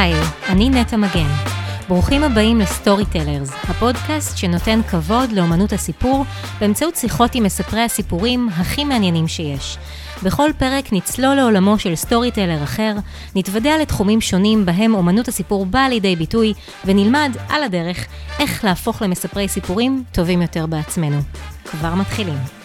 [0.00, 0.14] היי,
[0.48, 1.28] אני נטע מגן.
[1.88, 6.24] ברוכים הבאים לסטורי טלרס, הפודקאסט שנותן כבוד לאמנות הסיפור
[6.60, 9.78] באמצעות שיחות עם מספרי הסיפורים הכי מעניינים שיש.
[10.22, 12.94] בכל פרק נצלול לעולמו של סטורי טלר אחר,
[13.36, 16.54] נתוודע לתחומים שונים בהם אמנות הסיפור באה לידי ביטוי,
[16.84, 18.06] ונלמד על הדרך
[18.38, 21.18] איך להפוך למספרי סיפורים טובים יותר בעצמנו.
[21.64, 22.63] כבר מתחילים.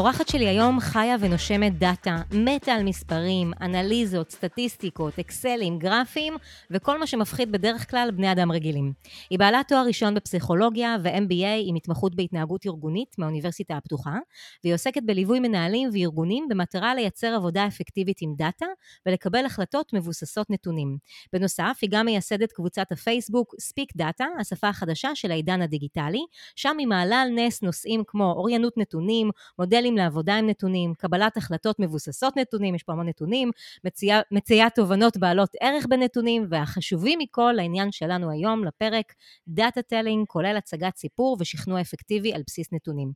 [0.00, 6.36] האורחת שלי היום חיה ונושמת דאטה, מתה על מספרים, אנליזות, סטטיסטיקות, אקסלים, גרפים
[6.70, 8.92] וכל מה שמפחיד בדרך כלל בני אדם רגילים.
[9.30, 14.16] היא בעלת תואר ראשון בפסיכולוגיה ו-MBA עם התמחות בהתנהגות ארגונית מהאוניברסיטה הפתוחה,
[14.64, 18.66] והיא עוסקת בליווי מנהלים וארגונים במטרה לייצר עבודה אפקטיבית עם דאטה
[19.06, 20.98] ולקבל החלטות מבוססות נתונים.
[21.32, 26.22] בנוסף, היא גם מייסדת קבוצת הפייסבוק Speak Data, השפה החדשה של העידן הדיגיטלי,
[26.56, 31.78] שם היא מעלה על נס נושאים כמו אוריינות נתונים, מודלים לעבודה עם נתונים, קבלת החלטות
[31.78, 33.50] מבוססות נתונים, יש פה המון נתונים,
[33.84, 39.14] מציאת תובנות בעלות ערך בנתונים, והחשובים מכל לעניין שלנו היום, לפרק
[39.48, 43.12] data telling, כולל הצגת סיפור ושכנוע אפקטיבי על בסיס נתונים.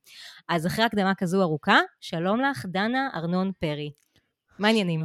[0.49, 3.91] אז אחרי הקדמה כזו ארוכה, שלום לך, דנה ארנון פרי.
[4.59, 5.05] מה העניינים?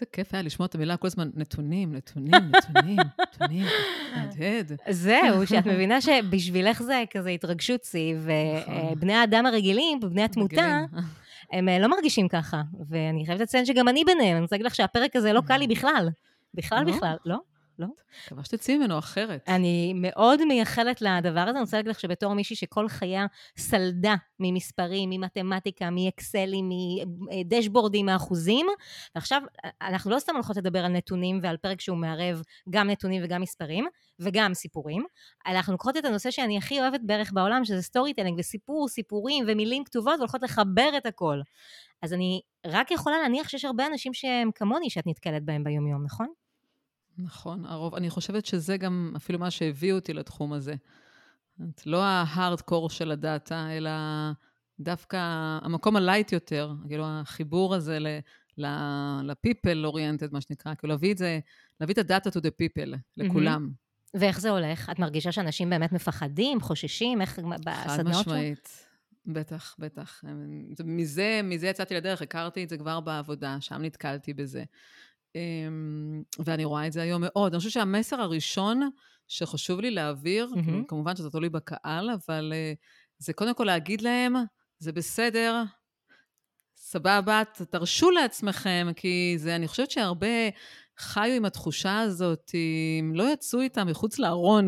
[0.00, 2.96] איזה כיף היה לשמוע את המילה כל הזמן, נתונים, נתונים, נתונים,
[3.34, 3.66] נתונים,
[4.16, 4.72] מהדהד.
[4.90, 8.74] זהו, שאת מבינה שבשבילך זה כזה התרגשות שיא, נכון.
[8.92, 10.80] ובני האדם הרגילים, בני התמותה,
[11.52, 12.62] הם אה, לא מרגישים ככה.
[12.88, 15.66] ואני חייבת לציין שגם אני ביניהם, אני רוצה להגיד לך שהפרק הזה לא קל לי
[15.66, 16.08] בכלל.
[16.54, 16.92] בכלל, לא?
[16.92, 17.36] בכלל, לא?
[17.80, 17.86] לא?
[18.26, 19.44] מקווה שתצאי ממנו אחרת.
[19.48, 23.26] אני מאוד מייחלת לדבר הזה, אני רוצה להגיד לך שבתור מישהי שכל חייה
[23.58, 26.68] סלדה ממספרים, ממתמטיקה, מאקסלים,
[27.30, 28.66] מדשבורדים, מאחוזים,
[29.14, 29.42] ועכשיו
[29.82, 33.86] אנחנו לא סתם הולכות לדבר על נתונים ועל פרק שהוא מערב גם נתונים וגם מספרים,
[34.18, 35.04] וגם סיפורים,
[35.46, 40.14] אנחנו לוקחות את הנושא שאני הכי אוהבת בערך בעולם, שזה storytelling וסיפור, סיפורים ומילים כתובות,
[40.18, 41.40] והולכות לחבר את הכל.
[42.02, 46.26] אז אני רק יכולה להניח שיש הרבה אנשים שהם כמוני שאת נתקלת בהם ביומיום, נכון?
[47.18, 50.74] נכון, הרוב, אני חושבת שזה גם אפילו מה שהביא אותי לתחום הזה.
[51.74, 53.90] את לא ההארדקור של הדאטה, אלא
[54.80, 55.16] דווקא
[55.62, 57.98] המקום הלייט יותר, כאילו החיבור הזה
[58.56, 61.38] ל-people oriented, מה שנקרא, כאילו להביא את זה,
[61.80, 63.70] להביא את הדאטה to the people, לכולם.
[64.14, 64.90] ואיך זה הולך?
[64.90, 67.20] את מרגישה שאנשים באמת מפחדים, חוששים?
[67.20, 68.20] איך בסדנאות חד?
[68.20, 68.86] משמעית.
[69.26, 70.22] בטח, בטח.
[70.76, 74.64] זה- מזה, מזה יצאתי לדרך, הכרתי את זה כבר בעבודה, שם נתקלתי בזה.
[75.34, 77.52] אמ, ואני רואה את זה היום מאוד.
[77.52, 78.90] אני חושבת שהמסר הראשון
[79.28, 80.48] שחשוב לי להעביר.
[80.64, 82.72] כאילו, כמובן שזה תלוי בקהל, אבל אה,
[83.18, 84.34] זה קודם כל להגיד להם,
[84.78, 85.62] זה בסדר,
[86.76, 90.26] סבבה, תרשו לעצמכם, כי זה, אני חושבת שהרבה
[91.00, 92.50] חיו עם התחושה הזאת,
[93.00, 94.66] הם לא יצאו איתה מחוץ לארון.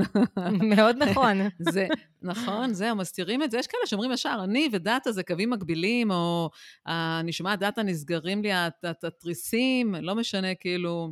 [0.76, 1.37] מאוד נכון.
[1.72, 1.87] זה,
[2.22, 3.59] נכון, זהו, מסתירים את זה.
[3.59, 6.50] יש כאלה שאומרים ישר, אני ודאטה זה קווים מקבילים, או
[6.88, 11.09] אה, אני שומעת דאטה, נסגרים לי הת- הת- התריסים, לא משנה, כאילו,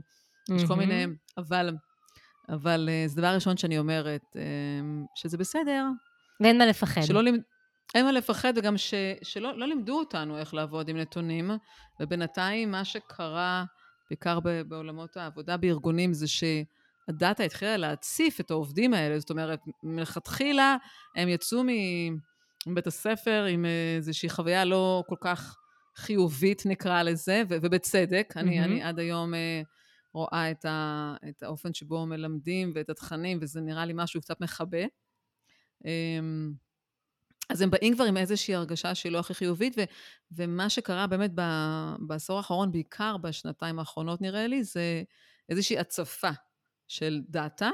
[0.57, 0.75] יש כל.
[0.75, 1.05] מיני...
[1.39, 1.71] אבל,
[2.49, 4.43] אבל אה, זה דבר ראשון שאני אומרת, אה,
[5.15, 5.87] שזה בסדר,
[6.41, 7.03] ואין מה לפחד.
[7.03, 7.41] שלא לימד...
[7.95, 11.51] אין מה לפחד, וגם ש, שלא לא לימדו אותנו איך לעבוד עם נתונים,
[12.01, 13.65] ובינתיים מה שקרה,
[14.11, 19.19] בעיקר בעולמות העבודה בארגונים, זה שהדאטה התחילה להציף את העובדים האלה.
[19.19, 20.77] זאת אומרת, מלכתחילה
[21.17, 21.63] הם יצאו
[22.67, 23.65] מבית הספר עם
[23.97, 25.57] איזושהי חוויה לא כל כך
[25.97, 28.33] חיובית, נקרא לזה, ו- ובצדק.
[28.37, 28.73] אני, מהמם.
[28.73, 29.63] אני עד היום אה,
[30.13, 34.85] רואה את, ה, את האופן שבו מלמדים ואת התכנים, וזה נראה לי משהו קצת מכבה.
[37.51, 39.83] אז הם באים כבר עם איזושהי הרגשה שהיא לא הכי חיובית, ו,
[40.33, 41.41] ומה שקרה באמת ב,
[41.99, 45.03] בעשור האחרון, בעיקר בשנתיים האחרונות נראה לי, זה
[45.49, 46.31] איזושהי הצפה
[46.89, 47.71] של דאטה,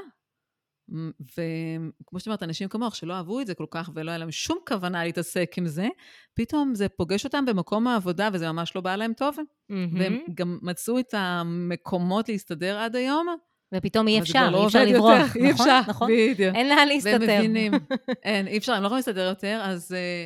[1.19, 4.57] וכמו שאת אומרת, אנשים כמוך שלא אהבו את זה כל כך ולא היה להם שום
[4.67, 5.87] כוונה להתעסק עם זה,
[6.33, 9.37] פתאום זה פוגש אותם במקום העבודה וזה ממש לא בא להם טוב,
[9.69, 9.99] מהמם.
[9.99, 13.27] והם גם מצאו את המקומות להסתדר עד היום,
[13.73, 15.19] ופתאום אי אפשר, לא אי אפשר לברוח.
[15.35, 16.11] יותר, אי נכון, אפשר, נכון.
[16.11, 16.55] בדיוק.
[16.55, 17.17] אין לאן להסתתר.
[17.27, 17.71] והם מבינים,
[18.23, 20.25] אין, אי אפשר, הם לא יכולים להסתדר יותר, אז, אה,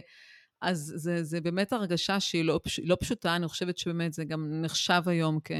[0.62, 4.48] אז זה, זה באמת הרגשה שהיא לא, פש- לא פשוטה, אני חושבת שבאמת זה גם
[4.62, 5.52] נחשב היום כ...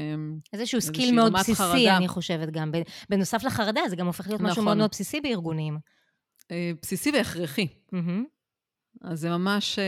[0.52, 1.96] איזשהו skill מאוד בסיסי, חרדה.
[1.96, 2.72] אני חושבת גם.
[3.10, 4.64] בנוסף לחרדה, זה גם הופך להיות משהו נכון.
[4.64, 5.78] מאוד מאוד בסיסי בארגונים.
[6.50, 7.66] אה, בסיסי והכרחי.
[7.92, 8.24] מהמם.
[9.04, 9.84] אז זה ממש אה,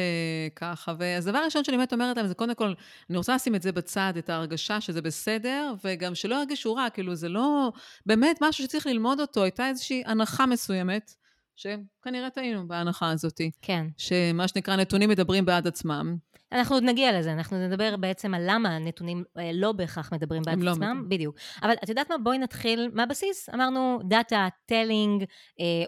[0.56, 0.94] ככה.
[1.16, 2.72] אז הדבר הראשון שאני באמת אומרת להם זה קודם כל,
[3.10, 7.14] אני רוצה לשים את זה בצד, את ההרגשה שזה בסדר, וגם שלא ירגישו רע, כאילו
[7.14, 7.72] זה לא
[8.06, 9.42] באמת משהו שצריך ללמוד אותו.
[9.42, 11.14] הייתה איזושהי הנחה מסוימת
[11.56, 13.40] שכנראה טעינו בהנחה הזאת.
[13.62, 13.86] כן.
[13.96, 16.16] שמה שנקרא, נתונים מדברים בעד עצמם.
[16.52, 20.60] אנחנו עוד נגיע לזה, אנחנו נדבר בעצם על למה הנתונים אה, לא בהכרח מדברים בעד
[20.60, 20.90] לא עצמם.
[20.90, 21.08] מדברים.
[21.08, 21.36] בדיוק.
[21.62, 22.18] אבל את יודעת מה?
[22.18, 23.48] בואי נתחיל מהבסיס.
[23.54, 25.24] אמרנו data telling,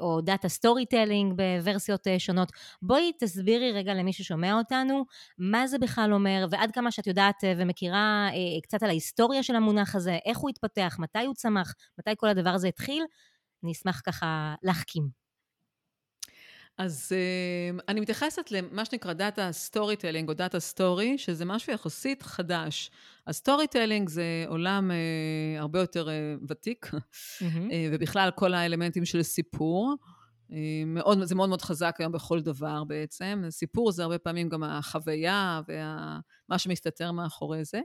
[0.00, 2.52] או data storytelling בוורסיות אה, שונות.
[2.82, 5.04] בואי תסבירי רגע למי ששומע אותנו,
[5.38, 8.28] מה זה בכלל אומר, ועד כמה שאת יודעת אה, ומכירה
[8.62, 12.50] קצת על ההיסטוריה של המונח הזה, איך הוא התפתח, מתי הוא צמח, מתי כל הדבר
[12.50, 13.04] הזה התחיל,
[13.64, 15.25] אני אשמח ככה להחכים.
[16.78, 22.90] אז אה, אני מתייחסת למה שנקרא data storytelling או data story, שזה משהו יחסית חדש.
[23.26, 27.44] ה storytelling זה עולם אה, הרבה יותר אה, ותיק, אה,
[27.92, 29.96] ובכלל כל האלמנטים של סיפור.
[30.86, 33.42] מאוד, זה מאוד מאוד חזק היום בכל דבר בעצם.
[33.50, 37.80] סיפור זה הרבה פעמים גם החוויה ומה שמסתתר מאחורי זה.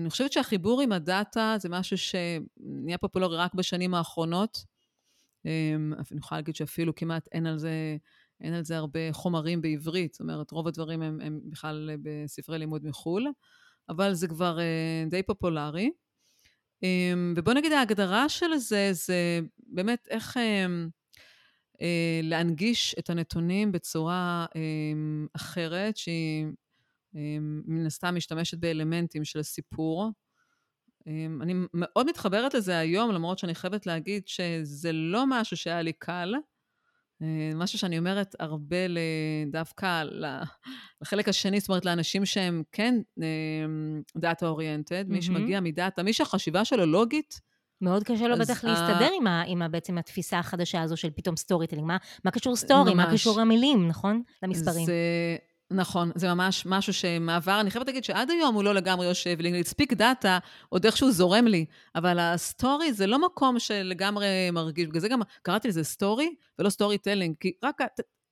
[0.00, 4.64] אני חושבת שהחיבור עם הדאטה זה משהו שנהיה פופולרי רק בשנים האחרונות.
[5.44, 7.96] אמ, אני יכולה להגיד שאפילו כמעט אין על זה,
[8.40, 12.84] אין על זה הרבה חומרים בעברית, זאת אומרת, רוב הדברים הם, הם בכלל בספרי לימוד
[12.84, 13.26] מחו"ל,
[13.88, 15.90] אבל זה כבר uh, די פופולרי.
[16.84, 16.84] Um,
[17.36, 20.40] ובוא נגיד ההגדרה של זה, זה באמת איך um,
[21.74, 21.80] uh,
[22.22, 24.46] להנגיש את הנתונים בצורה
[25.36, 26.46] אחרת, שהיא
[27.64, 30.10] מן הסתם משתמשת באלמנטים של הסיפור.
[31.06, 35.92] אמ, אני מאוד מתחברת לזה היום, למרות שאני חייבת להגיד שזה לא משהו שהיה לי
[35.92, 36.34] קל.
[37.22, 38.76] אה, משהו שאני אומרת הרבה
[39.50, 40.04] דווקא
[41.02, 42.94] לחלק השני, זאת אומרת, לאנשים שהם כן
[44.16, 45.12] דאטה אמ, oriented, mm-hmm.
[45.12, 47.40] מי שמגיע מדאטה, מי שהחשיבה שלו לוגית.
[47.80, 51.36] מאוד קשה לו בטח להסתדר עם, ה, עם ה, בעצם התפיסה החדשה הזו של פתאום
[51.36, 51.86] storytelling.
[51.86, 52.94] מה, מה קשור story?
[52.94, 53.06] ממש.
[53.06, 54.22] מה קשור המילים, נכון?
[54.42, 54.86] למספרים.
[54.86, 54.94] זה,
[55.70, 59.64] נכון, זה ממש משהו שמעבר, אני חייבת להגיד שעד היום הוא לא לגמרי יושב לי,
[59.64, 60.38] speak data,
[60.68, 61.64] עוד איכשהו זורם לי,
[61.94, 66.70] אבל ה story זה לא מקום שלגמרי מרגיש, בגלל זה גם קראתי לזה story ולא
[66.70, 67.80] storytelling, כי רק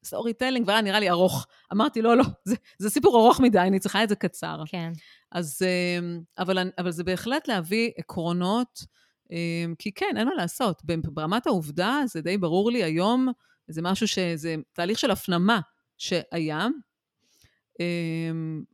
[0.05, 1.46] storytelling והיה נראה לי ארוך.
[1.73, 4.62] אמרתי, לא, לא, זה, זה סיפור ארוך מדי, אני צריכה את זה קצר.
[4.67, 4.93] כן.
[5.32, 8.84] אז, אמ, אבל, אבל זה בהחלט להביא עקרונות,
[9.31, 10.82] אמ, כי כן, אין מה לעשות.
[10.84, 13.29] ברמת העובדה, זה די ברור לי היום,
[13.69, 15.61] זה משהו שזה תהליך של הפנמה
[15.99, 16.67] שהיה,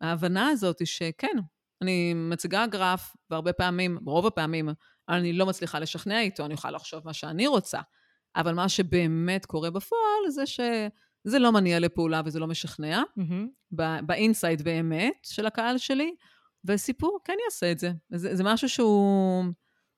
[0.01, 1.37] ההבנה הזאת היא שכן,
[1.83, 4.69] אני מציגה גרף, והרבה פעמים, ברוב הפעמים,
[5.09, 7.81] אני לא מצליחה לשכנע איתו, אני יכולה לחשוב מה שאני רוצה,
[8.37, 13.73] אבל מה שבאמת קורה בפועל זה שזה לא מניע לפעולה וזה לא משכנע, mm-hmm.
[14.06, 16.15] ב inside באמת של הקהל שלי,
[16.65, 17.93] וסיפור כן יעשה את זה.
[18.15, 19.45] זה, זה משהו שהוא...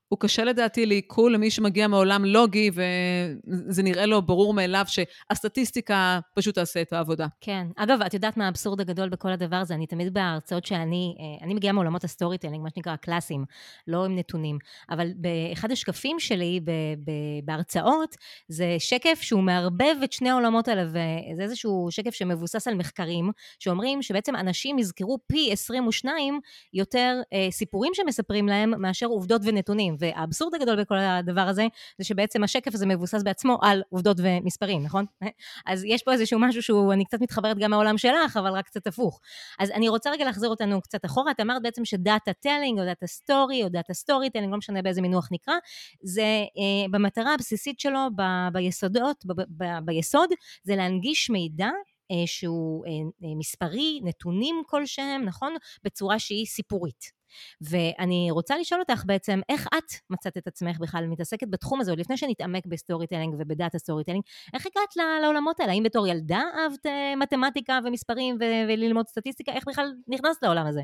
[0.09, 6.55] הוא קשה לדעתי לעיכול למי שמגיע מעולם לוגי, וזה נראה לו ברור מאליו שהסטטיסטיקה פשוט
[6.55, 7.27] תעשה את העבודה.
[7.41, 7.67] כן.
[7.77, 9.75] אגב, את יודעת מה האבסורד הגדול בכל הדבר הזה?
[9.75, 13.45] אני תמיד בהרצאות שאני, אה, אני מגיעה מעולמות ה storytelling, מה שנקרא הקלאסיים,
[13.87, 14.59] לא עם נתונים,
[14.91, 16.71] אבל באחד השקפים שלי ב,
[17.05, 17.11] ב,
[17.45, 18.17] בהרצאות,
[18.49, 24.03] זה שקף שהוא מערבב את שני העולמות האלה, וזה איזשהו שקף שמבוסס על מחקרים, שאומרים
[24.03, 26.41] שבעצם אנשים יזכרו פי 22
[26.73, 29.96] יותר אה, סיפורים שמספרים להם, מאשר עובדות ונתונים.
[29.99, 31.67] והאבסורד הגדול בכל הדבר הזה,
[31.99, 35.05] זה שבעצם השקף הזה מבוסס בעצמו על עובדות ומספרים, נכון?
[35.67, 38.87] אז יש פה איזשהו משהו שהוא, אני קצת מתחברת גם מהעולם שלך, אבל רק קצת
[38.87, 39.21] הפוך.
[39.59, 42.85] אז אני רוצה רגע להחזיר אותנו קצת אחורה, את אמרת בעצם ש data telling, או
[42.85, 45.55] data story, או data storytelling, לא משנה באיזה מינוח נקרא,
[46.03, 48.23] זה אה, במטרה הבסיסית שלו, ב,
[48.53, 50.29] ביסודות, ב, ב, ביסוד,
[50.63, 51.69] זה להנגיש מידע
[52.11, 52.91] אה, שהוא אה,
[53.39, 55.57] מספרי, נתונים כלשהם, נכון?
[55.85, 57.16] בצורה שהיא סיפורית.
[57.61, 61.99] ואני רוצה לשאול אותך בעצם, איך את מצאת את עצמך בכלל מתעסקת בתחום הזה, עוד
[61.99, 64.23] לפני שנתעמק ב storytelling וב data storytelling,
[64.55, 65.73] איך הגעת לעולמות האלה?
[65.73, 69.53] האם בתור ילדה אהבת אה, מתמטיקה ומספרים ו- וללמוד סטטיסטיקה?
[69.53, 70.81] איך בכלל נכנסת לעולם הזה?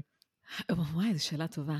[0.70, 1.76] וואי, זו שאלה טובה.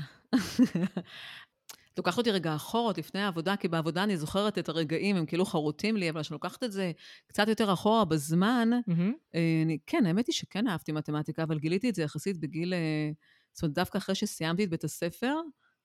[1.97, 5.97] לוקחת אותי רגע אחורה, לפני העבודה, כי בעבודה אני זוכרת את הרגעים, הם כאילו חרוטים
[5.97, 6.91] לי, אבל כשאני לוקחת את זה
[7.27, 9.37] קצת יותר אחורה בזמן, mm-hmm.
[9.63, 13.11] אני, כן, האמת היא שכן אהבתי מתמטיקה, אבל גיליתי את זה יחסית בגיל אה,
[13.53, 15.35] זאת אומרת, דווקא אחרי שסיימתי את בית הספר,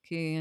[0.03, 0.37] כי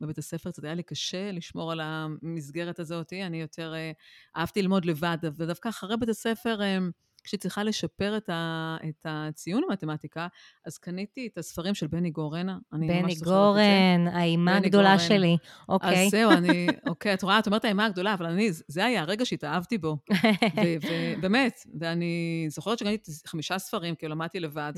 [0.00, 3.92] בבית הספר קצת היה לי קשה לשמור על המסגרת הזאת, אני יותר אה,
[4.36, 6.78] אהבתי ללמוד לבד, ודווקא אחרי בית הספר, אה,
[7.24, 10.26] כשהיא צריכה לשפר את, ה, את הציון במתמטיקה,
[10.66, 12.46] אז קניתי את הספרים של בני גורן.
[12.72, 15.08] בני גורן, האימה הגדולה גורן.
[15.08, 15.36] שלי,
[15.68, 16.06] אוקיי.
[16.06, 19.24] אז זהו, אני, אוקיי, את רואה, את אומרת האימה הגדולה, אבל אני, זה היה הרגע
[19.24, 19.96] שהתאהבתי בו.
[20.82, 24.72] ובאמת, ואני זוכרת שקניתי חמישה ספרים, כי למדתי לבד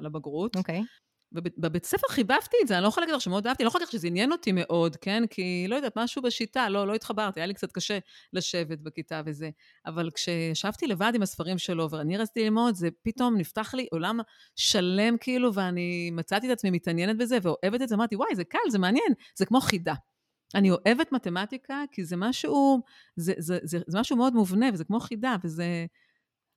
[0.00, 0.56] לבגרות.
[0.56, 0.82] אוקיי.
[1.34, 3.82] ובבית ספר חיבבתי את זה, אני לא יכולה להגיד לך שמאוד אהבתי, אני לא יכולה
[3.82, 5.22] להגיד לך שזה עניין אותי מאוד, כן?
[5.30, 7.98] כי לא יודעת, משהו בשיטה, לא, לא התחברתי, היה לי קצת קשה
[8.32, 9.50] לשבת בכיתה וזה.
[9.86, 14.20] אבל כשישבתי לבד עם הספרים שלו ואני רציתי ללמוד, זה פתאום נפתח לי עולם
[14.56, 18.70] שלם כאילו, ואני מצאתי את עצמי מתעניינת בזה ואוהבת את זה, אמרתי, וואי, זה קל,
[18.70, 19.94] זה מעניין, זה כמו חידה.
[20.54, 22.82] אני אוהבת מתמטיקה, כי זה משהו,
[23.16, 25.86] זה, זה, זה, זה משהו מאוד מובנה, וזה כמו חידה, וזה...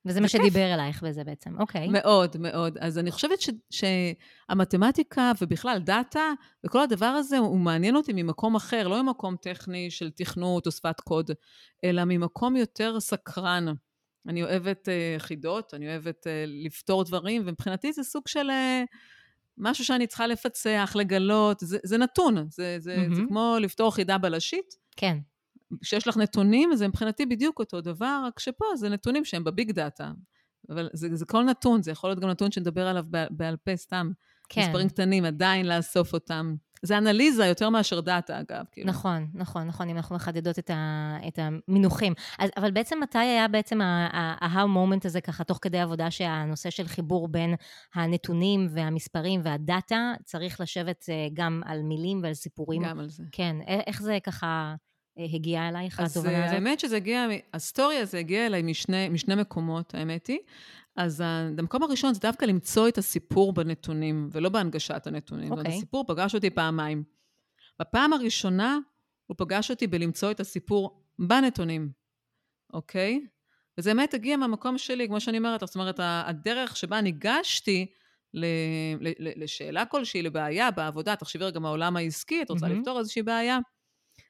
[0.06, 1.88] וזה מה שדיבר אלייך בזה בעצם, אוקיי.
[1.88, 2.78] מאוד, מאוד.
[2.78, 6.32] אז אני חושבת ש, שהמתמטיקה ובכלל דאטה,
[6.66, 11.02] וכל הדבר הזה, הוא מעניין אותי ממקום אחר, לא ממקום טכני של תכנות או שפת
[11.02, 11.32] קוד,
[11.84, 13.66] אלא ממקום יותר סקרן.
[14.28, 16.30] אני אוהבת uh, חידות, אני אוהבת uh,
[16.66, 18.98] לפתור דברים, ומבחינתי זה סוג של uh,
[19.58, 23.16] משהו שאני צריכה לפצח, לגלות, זה, זה נתון, זה, זה, mm-hmm.
[23.16, 24.76] זה כמו לפתור חידה בלשית.
[24.98, 25.18] כן.
[25.82, 29.72] כשיש לך נתונים, זה מבחינתי בדיוק אותו דבר, רק שפה זה נתונים שהם ב big
[29.72, 30.12] data.
[30.70, 34.12] אבל זה, זה כל נתון, זה יכול להיות גם נתון שנדבר עליו בעל פה סתם.
[34.50, 34.62] כן.
[34.62, 36.56] מספרים קטנים, עדיין לאסוף אותם.
[36.82, 38.66] זה אנליזה יותר מאשר דאטה, אגב.
[38.72, 38.88] כאילו.
[38.88, 42.14] נכון, נכון, נכון, אם אנחנו מחדדות את, ה, את המינוחים.
[42.40, 46.70] אז, אבל בעצם מתי היה בעצם ה aha moment הזה, ככה, תוך כדי עבודה, שהנושא
[46.70, 47.56] של חיבור בין
[47.96, 52.84] הנתונים והמספרים והדאטה, צריך לשבת אה, גם על מילים ועל סיפורים?
[52.84, 53.24] גם על זה.
[53.32, 53.56] כן,
[53.88, 54.76] איך זה ככה...
[55.18, 56.50] אה, הגיעה אלייך, התובנה אה, הזאת?
[56.50, 60.40] אז האמת שזה הגיע, ה story הזה הגיע אליי משני, משני מקומות, האמת היא.
[60.96, 65.54] אז המקום הראשון זה דווקא למצוא את הסיפור בנתונים, ולא בהנגשת הנתונים.
[65.54, 65.58] Okay.
[65.58, 65.76] אוקיי.
[65.76, 67.04] הסיפור פגש אותי פעמיים.
[67.80, 68.78] בפעם הראשונה
[69.28, 71.90] הוא פגש אותי בלמצוא את הסיפור בנתונים,
[72.74, 73.20] אוקיי?
[73.24, 73.28] Okay?
[73.78, 77.86] וזה באמת הגיע מהמקום שלי, כמו שאני אומרת, זאת אומרת, הדרך שבה ניגשתי
[79.20, 82.70] לשאלה כלשהי, לבעיה בעבודה, תחשבי רגע מהעולם העסקי, את רוצה mm-hmm.
[82.70, 83.60] לפתור איזושהי בעיה.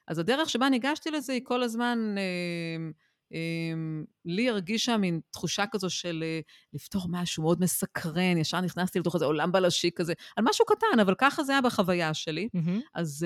[0.08, 2.16] אז הדרך שבה ניגשתי לזה היא כל הזמן...
[2.18, 2.92] אה,
[3.32, 6.40] אמ, לי הרגישה מין תחושה כזו של אה,
[6.74, 11.16] לפתור משהו מאוד מסקרן, ישר נכנסתי לתוך איזה עולם בלשי כזה, על משהו קטן, אבל
[11.18, 12.50] ככה זה היה בחוויה שלי.
[12.56, 12.80] Mm-hmm.
[12.96, 13.26] אז,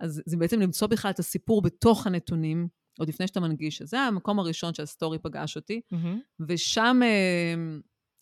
[0.00, 2.68] אז זה בעצם למצוא בכלל את הסיפור בתוך הנתונים,
[2.98, 3.82] עוד לפני שאתה מנגיש.
[3.82, 6.44] זה המקום הראשון שהסטורי פגש אותי, mm-hmm.
[6.48, 7.00] ושם...
[7.04, 7.80] אמ,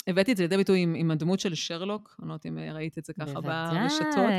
[0.08, 2.98] הבאתי את זה לידי ביטוי עם, עם הדמות של שרלוק, אני לא יודעת אם ראית
[2.98, 3.78] את זה ככה בוודאי.
[3.82, 4.30] ברשתות.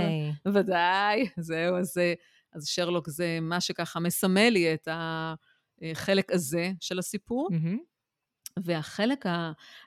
[0.46, 1.28] בוודאי.
[1.38, 2.14] זהו, אז, אה,
[2.58, 4.88] אז שרלוק זה מה שככה מסמל לי את.
[5.82, 7.50] החלק הזה של הסיפור.
[7.52, 7.78] Mm-hmm.
[8.64, 9.26] והחלק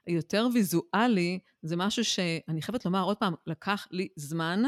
[0.06, 4.62] היותר ויזואלי זה משהו שאני חייבת לומר, עוד פעם, לקח לי זמן,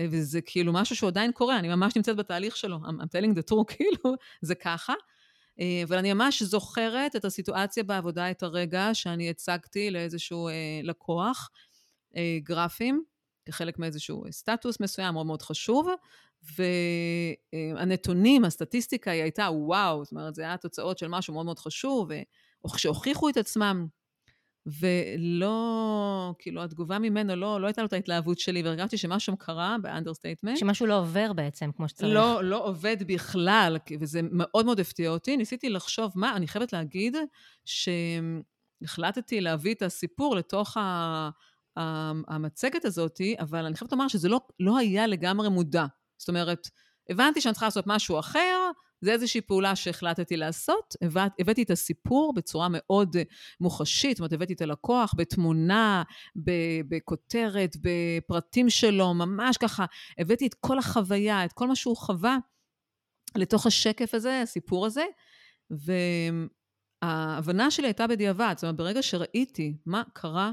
[0.00, 3.50] אה, וזה כאילו משהו שהוא עדיין קורה, אני ממש נמצאת בתהליך שלו, I'm, telling the
[3.50, 4.94] truth, כאילו, זה ככה.
[5.60, 11.50] אה, אבל אני ממש זוכרת את הסיטואציה בעבודה, את הרגע שאני הצגתי לאיזשהו אה, לקוח
[12.42, 13.04] גרפים,
[13.44, 15.88] כחלק מאיזשהו סטטוס מסוים מאוד מאוד חשוב,
[17.54, 22.10] והנתונים, הסטטיסטיקה היא הייתה וואו, זאת אומרת, זה היה תוצאות של משהו מאוד מאוד חשוב,
[22.76, 23.86] שהוכיחו את עצמם,
[24.66, 29.87] ולא, כאילו, התגובה ממנו לא, לא הייתה לו את ההתלהבות שלי, והרגשתי שמשהו קרה ב
[29.87, 30.58] understatement.
[30.58, 32.14] שמשהו לא עובר בעצם, כמו שצריך.
[32.14, 35.36] לא, לא עובד בכלל, וזה מאוד מאוד הפתיע אותי.
[35.36, 37.16] ניסיתי לחשוב, מה, אני חייבת להגיד
[38.84, 41.30] שהחלטתי להביא את הסיפור לתוך ה...
[42.28, 45.84] המצגת הזאת, אבל אני חייבת לומר שזה לא, לא היה לגמרי מודע.
[46.22, 46.68] זאת אומרת,
[47.10, 50.94] הבנתי שאני צריכה לעשות משהו אחר, זה איזושהי פעולה שהחלטתי לעשות.
[51.02, 53.16] הבאת, הבאתי את הסיפור בצורה מאוד
[53.60, 56.02] מוחשית, זאת אומרת, הבאתי את הלקוח בתמונה,
[56.88, 59.84] בכותרת, בפרטים שלו, ממש ככה,
[60.18, 62.36] הבאתי את כל החוויה, את כל מה שהוא חווה
[63.36, 65.04] לתוך השקף הזה, הסיפור הזה,
[67.02, 68.54] וההבנה שלי הייתה בדיעבד.
[68.56, 70.52] זאת אומרת, ברגע שראיתי מה קרה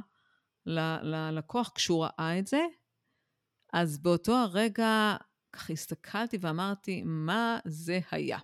[1.04, 2.62] ללקוח כשהוא ראה את זה,
[3.74, 5.16] אז באותו הרגע
[5.54, 8.38] ככה הסתכלתי ואמרתי, מה זה היה?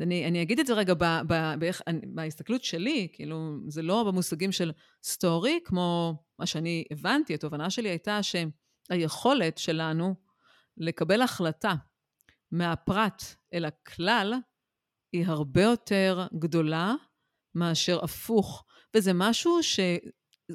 [0.00, 4.52] אני, אני אגיד את זה רגע ב, ב, באיך, בהסתכלות שלי, כאילו, זה לא במושגים
[4.52, 10.14] של סטורי, כמו מה שאני הבנתי, התובנה שלי הייתה שהיכולת שלנו
[10.76, 11.74] לקבל החלטה
[12.50, 13.22] מהפרט
[13.54, 14.34] אל הכלל,
[15.12, 16.94] היא הרבה יותר גדולה
[17.54, 18.64] מאשר הפוך.
[18.94, 19.80] וזה משהו ש...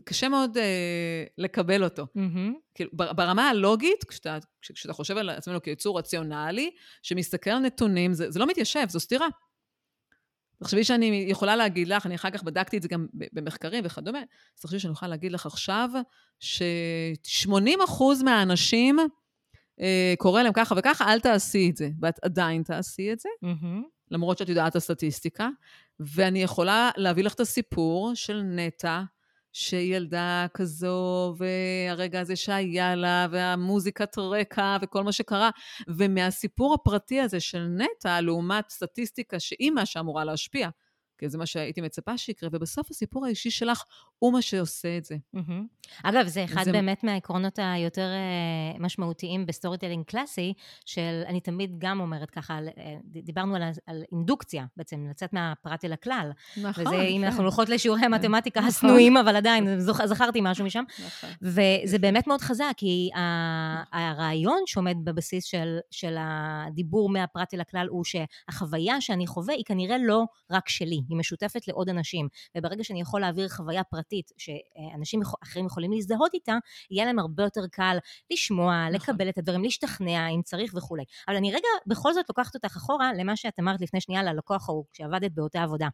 [0.03, 2.03] קשה מאוד אה, לקבל אותו.
[2.03, 2.53] Mm-hmm.
[2.75, 6.71] כאילו, ברמה הלוגית, כשאתה, כשאתה חושב על עצמנו כיצור רציונלי,
[7.01, 9.27] שמסתכל על נתונים, זה, זה לא מתיישב, זו סתירה.
[10.59, 14.61] תחשבי שאני יכולה להגיד לך, אני אחר כך בדקתי את זה גם במחקרים וכדומה, אז
[14.61, 15.89] תחשבי שאני יכולה להגיד לך עכשיו
[16.39, 18.99] ש-80% מהאנשים
[19.81, 21.89] אה, קורה להם ככה וככה, אל תעשי את זה.
[22.01, 23.81] ואת עדיין תעשי את זה, mm-hmm.
[24.11, 25.49] למרות שאת יודעת את הסטטיסטיקה.
[25.99, 29.01] ואני יכולה להביא לך את הסיפור של נטע,
[29.53, 35.49] שילדה כזו, והרגע הזה שהיה לה, והמוזיקת רקע, וכל מה שקרה,
[35.87, 40.69] ומהסיפור הפרטי הזה של נטע, לעומת סטטיסטיקה שהיא מה שאמורה להשפיע,
[41.21, 43.83] כי זה מה שהייתי מצפה שיקרה, ובסוף הסיפור האישי שלך
[44.19, 45.15] הוא מה שעושה את זה.
[46.03, 46.71] אגב, זה אחד זה...
[46.71, 48.07] באמת מהעקרונות היותר
[48.75, 50.53] uh, משמעותיים ב storytelling קלאסי,
[50.85, 52.79] של, אני תמיד גם אומרת ככה, uh,
[53.23, 56.31] דיברנו על, על אינדוקציה, בעצם לצאת מהפרט אל הכלל.
[56.57, 56.87] נכון.
[56.87, 58.13] וזה, אם אנחנו הולכות לשיעורי כן.
[58.13, 58.69] המתמטיקה נכון.
[58.69, 60.83] השנואים, אבל עדיין, זכרתי משהו משם.
[61.05, 61.29] נכון.
[61.41, 63.09] וזה באמת מאוד חזק, כי
[63.91, 69.97] הרעיון שעומד בבסיס של, של הדיבור מהפרט אל הכלל הוא שהחוויה שאני חווה היא כנראה
[69.97, 72.27] לא רק שלי, היא משותפת לעוד אנשים.
[72.57, 76.57] וברגע שאני יכול להעביר חוויה פרטית שאנשים אחרים יכולים להזדהות איתה,
[76.91, 77.97] יהיה להם הרבה יותר קל
[78.31, 78.95] לשמוע, נכון.
[78.95, 81.03] לקבל את הדברים, להשתכנע אם צריך וכולי.
[81.27, 84.85] אבל אני רגע בכל זאת לוקחת אותך אחורה למה שאת אמרת לפני שנייה ללקוח ההוא,
[84.93, 85.87] כשעבדת באותה עבודה.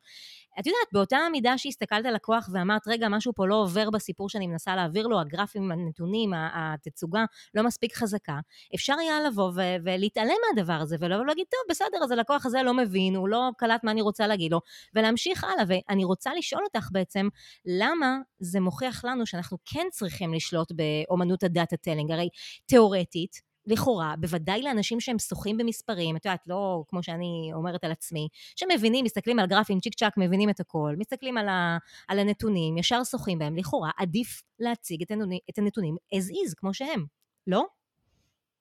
[0.60, 4.48] את יודעת, באותה מידה שהסתכלת על לקוח ואמרת, רגע, משהו פה לא עובר בסיפור שאני
[4.48, 8.40] מנסה להעביר לו, הגרפים, הנתונים, התצוגה לא מספיק חזקה,
[8.76, 13.16] אפשר היה לבוא ו- ולהתעלם מהדבר הזה, ולהגיד, טוב, בסדר, אז הלקוח הזה לא מבין,
[13.16, 14.60] הוא לא קלט מה אני רוצה להגיד לו,
[15.08, 15.64] ולהמשיך הלאה.
[15.68, 17.28] ואני רוצה לשאול אותך בעצם,
[17.66, 22.12] למה זה מוכיח לנו שאנחנו כן צריכים לשלוט באומנות ה data telling?
[22.12, 22.30] הרי
[22.66, 28.28] תיאורטית, לכאורה, בוודאי לאנשים שהם שוחים במספרים, את יודעת, לא כמו שאני אומרת על עצמי,
[28.56, 33.04] שמבינים, מסתכלים על גרפים צ'יק צ'אק, מבינים את הכל, מסתכלים על, ה, על הנתונים, ישר
[33.04, 37.06] שוחים בהם, לכאורה עדיף להציג את הנתונים, את הנתונים as is, כמו שהם,
[37.48, 37.66] לא?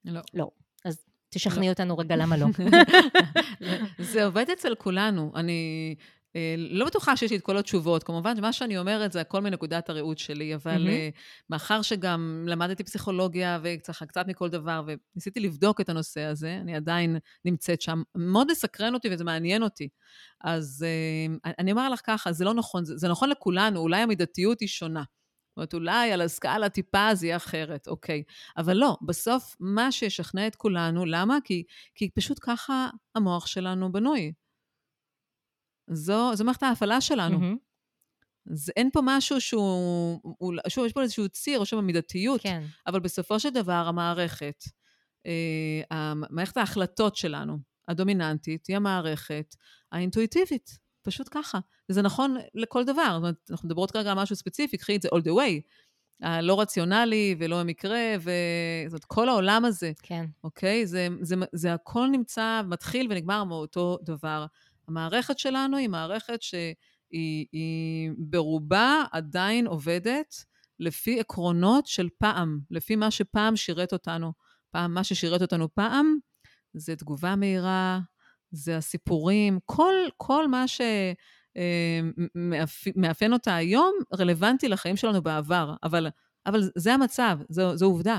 [0.05, 0.21] לא.
[0.35, 0.51] לא.
[0.85, 1.73] אז תשכנעי לא.
[1.73, 2.47] אותנו רגע למה לא.
[4.13, 5.33] זה עובד אצל כולנו.
[5.35, 5.95] אני
[6.59, 8.03] לא בטוחה שיש לי את כל התשובות.
[8.03, 11.19] כמובן, מה שאני אומרת זה הכל מנקודת הראות שלי, אבל mm-hmm.
[11.51, 17.17] מאחר שגם למדתי פסיכולוגיה וככה קצת מכל דבר, וניסיתי לבדוק את הנושא הזה, אני עדיין
[17.45, 19.89] נמצאת שם, מאוד מסקרן אותי וזה מעניין אותי.
[20.45, 24.61] אז אה, אני אומר לך ככה, זה לא נכון, זה, זה נכון לכולנו, אולי המידתיות
[24.61, 25.03] היא שונה.
[25.03, 28.23] זאת אומרת, אולי על הסקאלה טיפה זה יהיה אחרת, אוקיי.
[28.57, 31.39] אבל לא, בסוף מה שישכנע את כולנו, למה?
[31.45, 31.65] כי,
[31.95, 34.33] כי פשוט ככה המוח שלנו בנוי.
[35.91, 37.39] זו, זו מערכת ההפעלה שלנו.
[37.39, 38.53] Mm-hmm.
[38.53, 40.21] אז אין פה משהו שהוא,
[40.69, 42.63] שוב, יש פה איזשהו ציר, או שם המידתיות, כן.
[42.87, 44.65] אבל בסופו של דבר המערכת,
[45.27, 49.55] אה, מערכת ההחלטות שלנו, הדומיננטית, היא המערכת
[49.93, 51.59] האינטואיטיבית, פשוט ככה.
[51.91, 53.09] וזה נכון לכל דבר.
[53.13, 55.61] זאת אומרת, אנחנו מדברות כרגע על משהו ספציפי, קחי את זה all the way.
[56.23, 59.93] הלא רציונלי ולא המקרה, וזאת כל העולם הזה.
[60.03, 60.25] כן.
[60.45, 60.87] אוקיי?
[60.87, 64.47] זה, זה, זה הכל נמצא, מתחיל ונגמר מאותו דבר.
[64.89, 66.75] המערכת שלנו היא מערכת שהיא
[67.53, 70.35] היא ברובה עדיין עובדת
[70.81, 74.33] לפי עקרונות של פעם, לפי מה שפעם שירת אותנו.
[74.71, 76.19] פעם, מה ששירת אותנו פעם
[76.75, 78.01] זה תגובה מהירה,
[78.51, 80.65] זה הסיפורים, כל, כל מה
[82.95, 86.09] שמאפיין אה, אותה היום רלוונטי לחיים שלנו בעבר, אבל,
[86.47, 88.19] אבל זה המצב, זו, זו עובדה.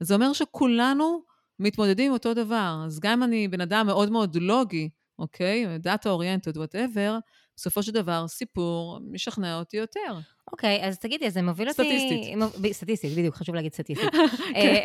[0.00, 1.22] זה אומר שכולנו
[1.58, 2.82] מתמודדים עם אותו דבר.
[2.86, 4.88] אז גם אם אני בן אדם מאוד מאוד לוגי,
[5.20, 5.78] אוקיי?
[5.78, 7.18] data oriented, whatever,
[7.56, 10.18] בסופו של דבר סיפור משכנע אותי יותר.
[10.52, 11.82] אוקיי, אז תגידי, אז זה מוביל אותי...
[11.82, 12.72] סטטיסטית.
[12.72, 14.08] סטטיסטית, בדיוק, חשוב להגיד סטטיסטית.
[14.56, 14.82] אה,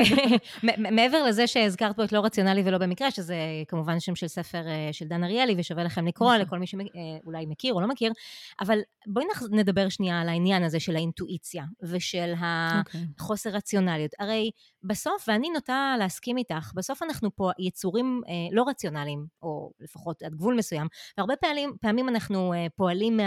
[0.96, 3.36] מעבר לזה שהזכרת פה את לא רציונלי ולא במקרה, שזה
[3.68, 6.42] כמובן שם של ספר אה, של דן אריאלי, ושווה לכם לקרוא נכון.
[6.42, 8.12] לכל מי שאולי אה, מכיר או לא מכיר,
[8.60, 12.34] אבל בואי נדבר שנייה על העניין הזה של האינטואיציה ושל
[12.80, 13.02] אוקיי.
[13.20, 14.12] החוסר רציונליות.
[14.20, 14.52] הרי
[14.88, 18.22] בסוף, ואני נוטה להסכים איתך, בסוף אנחנו פה יצורים
[18.52, 21.34] לא רציונליים, או לפחות עד גבול מסוים, והרבה
[21.82, 23.20] פעמים אנחנו פועלים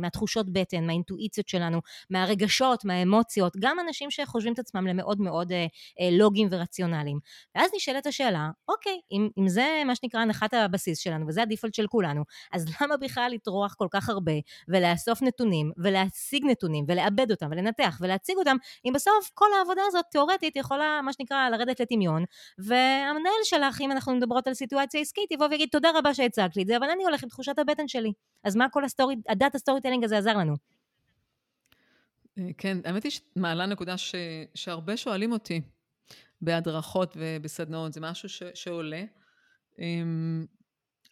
[0.00, 5.66] מהתחושות בטן, מהאינטואיציות שלנו, מהרגשות, מהאמוציות, גם אנשים שחושבים את עצמם למאוד מאוד אה,
[6.00, 7.18] אה, לוגיים ורציונליים.
[7.54, 11.86] ואז נשאלת השאלה, אוקיי, אם, אם זה מה שנקרא הנחת הבסיס שלנו, וזה הדיפולט של
[11.86, 12.22] כולנו,
[12.52, 14.32] אז למה בכלל לטרוח כל כך הרבה,
[14.68, 20.56] ולאסוף נתונים, ולהשיג נתונים, ולעבד אותם, ולנתח, ולהציג אותם, אם בסוף כל העבודה הזאת תיאורטית
[20.56, 22.24] יכולה, מה שנקרא, לרדת לטמיון,
[22.58, 26.66] והמנהל שלך, אם אנחנו מדברות על סיטואציה עסקית, יבוא ויגיד, תודה רבה שהצגת לי את
[26.66, 28.12] זה, אבל אני הולך עם תחושת הבטן שלי.
[28.44, 30.54] אז מה כל ה story, ה data storytelling הזה עזר לנו?
[32.38, 34.14] אה, כן, האמת היא שמעלה נקודה ש,
[34.54, 35.60] שהרבה שואלים אותי
[36.40, 39.04] בהדרכות ובסדנאות, זה משהו ש, שעולה.
[39.78, 40.46] אמ,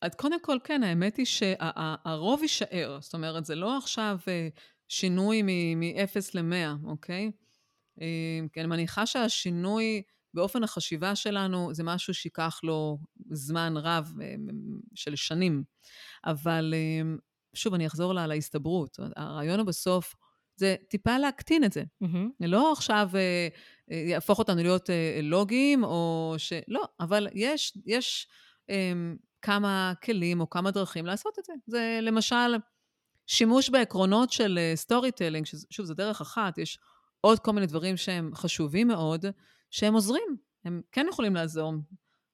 [0.02, 4.48] אז קודם כל, כן, האמת היא שהרוב יישאר, זאת אומרת, זה לא עכשיו אה,
[4.88, 7.30] שינוי מ-0 ל-100, אוקיי?
[8.00, 10.02] אמ, כי אני מניחה שהשינוי
[10.34, 12.98] באופן החשיבה שלנו זה משהו שייקח לו
[13.30, 14.34] זמן רב אה,
[14.94, 15.64] של שנים.
[16.24, 17.18] אבל אמ,
[17.54, 18.98] שוב, אני אחזור לה, להסתברות.
[19.16, 20.14] הרעיון הוא בסוף,
[20.56, 21.82] זה טיפה להקטין את זה.
[22.04, 22.46] Mm-hmm.
[22.46, 23.48] לא עכשיו אה,
[23.90, 26.52] אה, יהפוך אותנו להיות אה, לוגיים, או ש...
[26.68, 28.28] לא, אבל יש, יש
[28.70, 28.92] אה,
[29.42, 31.52] כמה כלים או כמה דרכים לעשות את זה.
[31.66, 32.56] זה למשל
[33.26, 36.78] שימוש בעקרונות של storytelling, ששוב, זו דרך אחת, יש
[37.20, 39.26] עוד כל מיני דברים שהם חשובים מאוד,
[39.70, 41.72] שהם עוזרים, הם כן יכולים לעזור.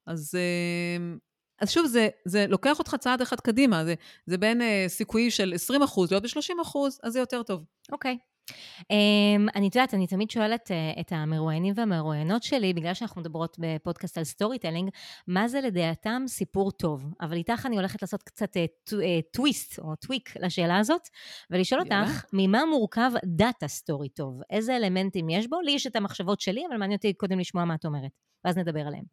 [0.07, 1.17] אז אה,
[1.59, 3.95] אז שוב, זה, זה לוקח אותך צעד אחד קדימה, זה,
[4.27, 7.65] זה בין uh, סיכויים של 20 אחוז להיות ב-30 אחוז, אז זה יותר טוב.
[7.93, 8.19] אוקיי.
[8.21, 8.36] Okay.
[8.51, 14.19] Um, אני יודעת, אני תמיד שואלת uh, את המרואיינים והמרואיינות שלי, בגלל שאנחנו מדברות בפודקאסט
[14.19, 14.91] על storytelling,
[15.27, 17.05] מה זה לדעתם סיפור טוב?
[17.21, 18.93] אבל איתך אני הולכת לעשות קצת uh,
[19.33, 21.09] טוויסט או tweak לשאלה הזאת,
[21.51, 21.81] ולשאול.
[21.81, 24.41] אותך, ממה מורכב דאטה story טוב?
[24.51, 25.61] איזה אלמנטים יש בו?
[25.61, 28.11] לי יש את המחשבות שלי, אבל מעניין אותי קודם לשמוע מה את אומרת,
[28.45, 29.05] ואז נדבר עליהם.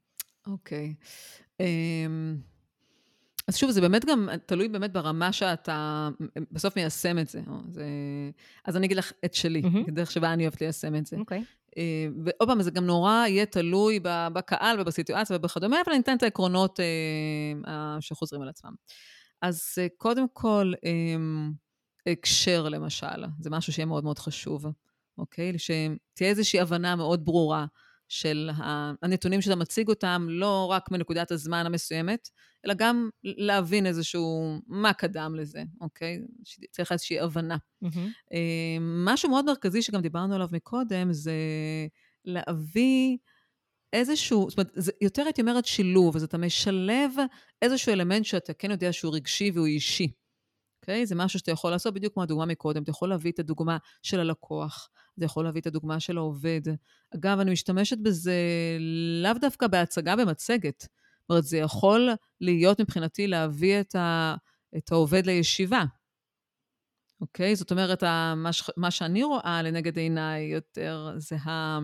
[0.48, 0.94] אוקיי.
[1.00, 1.62] Okay.
[1.62, 2.53] Um...
[3.48, 6.10] אז שוב, זה באמת גם תלוי באמת ברמה שאתה
[6.52, 7.42] בסוף מיישם את זה.
[7.72, 7.86] זה...
[8.66, 9.92] אז אני אגיד לך את שלי, mm-hmm.
[9.92, 11.18] דרך שבה אני אוהבת ליישם את זה.
[11.18, 11.40] אוקיי.
[11.40, 11.64] Okay.
[11.78, 14.00] אה, ועוד פעם, זה גם נורא יהיה תלוי
[14.34, 18.74] בקהל ובסיטואציה ובכדומה, אבל אני אתן את העקרונות אה, שחוזרים על עצמם.
[19.42, 20.74] אז אה, קודם כל,
[22.08, 24.66] הקשר למשל, זה משהו שיהיה מאוד מאוד חשוב,
[25.18, 25.54] אוקיי?
[25.58, 27.66] שתהיה איזושהי הבנה מאוד ברורה
[28.14, 28.50] של
[29.02, 32.30] הנתונים שאתה מציג אותם, לא רק מנקודת הזמן המסוימת,
[32.66, 36.20] אלא גם להבין איזשהו, מה קדם לזה, אוקיי?
[36.72, 37.58] צריך איזושהי הבנה.
[37.84, 38.34] Mm-hmm.
[39.06, 41.34] משהו מאוד מרכזי שגם דיברנו עליו מקודם, זה
[42.26, 43.18] להביא
[43.94, 47.12] איזשהו, זאת אומרת, זה יותר הייתי אומרת שילוב, אז אתה משלב
[47.62, 50.12] איזשהו אלמנט שאתה כן יודע שהוא רגשי והוא אישי.
[50.84, 51.04] אוקיי?
[51.04, 51.06] Okay?
[51.06, 52.84] זה משהו שאתה יכול לעשות בדיוק כמו הדוגמה מקודם.
[52.84, 56.62] אתה יכול להביא את הדוגמה של הלקוח, אתה יכול להביא את הדוגמה של העובד.
[57.16, 58.38] אגב, אני משתמשת בזה
[59.24, 60.82] לאו דווקא בהצגה במצגת.
[60.82, 62.10] זאת אומרת, זה יכול
[62.42, 64.36] להיות מבחינתי להביא את, ה,
[64.78, 65.84] את העובד לישיבה.
[67.22, 67.54] אוקיי?
[67.54, 67.56] Okay?
[67.56, 68.04] זאת אומרת,
[68.36, 71.80] מה, ש, מה שאני רואה לנגד עיניי יותר זה ה...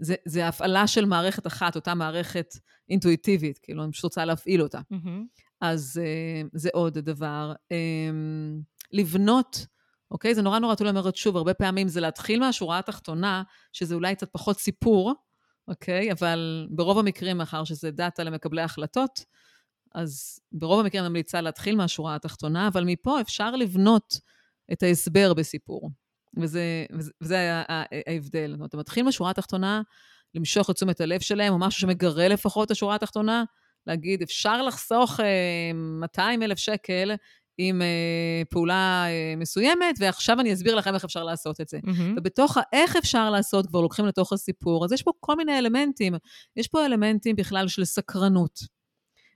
[0.00, 2.54] זה, זה ההפעלה של מערכת אחת, אותה מערכת
[2.88, 4.80] אינטואיטיבית, כאילו, אני פשוט רוצה להפעיל אותה.
[4.92, 5.47] Mm-hmm.
[5.60, 7.52] אז uh, זה עוד דבר.
[7.72, 9.66] Um, לבנות,
[10.10, 10.34] אוקיי?
[10.34, 13.42] זה נורא נורא תלוי, אומרת שוב, הרבה פעמים זה להתחיל מהשורה התחתונה,
[13.72, 15.14] שזה אולי קצת פחות סיפור,
[15.68, 16.12] אוקיי?
[16.12, 19.24] אבל ברוב המקרים, מאחר שזה דאטה למקבלי החלטות,
[19.94, 24.20] אז ברוב המקרים אני ממליצה להתחיל מהשורה התחתונה, אבל מפה אפשר לבנות
[24.72, 25.90] את ההסבר בסיפור.
[26.36, 27.62] וזה, וזה, וזה
[28.06, 28.50] ההבדל.
[28.50, 29.82] זאת אומרת, אתה מתחיל מהשורה התחתונה,
[30.34, 33.44] למשוך את תשומת הלב שלהם, או משהו שמגרה לפחות את השורה התחתונה,
[33.88, 35.20] להגיד, אפשר לחסוך
[35.74, 37.12] 200 אה, אלף שקל
[37.58, 41.78] עם אה, פעולה אה, מסוימת, ועכשיו אני אסביר לכם איך אפשר לעשות את זה.
[41.78, 42.18] Mm-hmm.
[42.18, 46.14] ובתוך האיך אפשר לעשות, כבר לוקחים לתוך הסיפור, אז יש פה כל מיני אלמנטים.
[46.56, 48.77] יש פה אלמנטים בכלל של סקרנות.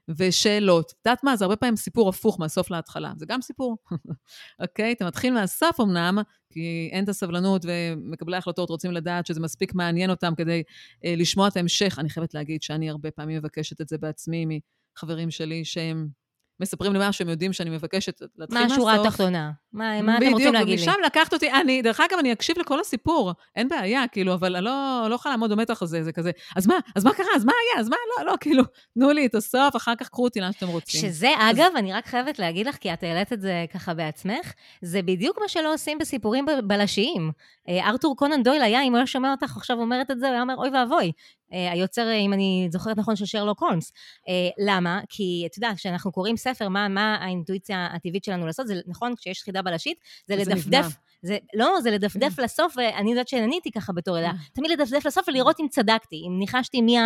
[0.09, 0.85] ושאלות.
[0.91, 1.35] את יודעת מה?
[1.35, 3.13] זה הרבה פעמים סיפור הפוך מהסוף להתחלה.
[3.17, 3.77] זה גם סיפור,
[4.61, 4.91] אוקיי?
[4.91, 6.17] אתה מתחיל מהסוף אמנם,
[6.49, 10.63] כי אין את הסבלנות ומקבלי ההחלטות רוצים לדעת שזה מספיק מעניין אותם כדי
[11.05, 11.95] אה, לשמוע את ההמשך.
[11.99, 14.59] אני חייבת להגיד שאני הרבה פעמים מבקשת את זה בעצמי
[14.95, 16.22] מחברים שלי שהם...
[16.59, 18.69] מספרים לי מה שהם יודעים שאני מבקשת להתחיל מהסוף.
[18.69, 19.51] מה השורה התחתונה?
[19.73, 20.75] מה, מה אתם רוצים להגיד לי?
[20.75, 24.55] בדיוק, ומשם לקחת אותי, אני, דרך אגב, אני אקשיב לכל הסיפור, אין בעיה, כאילו, אבל
[24.55, 27.45] אני לא, לא יכולה לעמוד במתח הזה, זה כזה, אז מה, אז מה קרה, אז
[27.45, 28.63] מה היה, אז מה, לא, לא, כאילו,
[28.93, 31.01] תנו לי את הסוף, אחר כך קחו אותי לאן שאתם רוצים.
[31.01, 31.57] שזה, אז...
[31.57, 35.39] אגב, אני רק חייבת להגיד לך, כי את העלית את זה ככה בעצמך, זה בדיוק
[35.41, 37.31] מה שלא עושים בסיפורים בלשיים.
[37.69, 40.33] אה, ארתור קונן דויל היה, אם הוא היה שומע אותך עכשיו אומרת את זה, הוא
[40.33, 41.11] היה אומר, אוי ואבוי.
[41.53, 43.91] אה, היוצר, אם אני זוכרת נכון, של שרלוק הולמס.
[44.27, 44.33] אה,
[44.65, 45.01] למה?
[45.09, 48.67] כי, את יודעת, כשאנחנו קוראים ספר, מה, מה האינטואיציה הטבעית שלנו לעשות?
[48.67, 50.85] זה נכון, כשיש חידה בלשית, זה לדפדף.
[51.23, 52.43] זה, לא, זה לדפדף כן.
[52.43, 54.37] לסוף, ואני יודעת שעניתי ככה בתור ילדה, כן.
[54.53, 56.97] תמיד לדפדף לסוף ולראות אם צדקתי, אם ניחשתי מי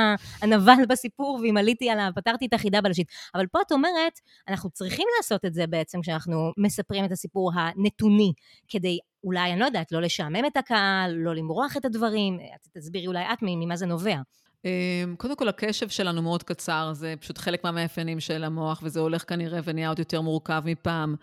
[0.42, 3.08] הנבל בסיפור ואם עליתי עליו, פתרתי את החידה בלשית.
[3.36, 8.34] אבל פה את אומרת, אנחנו צריכים לעשות את זה בעצם כשאנחנו מספרים את הסיפור הנתוני,
[8.68, 12.40] כדי אולי, אני לא יודעת, לא לשעמם את הקהל, לא למרוח את הדברים,
[12.74, 14.18] תסבירי אולי את ממה זה נובע.
[14.66, 19.30] אמ, קודם כל, הקשב שלנו מאוד קצר, זה פשוט חלק מהמאפיינים של המוח, וזה הולך
[19.30, 21.16] כנראה ונהיה עוד יותר מורכב מפעם.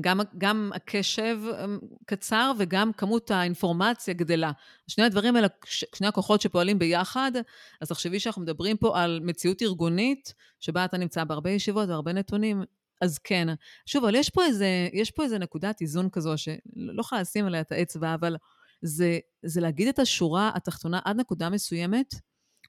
[0.00, 4.52] גם, גם הקשב אמ, קצר וגם כמות האינפורמציה גדלה.
[4.88, 5.48] שני הדברים האלה,
[5.94, 7.32] שני הכוחות שפועלים ביחד,
[7.80, 12.62] אז תחשבי שאנחנו מדברים פה על מציאות ארגונית, שבה אתה נמצא בהרבה ישיבות והרבה נתונים,
[13.00, 13.48] אז כן.
[13.86, 17.60] שוב, אבל יש פה איזה, יש פה איזה נקודת איזון כזו, שלא יכולה לשים עליה
[17.60, 18.36] את האצבע, אבל
[18.82, 22.14] זה, זה להגיד את השורה התחתונה עד נקודה מסוימת,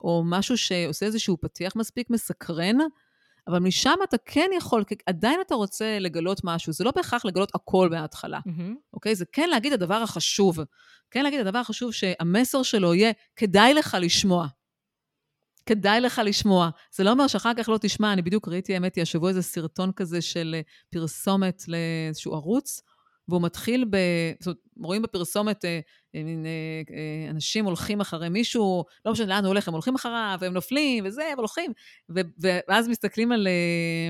[0.04, 2.78] או משהו שעושה איזשהו פתיח מספיק מסקרן,
[3.48, 7.90] אבל משם אתה כן יכול, עדיין אתה רוצה לגלות משהו, זה לא בהכרח לגלות הכל
[7.90, 8.74] מההתחלה, mm-hmm.
[8.94, 9.16] אוקיי?
[9.16, 10.60] זה כן להגיד הדבר החשוב.
[11.12, 14.48] כן להגיד הדבר החשוב שהמסר שלו יהיה, כדאי לך לשמוע.
[15.66, 16.70] כדאי לך לשמוע.
[16.92, 19.92] זה לא אומר שאחר כך לא תשמע, אני בדיוק ראיתי, האמת היא, השבוע איזה סרטון
[19.92, 22.82] כזה של אה, פרסומת לאיזשהו ערוץ,
[23.28, 23.98] והוא מתחיל ב...
[24.40, 25.80] זאת אומרת, רואים בפרסומת אה,
[26.16, 26.46] אה, מין
[27.30, 31.24] אנשים הולכים אחרי מישהו, לא משנה לאן הוא הולך, הם הולכים אחריו, והם נופלים, וזה,
[31.34, 31.72] אבל הולכים.
[32.68, 33.48] ואז מסתכלים על...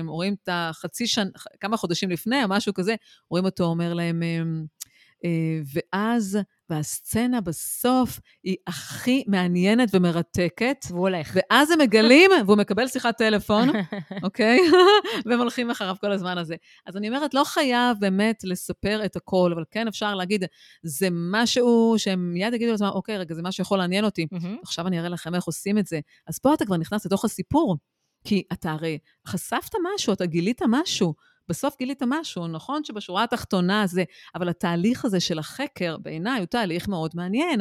[0.06, 2.94] רואים את החצי שנה, כמה חודשים לפני, או משהו כזה,
[3.30, 4.22] רואים אותו אומר להם,
[5.74, 6.38] ואז
[6.70, 10.86] והסצנה בסוף היא הכי מעניינת ומרתקת.
[10.90, 11.30] והוא הולך.
[11.34, 13.68] ואז הם מגלים, והוא מקבל שיחת טלפון,
[14.24, 14.58] אוקיי?
[15.26, 16.56] והם הולכים אחריו כל הזמן הזה.
[16.86, 20.44] אז אני אומרת, לא חייב באמת לספר את הכל, אבל כן אפשר להגיד,
[20.82, 24.26] זה משהו שהם מיד יגידו לעצמם, אוקיי, רגע, זה משהו שיכול לעניין אותי.
[24.62, 26.00] עכשיו אני אראה לכם איך עושים את זה.
[26.26, 27.76] אז פה אתה כבר נכנס לתוך הסיפור,
[28.24, 28.98] כי אתה הרי
[29.28, 31.14] חשפת משהו, אתה גילית משהו.
[31.48, 34.04] בסוף גילית משהו, נכון שבשורה התחתונה זה,
[34.34, 37.60] אבל התהליך הזה של החקר, בעיניי, הוא תהליך מאוד מעניין.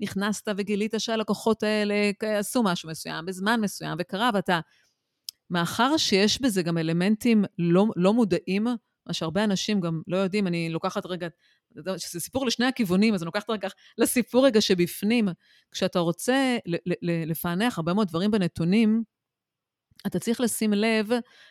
[0.00, 1.94] נכנסת וגילית שהלקוחות האלה
[2.38, 4.60] עשו משהו מסוים בזמן מסוים, וקרה, ואתה...
[5.50, 8.64] מאחר שיש בזה גם אלמנטים לא, לא מודעים,
[9.06, 11.28] מה שהרבה אנשים גם לא יודעים, אני לוקחת רגע,
[11.96, 15.28] שזה סיפור לשני הכיוונים, אז אני לוקחת רגע לסיפור רגע שבפנים.
[15.72, 16.56] כשאתה רוצה
[17.02, 19.02] לפענח הרבה מאוד דברים בנתונים,
[20.06, 21.10] אתה צריך לשים לב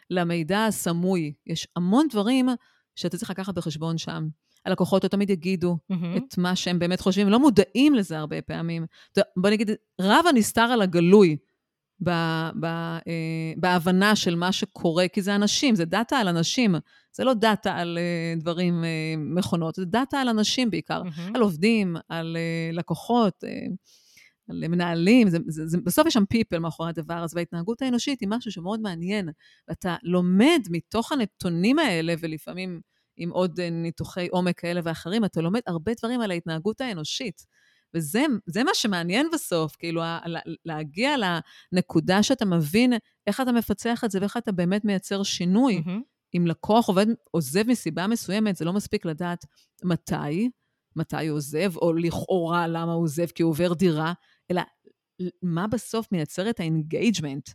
[0.10, 1.34] למידע הסמוי.
[1.48, 2.50] יש המון דברים
[2.96, 4.28] שאתה צריך לקחת בחשבון שם.
[4.66, 6.18] הלקוחות לא תמיד יגידו mm-hmm.
[6.18, 8.86] את מה שהם באמת חושבים, לא מודעים לזה הרבה פעמים.
[9.38, 11.38] בוא נגיד, רב הנסתר על הגלוי
[12.04, 12.10] ב,
[12.60, 16.76] ב, אה, בהבנה של מה שקורה, כי זה אנשים, זה דאטה על אנשים,
[17.12, 21.32] זה לא דאטה על אה, דברים, אה, מכונות, זה דאטה על אנשים בעיקר, mm-hmm.
[21.36, 23.44] על עובדים, על אה, לקוחות.
[23.44, 23.50] אה,
[24.50, 28.52] למנהלים, זה, זה, זה, בסוף יש שם people מאחורי הדבר הזה, וההתנהגות האנושית היא משהו
[28.52, 29.30] שמאוד מעניין.
[29.68, 32.82] ואתה לומד מתוך הנתונים האלה, ולפעמים
[33.18, 37.46] עם עוד אה, ניתוחי עומק כאלה ואחרים, אתה לומד הרבה דברים על ההתנהגות האנושית.
[37.94, 40.02] וזה מה שמעניין בסוף, כאילו,
[40.66, 41.16] להגיע
[41.74, 42.94] לנקודה שאתה מבין
[43.28, 45.84] איך אתה מפצח את זה ואיך אתה באמת מייצר שינוי.
[45.86, 46.02] Mm-hmm.
[46.38, 49.46] אם לקוח עובד, עוזב מסיבה מסוימת, זה לא מספיק לדעת
[49.84, 50.50] מתי,
[50.96, 54.14] מתי הוא עוזב, או לכאורה למה הוא עוזב כי הוא עובר דירה,
[54.52, 54.62] אלא
[55.42, 57.50] מה בסוף מייצר את ה engagement.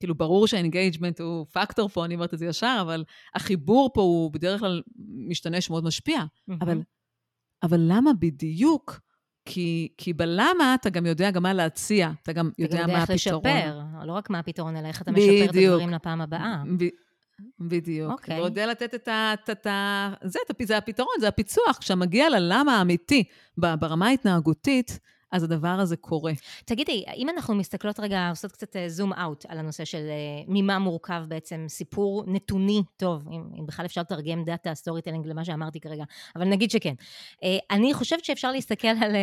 [0.00, 4.00] כאילו, ברור שה engagement הוא פקטור פה, אני אומרת את זה ישר, אבל החיבור פה
[4.00, 4.82] הוא בדרך כלל
[5.28, 6.20] משתנה שמאוד משפיע.
[6.20, 6.54] Mm-hmm.
[6.60, 6.82] אבל,
[7.62, 9.00] אבל למה בדיוק?
[9.44, 13.40] כי, כי בלמה אתה גם יודע גם מה להציע, אתה גם יודע, יודע מה הפתרון.
[13.40, 15.28] אתה גם יודע איך לשפר, לא רק מה הפתרון, אלא איך אתה בדיוק.
[15.30, 16.62] משפר את הדברים לפעם הבאה.
[16.78, 16.84] ב,
[17.60, 18.12] בדיוק.
[18.12, 18.36] אוקיי.
[18.36, 18.40] Okay.
[18.40, 19.34] ויודע לתת את ה...
[19.52, 21.78] את ה זה, זה הפתרון, זה הפיצוח.
[21.80, 23.24] כשאתה מגיע ללמה האמיתי
[23.56, 24.98] ברמה ההתנהגותית,
[25.32, 26.32] אז הדבר הזה קורה.
[26.64, 30.78] תגידי, אם אנחנו מסתכלות רגע, עושות קצת zoom אה, out על הנושא של אה, ממה
[30.78, 36.04] מורכב בעצם סיפור נתוני טוב, אם, אם בכלל אפשר לתרגם data storytelling למה שאמרתי כרגע,
[36.36, 36.94] אבל נגיד שכן.
[37.44, 39.16] אה, אני חושבת שאפשר להסתכל על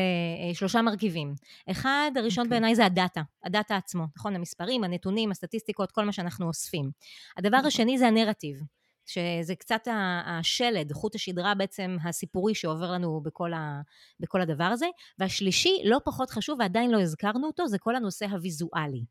[0.53, 1.33] שלושה מרכיבים.
[1.71, 2.45] אחד, הראשון okay.
[2.45, 2.49] אוקיי.
[2.49, 4.35] בעיניי זה הדאטה, הדאטה עצמו, נכון?
[4.35, 6.91] המספרים, הנתונים, הסטטיסטיקות, כל מה שאנחנו אוספים.
[7.37, 7.67] הדבר נכון.
[7.67, 8.78] השני זה הנרטיב.
[9.09, 9.87] שזה קצת
[10.25, 13.81] השלד, חוט השדרה בעצם הסיפורי שעובר לנו בכל, ה,
[14.19, 14.87] בכל הדבר הזה.
[15.19, 19.03] והשלישי, לא פחות חשוב, ועדיין לא הזכרנו אותו, זה כל הנושא הוויזואלי.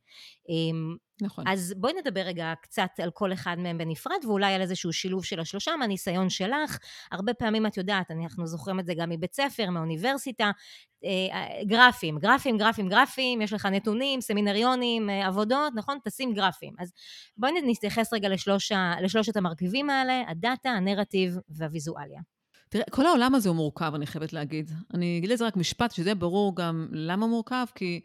[1.22, 1.44] נכון.
[1.48, 5.40] אז בואי נדבר רגע קצת על כל אחד מהם בנפרד, ואולי על איזשהו שילוב של
[5.40, 6.78] השלושה מהניסיון שלך.
[7.12, 10.50] הרבה פעמים את יודעת, אנחנו זוכרים את זה גם מבית ספר, מהאוניברסיטה,
[11.04, 15.98] אה, גרפים, גרפים, גרפים, גרפים, יש לך נתונים, סמינריונים, אה, עבודות, נכון?
[16.04, 16.74] תשים גרפים.
[16.78, 16.92] אז
[17.36, 22.20] בואי נתייחס רגע לשלוש, לשלושת המרכיבים האלה, הדאטה, הנרטיב והוויזואליה.
[22.68, 24.70] תראה, כל העולם הזה הוא מורכב, אני חייבת להגיד.
[24.94, 28.00] אני אגיד לזה רק משפט, שזה ברור גם למה מורכב, כי...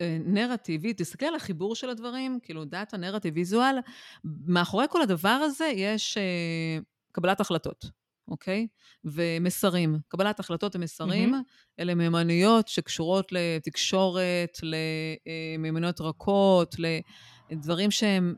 [0.00, 3.76] אה, נרטיבית, תסתכל על החיבור של הדברים, כאילו דאטה, נרטיב, ויזואל,
[4.24, 7.84] מאחורי כל הדבר הזה יש uh, קבלת החלטות,
[8.28, 8.66] אוקיי?
[9.04, 9.98] ומסרים.
[10.08, 11.80] קבלת החלטות ומסרים, mm-hmm.
[11.80, 16.74] אלה מיומנויות שקשורות לתקשורת, למיומנויות רכות,
[17.50, 18.34] לדברים שהם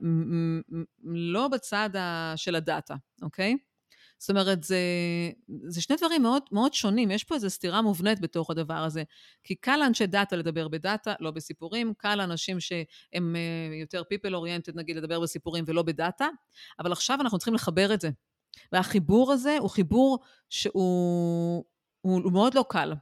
[1.05, 1.91] לא בצד
[2.37, 3.57] של הדאטה, אוקיי?
[4.21, 4.79] זאת אומרת, זה,
[5.67, 9.03] זה שני דברים מאוד, מאוד שונים, יש פה איזו סתירה מובנית בתוך הדבר הזה.
[9.45, 14.73] כי קל לאנשי דאטה לדבר בדאטה, לא בסיפורים, קל לאנשים שהם אה, יותר people oriented,
[14.75, 16.29] נגיד, לדבר בסיפורים ולא בדאטה,
[16.79, 18.11] אבל עכשיו אנחנו צריכים לחבר את זה.
[18.73, 21.65] והחיבור הזה הוא חיבור שהוא
[22.01, 22.93] הוא, הוא מאוד לא קל,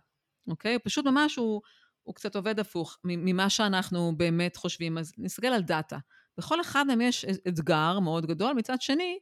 [0.48, 0.78] אוקיי?
[0.78, 1.60] פשוט ממש הוא,
[2.02, 4.98] הוא קצת עובד הפוך ממה שאנחנו באמת חושבים.
[4.98, 5.98] אז נסתכל על דאטה.
[6.38, 9.18] בכל אחד מהם יש אתגר מאוד גדול, מצד שני,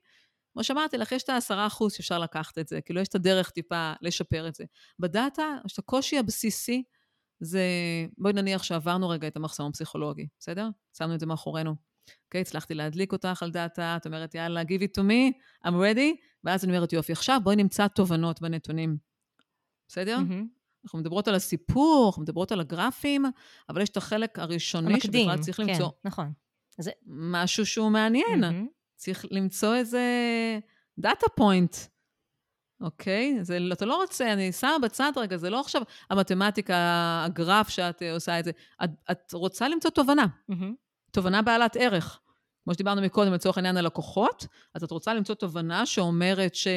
[0.56, 3.50] כמו שאמרתי לך, יש את העשרה אחוז שאפשר לקחת את זה, כאילו יש את הדרך
[3.50, 4.64] טיפה לשפר את זה.
[4.98, 6.82] בדאטה, יש את הקושי הבסיסי,
[7.40, 7.62] זה,
[8.18, 10.68] בואי נניח שעברנו רגע את המחסום הפסיכולוגי, בסדר?
[10.98, 11.70] שמנו את זה מאחורינו.
[12.24, 15.70] אוקיי, okay, הצלחתי להדליק אותך על דאטה, את אומרת, יאללה, give it to me, I'm
[15.70, 18.96] ready, ואז אני אומרת, יופי, עכשיו בואי נמצא תובנות בנתונים.
[19.88, 20.18] בסדר?
[20.18, 20.44] Mm-hmm.
[20.84, 23.24] אנחנו מדברות על הסיפור, אנחנו מדברות על הגרפים,
[23.68, 25.90] אבל יש את החלק הראשוני המקדים, שבכלל צריך כן, למצוא.
[26.04, 26.32] נכון.
[26.78, 26.90] זה...
[27.06, 28.44] משהו שהוא מעניין.
[28.44, 28.75] Mm-hmm.
[28.96, 30.02] צריך למצוא איזה
[30.98, 31.76] דאטה פוינט,
[32.80, 33.38] אוקיי?
[33.42, 36.74] זה, אתה לא רוצה, אני שמה בצד רגע, זה לא עכשיו המתמטיקה,
[37.26, 38.50] הגרף שאת uh, עושה את זה.
[38.84, 40.72] את, את רוצה למצוא תובנה, mm-hmm.
[41.10, 42.20] תובנה בעלת ערך.
[42.64, 46.68] כמו שדיברנו מקודם, לצורך העניין הלקוחות, אז את רוצה למצוא תובנה שאומרת ש...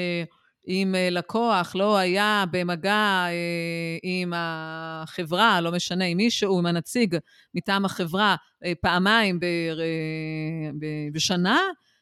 [0.67, 7.17] אם אה, לקוח לא היה במגע אה, עם החברה, לא משנה, עם מישהו, עם הנציג
[7.53, 9.39] מטעם החברה, אה, פעמיים
[11.13, 11.60] בשנה,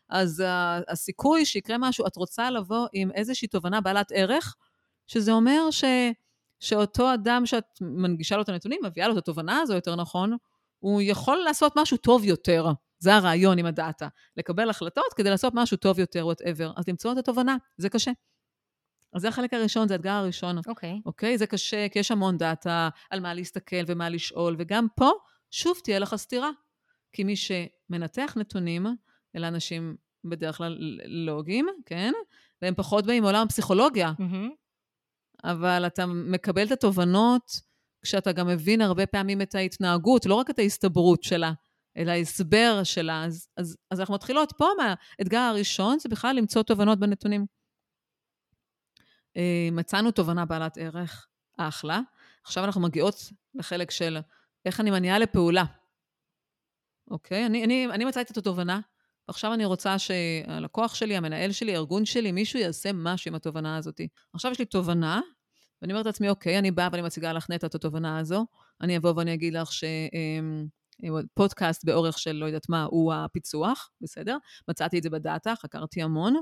[0.09, 0.43] אז
[0.87, 4.55] הסיכוי שיקרה משהו, את רוצה לבוא עם איזושהי תובנה בעלת ערך,
[5.07, 5.83] שזה אומר ש,
[6.59, 10.37] שאותו אדם שאת מנגישה לו את הנתונים, מביאה לו את התובנה הזו, יותר נכון,
[10.79, 12.65] הוא יכול לעשות משהו טוב יותר.
[12.99, 14.07] זה הרעיון עם הדאטה.
[14.37, 16.71] לקבל החלטות כדי לעשות משהו טוב יותר, whatever.
[16.77, 18.11] אז למצוא את התובנה, זה קשה.
[19.13, 20.57] אז זה החלק הראשון, זה האתגר הראשון.
[20.57, 20.93] אוקיי.
[20.93, 21.01] Okay.
[21.05, 21.35] אוקיי?
[21.35, 21.37] Okay?
[21.37, 25.09] זה קשה, כי יש המון דאטה על מה להסתכל ומה לשאול, וגם פה,
[25.51, 26.49] שוב תהיה לך סתירה.
[27.11, 28.85] כי מי שמנתח נתונים,
[29.37, 32.13] אלה אנשים בדרך כלל לוגיים, כן?
[32.61, 34.13] והם פחות באים מעולם הפסיכולוגיה.
[34.19, 34.49] Mm-hmm.
[35.43, 37.61] אבל אתה מקבל את התובנות
[38.01, 41.51] כשאתה גם מבין הרבה פעמים את ההתנהגות, לא רק את ההסתברות שלה,
[41.97, 43.23] אלא ההסבר שלה.
[43.25, 47.45] אז, אז, אז אנחנו מתחילות פה מהאתגר הראשון, זה בכלל למצוא תובנות בנתונים.
[49.37, 51.99] אה, מצאנו תובנה בעלת ערך, אחלה.
[52.43, 53.15] עכשיו אנחנו מגיעות
[53.55, 54.17] לחלק של
[54.65, 55.63] איך אני מניעה לפעולה.
[57.11, 57.45] אוקיי?
[57.45, 58.79] אני, אני, אני מצאתי את התובנה,
[59.27, 64.01] ועכשיו אני רוצה שהלקוח שלי, המנהל שלי, הארגון שלי, מישהו יעשה משהו עם התובנה הזאת.
[64.33, 65.21] עכשיו יש לי תובנה,
[65.81, 68.45] ואני אומרת לעצמי, אוקיי, אני באה ואני מציגה לך נטע את התובנה הזו.
[68.81, 69.69] אני אבוא ואני אגיד לך
[71.33, 74.37] שפודקאסט אמ, באורך של לא יודעת מה, הוא הפיצוח, בסדר?
[74.67, 76.35] מצאתי את זה בדאטה, חקרתי המון.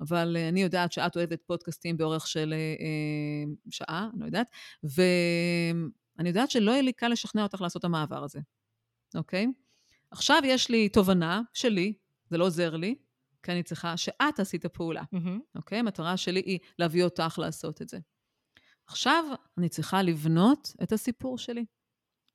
[0.00, 4.50] אבל אה, אני יודעת שאת אוהבת פודקאסטים באורך של אה, אה, שעה, אני לא יודעת,
[4.82, 8.40] ואני יודעת שלא יהיה לי קל לשכנע אותך לעשות את המעבר הזה,
[9.14, 9.46] אוקיי?
[10.10, 11.94] עכשיו יש לי תובנה שלי,
[12.30, 12.94] זה לא עוזר לי,
[13.42, 15.56] כי אני צריכה שאת תעשי את הפעולה, mm-hmm.
[15.56, 15.78] אוקיי?
[15.78, 17.98] המטרה שלי היא להביא אותך לעשות את זה.
[18.86, 19.24] עכשיו
[19.58, 21.64] אני צריכה לבנות את הסיפור שלי.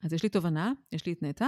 [0.03, 1.47] אז יש לי תובנה, יש לי את נטע,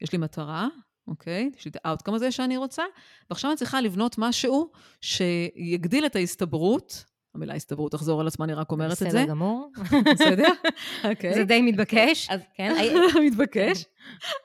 [0.00, 0.68] יש לי מטרה,
[1.06, 1.50] אוקיי?
[1.56, 2.82] יש לי את האאוטקום הזה שאני רוצה,
[3.30, 7.04] ועכשיו אני צריכה לבנות משהו שיגדיל את ההסתברות.
[7.34, 9.06] המילה הסתברות תחזור על עצמה, אני רק אומרת את זה.
[9.06, 9.70] בסדר גמור.
[10.14, 10.48] בסדר?
[11.10, 11.34] אוקיי.
[11.34, 12.30] זה די מתבקש.
[12.30, 12.74] אז כן.
[13.26, 13.84] מתבקש.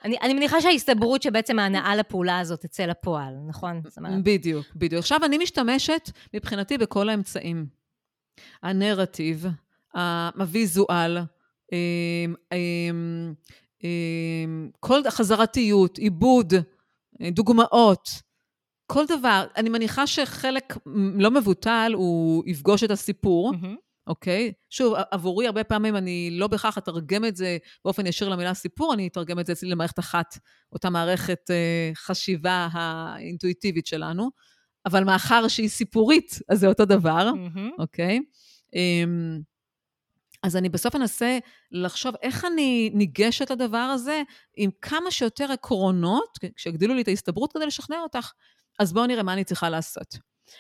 [0.04, 3.82] אני, מניחה שההסתברות שבעצם ההנאה לפעולה הזאת תצא לפועל, נכון?
[4.24, 5.00] בדיוק, בדיוק.
[5.00, 7.66] עכשיו, אני משתמשת מבחינתי בכל האמצעים.
[8.64, 9.46] הנרטיב,
[10.36, 11.18] הוויזואל,
[11.72, 13.34] אמ, אמ,
[13.84, 16.54] אמ, כל חזרתיות, עיבוד,
[17.22, 18.10] אה, דוגמאות,
[18.88, 19.46] כל דבר.
[19.58, 20.78] אני מניחה שחלק
[21.16, 23.76] לא מבוטל הוא יפגוש את הסיפור, mm-hmm.
[24.08, 24.54] אוקיי?
[24.70, 29.08] שוב, עבורי הרבה פעמים אני לא בהכרח אתרגם את זה באופן ישיר למילה סיפור, אני
[29.08, 30.38] אתרגם את זה אצלי למערכת אחת,
[30.72, 34.30] אותה מערכת אה, חשיבה האינטואיטיבית שלנו,
[34.86, 37.80] אבל מאחר שהיא סיפורית, אז זה אותו דבר, mm-hmm.
[37.80, 38.20] אוקיי?
[38.76, 39.04] אה,
[40.44, 41.38] אז אני בסוף אנסה
[41.72, 44.22] לחשוב איך אני ניגשת לדבר הזה
[44.58, 48.32] עם כמה שיותר עקרונות, שיגדילו לי את ההסתברות כדי לשכנע אותך.
[48.80, 50.18] אז בואו נראה מה אני צריכה לעשות.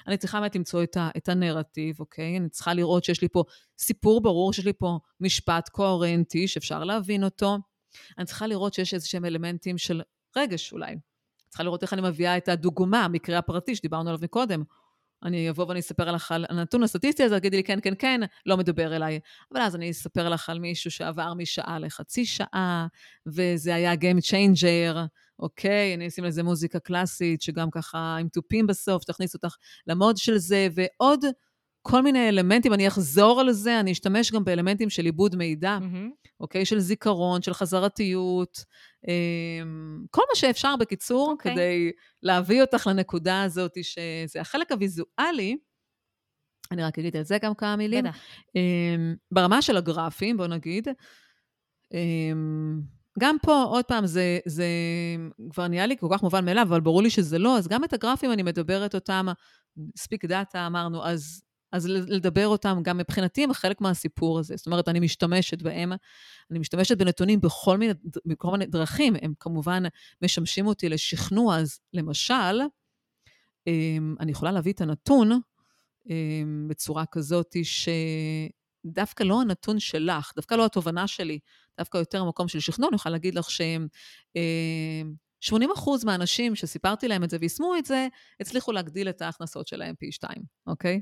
[0.07, 2.37] אני צריכה באמת למצוא את, ה, את הנרטיב, אוקיי?
[2.37, 3.43] אני צריכה לראות שיש לי פה
[3.77, 7.57] סיפור ברור, שיש לי פה משפט קוהרנטי שאפשר להבין אותו.
[8.17, 10.01] אני צריכה לראות שיש איזה שהם אלמנטים של
[10.37, 10.95] רגש אולי.
[11.49, 14.63] צריכה לראות איך אני מביאה את הדוגמה, המקרה הפרטי שדיברנו עליו מקודם.
[15.23, 18.57] אני אבוא ואני אספר לך על הנתון הסטטיסטי הזה, תגידי לי כן, כן, כן, לא
[18.57, 19.19] מדבר אליי.
[19.51, 22.87] אבל אז אני אספר לך על מישהו שעבר משעה לחצי שעה,
[23.27, 24.97] וזה היה Game Changer,
[25.39, 25.93] אוקיי?
[25.93, 29.55] אני אשים לזה מוזיקה קלאסית, שגם ככה עם תופים בסוף, תכניס אותך
[29.87, 31.25] למוד של זה, ועוד
[31.87, 36.29] כל מיני אלמנטים, אני אחזור על זה, אני אשתמש גם באלמנטים של עיבוד מידע, mm-hmm.
[36.39, 36.65] אוקיי?
[36.65, 38.65] של זיכרון, של חזרתיות,
[39.07, 41.53] אמ, כל מה שאפשר בקיצור, אוקיי.
[41.53, 41.91] כדי
[42.23, 45.57] להביא אותך לנקודה הזאת, שזה החלק הוויזואלי,
[46.71, 48.05] אני רק אגיד על זה גם כמה מילים.
[48.05, 48.17] בטח.
[48.55, 50.87] אמ, ברמה של הגרפים, בוא נגיד,
[51.93, 52.81] אמ,
[53.19, 54.65] גם פה, עוד פעם, זה, זה
[55.49, 57.93] כבר נהיה לי כל כך מובן מאליו, אבל ברור לי שזה לא, אז גם את
[57.93, 59.27] הגרפים אני מדברת אותם,
[59.97, 64.55] ספיק דאטה אמרנו, אז אז לדבר אותם גם מבחינתי הם חלק מהסיפור הזה.
[64.57, 65.93] זאת אומרת, אני משתמשת בהם,
[66.51, 67.93] אני משתמשת בנתונים בכל מיני,
[68.25, 69.83] בכל מיני דרכים, הם כמובן
[70.21, 71.57] משמשים אותי לשכנוע.
[71.57, 72.61] אז למשל,
[73.67, 75.31] אמ, אני יכולה להביא את הנתון
[76.09, 77.55] אמ, בצורה כזאת
[78.85, 81.39] שדווקא לא הנתון שלך, דווקא לא התובנה שלי,
[81.77, 83.87] דווקא יותר המקום של שכנוע, אני יכולה להגיד לך שהם...
[85.39, 88.07] 80 אמ, מהאנשים שסיפרתי להם את זה ויישמו את זה,
[88.39, 91.01] הצליחו להגדיל את ההכנסות שלהם פי שתיים, אוקיי?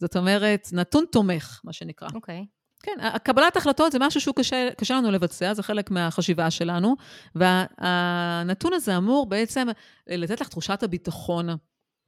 [0.00, 2.08] זאת אומרת, נתון תומך, מה שנקרא.
[2.14, 2.44] אוקיי.
[2.48, 2.56] Okay.
[2.82, 6.96] כן, קבלת החלטות זה משהו שהוא קשה, קשה לנו לבצע, זה חלק מהחשיבה שלנו,
[7.34, 9.68] והנתון הזה אמור בעצם
[10.06, 11.48] לתת לך תחושת הביטחון,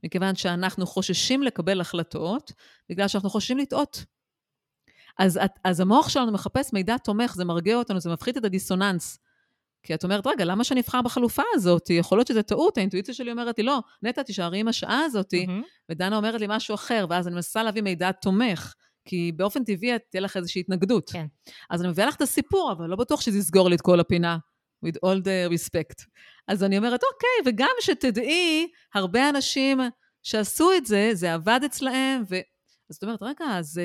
[0.04, 2.52] מכיוון שאנחנו חוששים לקבל החלטות,
[2.90, 4.04] בגלל שאנחנו חוששים לטעות.
[5.18, 9.18] אז, אז המוח שלנו מחפש מידע תומך, זה מרגיע אותנו, זה מפחית את הדיסוננס.
[9.82, 11.90] כי את אומרת, רגע, למה שאני אבחר בחלופה הזאת?
[11.90, 15.62] יכול להיות שזו טעות, האינטואיציה שלי אומרת לי, לא, נטע, תישארי עם השעה הזאת, mm-hmm.
[15.90, 18.74] ודנה אומרת לי משהו אחר, ואז אני מנסה להביא מידע תומך.
[19.04, 21.10] כי באופן טבעי תהיה לך איזושהי התנגדות.
[21.10, 21.26] כן.
[21.70, 24.38] אז אני מביאה לך את הסיפור, אבל לא בטוח שזה יסגור לי את כל הפינה,
[24.86, 26.04] with all the respect.
[26.48, 29.80] אז אני אומרת, אוקיי, וגם שתדעי, הרבה אנשים
[30.22, 32.36] שעשו את זה, זה עבד אצלהם, ו...
[32.90, 33.84] אז את אומרת, רגע, זה,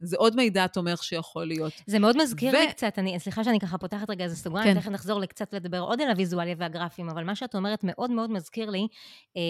[0.00, 1.72] זה עוד מידע תומך שיכול להיות.
[1.86, 2.56] זה מאוד מזכיר ו...
[2.56, 4.80] לי קצת, אני, סליחה שאני ככה פותחת רגע איזה סוגריים, כן.
[4.80, 8.70] תכף נחזור לקצת לדבר עוד על הוויזואליה והגרפים, אבל מה שאת אומרת מאוד מאוד מזכיר
[8.70, 8.88] לי
[9.36, 9.42] אה,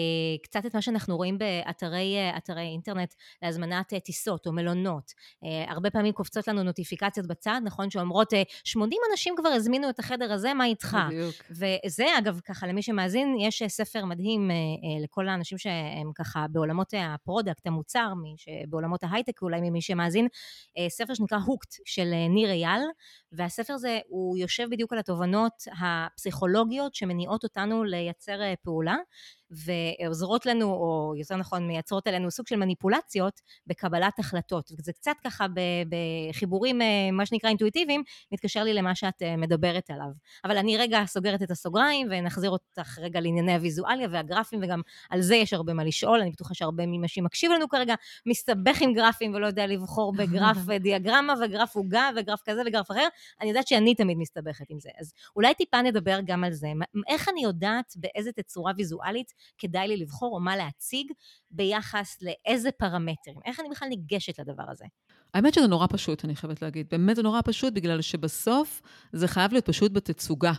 [0.43, 5.11] קצת את מה שאנחנו רואים באתרי אה, אינטרנט להזמנת אה, טיסות או מלונות.
[5.43, 9.99] אה, הרבה פעמים קופצות לנו נוטיפיקציות בצד, נכון, שאומרות, אה, 80 אנשים כבר הזמינו את
[9.99, 10.97] החדר הזה, מה איתך?
[11.07, 11.35] בדיוק.
[11.49, 16.93] וזה, אגב, ככה, למי שמאזין, יש ספר מדהים אה, אה, לכל האנשים שהם ככה בעולמות
[16.97, 18.13] ה product, המוצר,
[18.69, 20.27] בעולמות בעולמות ההייטק, אולי ממי שמאזין,
[20.77, 22.81] אה, ספר שנקרא Hooked של אה, ניר אייל,
[23.31, 28.95] והספר הזה הוא יושב בדיוק על התובנות הפסיכולוגיות שמניעות אותנו לייצר אה, פעולה.
[29.51, 34.71] ועוזרות לנו, או יותר נכון מייצרות עלינו סוג של מניפולציות בקבלת החלטות.
[34.79, 35.45] וזה קצת ככה
[36.29, 40.09] בחיבורים, אה, מה שנקרא אינטואיטיביים, מתקשר לי למה שאת אה, מדברת עליו.
[40.45, 45.35] אבל אני רגע סוגרת את הסוגריים ונחזיר אותך רגע לענייני הוויזואליה והגרפים, וגם על זה
[45.35, 46.21] יש הרבה מה לשאול.
[46.21, 47.95] אני בטוחה שהרבה ממי שמקשיב לנו כרגע
[48.25, 53.07] מסתבך עם גרפים ולא יודע לבחור בגרף דיאגרמה וגרף עוגה וגרף כזה וגרף אחר.
[53.41, 54.89] אני יודעת שאני תמיד מסתבכת עם זה.
[54.99, 56.67] אז אולי טיפה נדבר גם על זה.
[57.07, 61.11] איך אני יודעת באיזה תצורה ויזואלית כדאי לי לבחור או מה להציג
[61.51, 63.37] ביחס לאיזה פרמטרים.
[63.45, 64.85] איך אני בכלל ניגשת לדבר הזה?
[65.33, 66.87] האמת שזה נורא פשוט, אני חייבת להגיד.
[66.91, 68.81] באמת זה נורא פשוט, בגלל שבסוף
[69.13, 70.53] זה חייב להיות פשוט בתצוגה.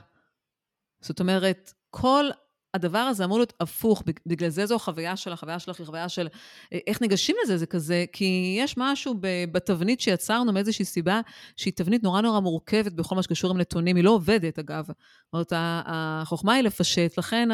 [1.01, 2.31] זאת אומרת, כל
[2.75, 6.29] הדבר הזה אמור להיות הפוך, בגלל זה זו החוויה של החוויה שלך היא חוויה של
[6.73, 9.15] אה, איך ניגשים לזה, זה כזה, כי יש משהו
[9.53, 11.21] בתבנית שיצרנו מאיזושהי סיבה,
[11.57, 14.87] שהיא תבנית נורא נורא מורכבת בכל מה שקשור עם נתונים, היא לא עובדת אגב.
[14.87, 15.53] זאת אומרת,
[15.87, 17.49] החוכמה היא לפשט, לכן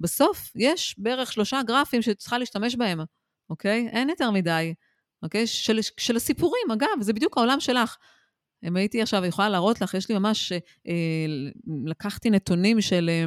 [0.00, 3.00] בסוף יש בערך שלושה גרפים שצריכה להשתמש בהם,
[3.50, 3.88] אוקיי?
[3.92, 4.74] אין יותר מדי,
[5.22, 5.46] אוקיי?
[5.46, 7.96] של, של הסיפורים, אגב, זה בדיוק העולם שלך.
[8.64, 10.52] אם הייתי עכשיו יכולה להראות לך, יש לי ממש,
[10.88, 11.26] אה,
[11.84, 13.24] לקחתי נתונים של אה,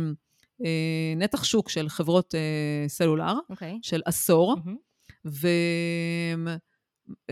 [0.66, 3.50] אה, נתח שוק של חברות אה, סלולר, okay.
[3.50, 3.80] אוקיי.
[3.82, 5.30] של עשור, mm-hmm.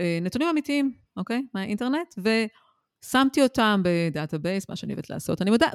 [0.00, 1.42] ונתונים אה, אמיתיים, אוקיי?
[1.54, 5.66] מהאינטרנט, ושמתי אותם ב database, מה שאני אוהבת לעשות, אני מודה,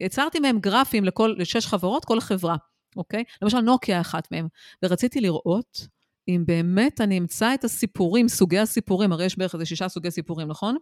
[0.00, 2.56] ויצרתי מהם גרפים לכל, לשש חברות, כל חברה.
[2.96, 3.24] אוקיי?
[3.42, 4.48] למשל, נוקיה אחת מהם.
[4.82, 5.88] ורציתי לראות
[6.28, 10.48] אם באמת אני אמצא את הסיפורים, סוגי הסיפורים, הרי יש בערך איזה שישה סוגי סיפורים,
[10.48, 10.76] נכון?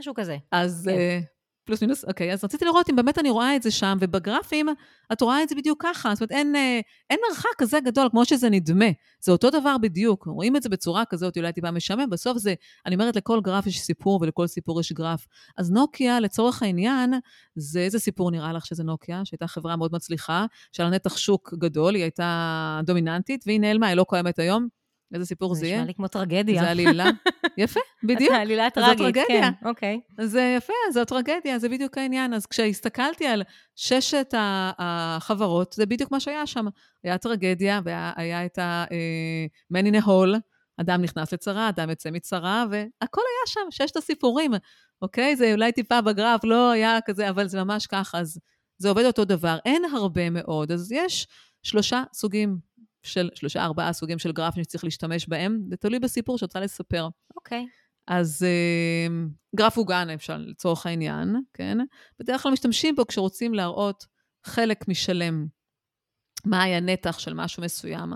[0.00, 0.36] משהו כזה.
[0.52, 1.20] אז כן.
[1.22, 1.39] uh,
[1.70, 4.66] פלוס מינוס, אוקיי, אז רציתי לראות אם באמת אני רואה את זה שם, ובגרפים
[5.12, 6.14] את רואה את זה בדיוק ככה.
[6.14, 8.86] זאת אומרת, אין, אה, אין מרחק כזה גדול כמו שזה נדמה.
[9.20, 10.24] זה אותו דבר בדיוק.
[10.26, 12.54] רואים את זה בצורה כזאת, אולי טיפה משעמם, בסוף זה,
[12.86, 15.26] אני אומרת, לכל גרף יש סיפור ולכל סיפור יש גרף.
[15.58, 17.14] אז נוקיה, לצורך העניין,
[17.54, 21.54] זה איזה סיפור נראה לך שזה נוקיה, שהייתה חברה מאוד מצליחה, שהיה לה נתח שוק
[21.58, 24.79] גדול, היא הייתה דומיננטית, והיא נעלמה, היא לא קיימת היום.
[25.14, 25.76] איזה סיפור זה יהיה?
[25.76, 26.62] נשמע לי כמו טרגדיה.
[26.62, 27.10] זה עלילה.
[27.58, 28.30] יפה, בדיוק.
[28.30, 29.16] זה עלילה טרגית.
[29.28, 30.00] כן, אוקיי.
[30.20, 32.34] זה יפה, זו טרגדיה, זה בדיוק העניין.
[32.34, 33.42] אז כשהסתכלתי על
[33.76, 34.34] ששת
[34.78, 36.66] החברות, זה בדיוק מה שהיה שם.
[37.04, 40.38] היה טרגדיה, והיה את ה-man in a hole,
[40.80, 44.52] אדם נכנס לצרה, אדם יוצא מצרה, והכל היה שם, ששת הסיפורים,
[45.02, 45.36] אוקיי?
[45.36, 48.38] זה אולי טיפה בגרף, לא היה כזה, אבל זה ממש ככה, אז
[48.78, 49.58] זה עובד אותו דבר.
[49.64, 51.26] אין הרבה מאוד, אז יש
[51.62, 52.58] שלושה סוגים
[53.02, 57.08] של שלושה, ארבעה סוגים של גרפים שצריך להשתמש בהם, זה תלוי בסיפור שאת רוצה לספר.
[57.36, 57.66] אוקיי.
[57.68, 57.80] Okay.
[58.06, 61.78] אז uh, גרף עוגן אפשר לצורך העניין, כן?
[62.18, 64.06] בדרך כלל משתמשים בו כשרוצים להראות
[64.44, 65.46] חלק משלם.
[66.44, 68.12] מה היה נתח של משהו מסוים.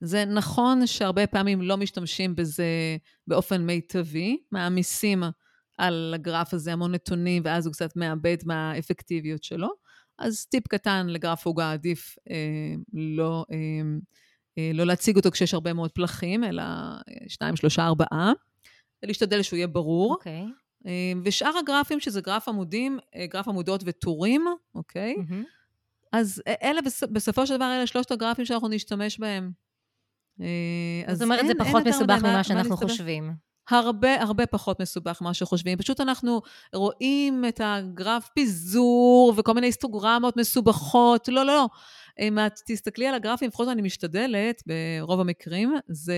[0.00, 5.22] זה נכון שהרבה פעמים לא משתמשים בזה באופן מיטבי, מעמיסים
[5.78, 9.68] על הגרף הזה המון נתונים, ואז הוא קצת מאבד מהאפקטיביות שלו.
[10.18, 13.56] אז טיפ קטן לגרף עוגה, עדיף אה, לא אה,
[14.74, 16.96] לא להציג אותו כשיש הרבה מאוד פלחים, אלא אה,
[17.28, 18.32] שניים, שלושה, ארבעה,
[19.02, 20.12] ולהשתדל שהוא יהיה ברור.
[20.12, 20.42] אוקיי.
[20.42, 20.86] Okay.
[20.86, 22.98] אה, ושאר הגרפים, שזה גרף עמודים,
[23.30, 24.44] גרף עמודות וטורים,
[24.74, 25.14] אוקיי?
[25.18, 25.20] Okay?
[25.20, 25.44] Mm-hmm.
[26.12, 26.80] אז אלה,
[27.12, 29.50] בסופו של דבר, אלה שלושת הגרפים שאנחנו נשתמש בהם.
[31.12, 33.32] זאת אומרת, זה פחות מסובך ממה שאנחנו חושבים.
[33.70, 35.78] הרבה הרבה פחות מסובך ממה שחושבים.
[35.78, 36.42] פשוט אנחנו
[36.74, 41.28] רואים את הגרף פיזור וכל מיני היסטוגרמות מסובכות.
[41.28, 41.68] לא, לא, לא.
[42.18, 46.16] אם את תסתכלי על הגרפים, לפחות אני משתדלת, ברוב המקרים, זה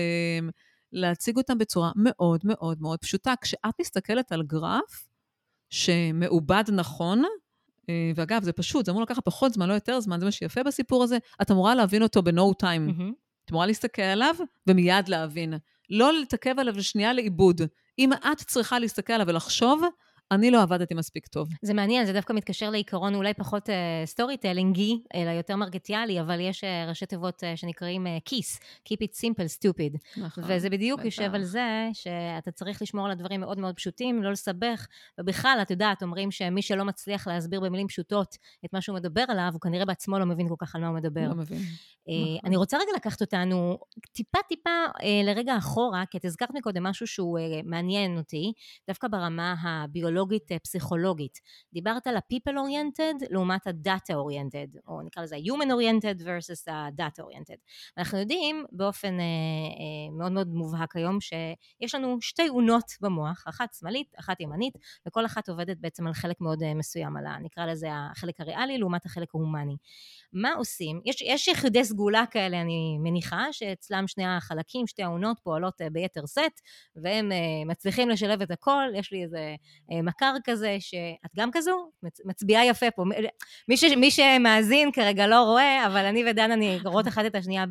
[0.91, 3.33] להציג אותם בצורה מאוד מאוד מאוד פשוטה.
[3.41, 5.07] כשאת מסתכלת על גרף
[5.69, 7.23] שמעובד נכון,
[7.89, 10.63] אה, ואגב, זה פשוט, זה אמור לקחת פחות זמן, לא יותר זמן, זה מה שיפה
[10.63, 12.89] בסיפור הזה, את אמורה להבין אותו ב-no time.
[12.89, 13.11] Mm-hmm.
[13.45, 14.35] את אמורה להסתכל עליו
[14.67, 15.53] ומיד להבין.
[15.89, 17.61] לא להתעכב עליו לשנייה לאיבוד.
[17.99, 19.81] אם את צריכה להסתכל עליו ולחשוב,
[20.31, 21.49] אני לא עבדתי מספיק טוב.
[21.61, 23.69] זה מעניין, זה דווקא מתקשר לעיקרון אולי פחות
[24.05, 28.61] סטורי uh, טלינגי, אלא יותר מרגטיאלי, אבל יש uh, ראשי תיבות uh, שנקראים כיס, uh,
[28.89, 30.21] Keep it simple, stupid.
[30.21, 30.43] נכון.
[30.47, 31.05] וזה בדיוק בטח.
[31.05, 34.87] יושב על זה שאתה צריך לשמור על הדברים מאוד מאוד פשוטים, לא לסבך,
[35.19, 39.49] ובכלל, את יודעת, אומרים שמי שלא מצליח להסביר במילים פשוטות את מה שהוא מדבר עליו,
[39.53, 41.27] הוא כנראה בעצמו לא מבין כל כך על מה הוא מדבר.
[41.27, 41.57] לא מבין.
[41.59, 42.39] Uh, נכון.
[42.45, 43.77] אני רוצה רגע לקחת אותנו
[44.11, 48.53] טיפה טיפה uh, לרגע אחורה, כי את הזכרת מקודם משהו שהוא uh, מעניין אותי,
[48.87, 49.55] דווקא ברמה
[50.21, 51.39] הביולוגית-פסיכולוגית.
[51.73, 57.57] דיברת על ה-people oriented לעומת ה-data oriented, או נקרא לזה ה-human oriented versus ה-data oriented.
[57.97, 63.73] אנחנו יודעים באופן uh, uh, מאוד מאוד מובהק היום שיש לנו שתי אונות במוח, אחת
[63.79, 64.73] שמאלית, אחת ימנית,
[65.07, 67.37] וכל אחת עובדת בעצם על חלק מאוד uh, מסוים, על ה...
[67.39, 69.75] נקרא לזה החלק הריאלי לעומת החלק ההומני.
[70.33, 71.01] מה עושים?
[71.05, 76.27] יש, יש יחידי סגולה כאלה, אני מניחה, שאצלם שני החלקים, שתי האונות פועלות uh, ביתר
[76.27, 76.61] סט,
[76.95, 78.83] והם uh, מצליחים לשלב את הכל.
[78.95, 79.55] יש לי איזה
[80.11, 81.91] מכר כזה, שאת גם כזו?
[82.03, 83.03] מצ, מצביעה יפה פה.
[83.67, 87.65] מי, ש, מי שמאזין כרגע לא רואה, אבל אני ודנה אני רואות אחת את השנייה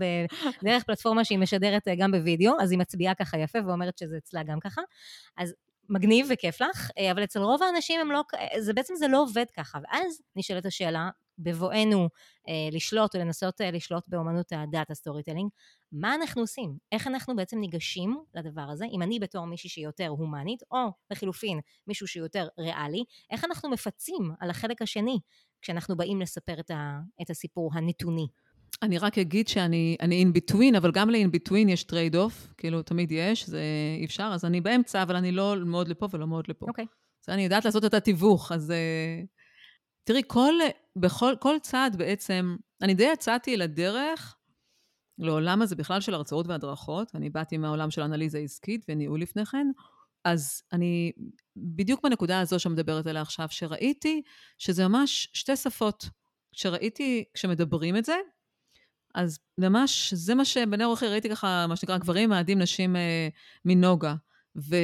[0.62, 4.42] בדרך פלטפורמה שהיא משדרת uh, גם בווידאו, אז היא מצביעה ככה יפה ואומרת שזה אצלה
[4.42, 4.82] גם ככה.
[5.36, 5.54] אז
[5.88, 8.22] מגניב וכיף לך, אבל אצל רוב האנשים הם לא,
[8.58, 9.78] זה בעצם זה לא עובד ככה.
[9.82, 11.08] ואז נשאלת השאלה,
[11.42, 12.08] בבואנו
[12.48, 15.50] אה, לשלוט או לנסות אה, לשלוט באמנות ה data storytelling,
[15.92, 16.76] מה אנחנו עושים?
[16.92, 18.84] איך אנחנו בעצם ניגשים לדבר הזה?
[18.92, 20.78] אם אני בתור מישהי שהיא יותר הומנית, או
[21.10, 25.18] לחילופין מישהו שהוא יותר ריאלי, איך אנחנו מפצים על החלק השני
[25.62, 28.26] כשאנחנו באים לספר את, ה, את הסיפור הנתוני?
[28.82, 33.46] אני רק אגיד שאני in between, אבל גם ל-in between יש trade-off, כאילו תמיד יש,
[33.46, 33.62] זה
[33.98, 36.66] אי אפשר, אז אני באמצע, אבל אני לא מאוד לפה ולא מאוד לפה.
[36.68, 36.84] אוקיי.
[36.84, 36.88] Okay.
[37.28, 38.70] אז אני יודעת לעשות את התיווך, אז...
[38.70, 39.39] Uh,
[40.04, 40.54] תראי, כל,
[40.96, 44.36] בכל, כל צעד בעצם, אני די יצאתי לדרך
[45.18, 47.14] לעולם הזה בכלל של הרצאות והדרכות.
[47.14, 49.66] אני באתי מהעולם של אנליזה עסקית וניהול לפני כן,
[50.24, 51.12] אז אני
[51.56, 54.22] בדיוק בנקודה הזו שמדברת עליה עכשיו, שראיתי
[54.58, 56.08] שזה ממש שתי שפות.
[56.52, 58.16] כשראיתי, כשמדברים את זה,
[59.14, 63.28] אז ממש, זה מה שבני אורחי ראיתי ככה, מה שנקרא, גברים מאדים נשים אה,
[63.64, 64.14] מנוגה.
[64.56, 64.80] וזה,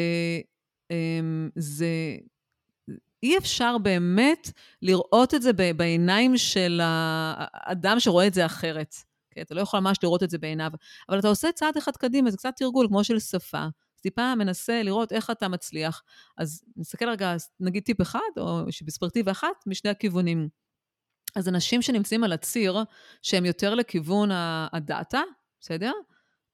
[0.91, 2.17] אה,
[3.27, 4.51] אי אפשר באמת
[4.83, 8.95] לראות את זה בעיניים של האדם שרואה את זה אחרת.
[9.31, 9.41] כן?
[9.41, 10.71] אתה לא יכול ממש לראות את זה בעיניו.
[11.09, 13.67] אבל אתה עושה צעד אחד קדימה, זה קצת תרגול, כמו של שפה.
[14.01, 16.03] טיפה מנסה לראות איך אתה מצליח.
[16.39, 20.49] אז נסתכל רגע, נגיד טיפ אחד, או שבספרטיבה אחת, משני הכיוונים.
[21.37, 22.79] אז אנשים שנמצאים על הציר,
[23.23, 24.29] שהם יותר לכיוון
[24.73, 25.23] הדאטה,
[25.61, 25.93] בסדר?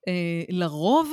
[0.08, 1.12] אה, לרוב,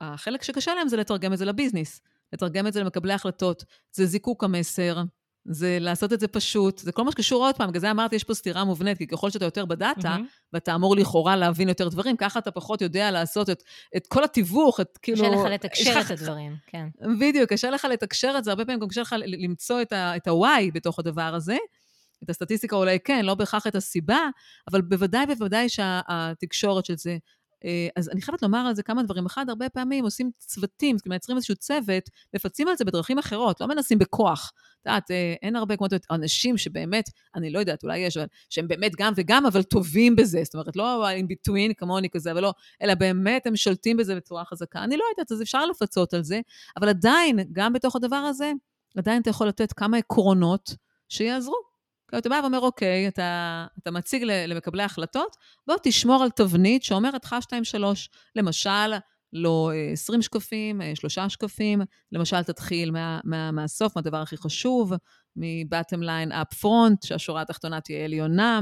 [0.00, 2.00] החלק שקשה להם זה לתרגם את זה לביזנס.
[2.34, 5.02] לתרגם את זה למקבלי החלטות, זה זיקוק המסר,
[5.44, 8.24] זה לעשות את זה פשוט, זה כל מה שקשור עוד פעם, בגלל זה אמרתי, יש
[8.24, 10.48] פה סתירה מובנית, כי ככל שאתה יותר בדאטה, mm-hmm.
[10.52, 13.62] ואתה אמור לכאורה להבין יותר דברים, ככה אתה פחות יודע לעשות את,
[13.96, 15.18] את כל התיווך, את כאילו...
[15.18, 16.88] קשה לך לתקשר את הדברים, כן.
[17.20, 19.92] בדיוק, קשה לך לתקשר את זה, הרבה פעמים גם קשה לך למצוא את
[20.26, 21.56] ה-why בתוך הדבר הזה.
[22.24, 24.28] את הסטטיסטיקה אולי כן, לא בהכרח את הסיבה,
[24.70, 27.16] אבל בוודאי ובוודאי שהתקשורת של זה
[27.96, 29.26] אז אני חייבת לומר על זה כמה דברים.
[29.26, 33.60] אחד, הרבה פעמים עושים צוותים, זאת אומרת, מייצרים איזשהו צוות, מפצים על זה בדרכים אחרות,
[33.60, 34.52] לא מנסים בכוח.
[34.80, 37.04] את יודעת, אה, אין הרבה כמו אנשים שבאמת,
[37.34, 40.40] אני לא יודעת, אולי יש, אבל שהם באמת גם וגם, אבל טובים בזה.
[40.44, 42.52] זאת אומרת, לא in between כמוני כזה, אבל לא,
[42.82, 44.84] אלא באמת הם שולטים בזה בצורה חזקה.
[44.84, 46.40] אני לא יודעת, אז אפשר לפצות על זה,
[46.76, 48.52] אבל עדיין, גם בתוך הדבר הזה,
[48.96, 50.76] עדיין אתה יכול לתת כמה עקרונות
[51.08, 51.73] שיעזרו.
[52.18, 55.36] אתה בא ואומר, אוקיי, אתה, אתה מציג למקבלי ההחלטות,
[55.66, 58.08] בוא תשמור על תבנית שאומרת 1, 2, 3.
[58.36, 58.92] למשל,
[59.32, 61.82] לא 20 שקפים, 3 אה, שקפים.
[62.12, 64.92] למשל, תתחיל מה, מה, מהסוף, מהדבר הכי חשוב,
[65.36, 68.60] מ-bottom line up front, שהשורה התחתונה תהיה עליונה.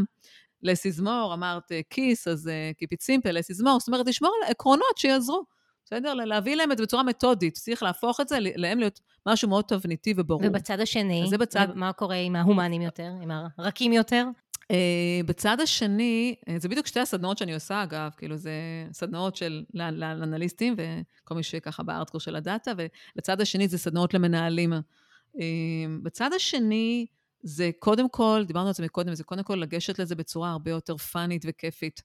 [0.62, 2.50] לסיזמור, אמרת כיס, אז
[2.82, 3.78] keep it לסיזמור.
[3.78, 5.44] זאת אומרת, לשמור על עקרונות שיעזרו.
[5.84, 6.14] בסדר?
[6.14, 7.54] להביא להם את זה בצורה מתודית.
[7.54, 10.40] צריך להפוך את זה, להם להיות משהו מאוד תבניתי וברור.
[10.44, 11.66] ובצד השני, זה בצד...
[11.74, 14.24] מה קורה עם ההומנים יותר, עם הרכים יותר?
[14.62, 18.52] Uh, בצד השני, uh, זה בדיוק שתי הסדנאות שאני עושה, אגב, כאילו זה
[18.92, 24.72] סדנאות של לאנליסטים וכל מי שככה בארטקור של הדאטה, ולצד השני זה סדנאות למנהלים.
[24.72, 25.38] Uh,
[26.02, 27.06] בצד השני,
[27.42, 30.96] זה קודם כל, דיברנו על זה מקודם, זה קודם כל לגשת לזה בצורה הרבה יותר
[30.96, 32.02] פאנית וכיפית.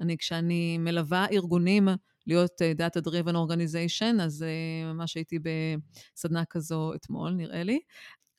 [0.00, 1.88] אני, כשאני מלווה ארגונים
[2.26, 7.80] להיות uh, Data Driven Organization, אז uh, ממש הייתי בסדנה כזו אתמול, נראה לי.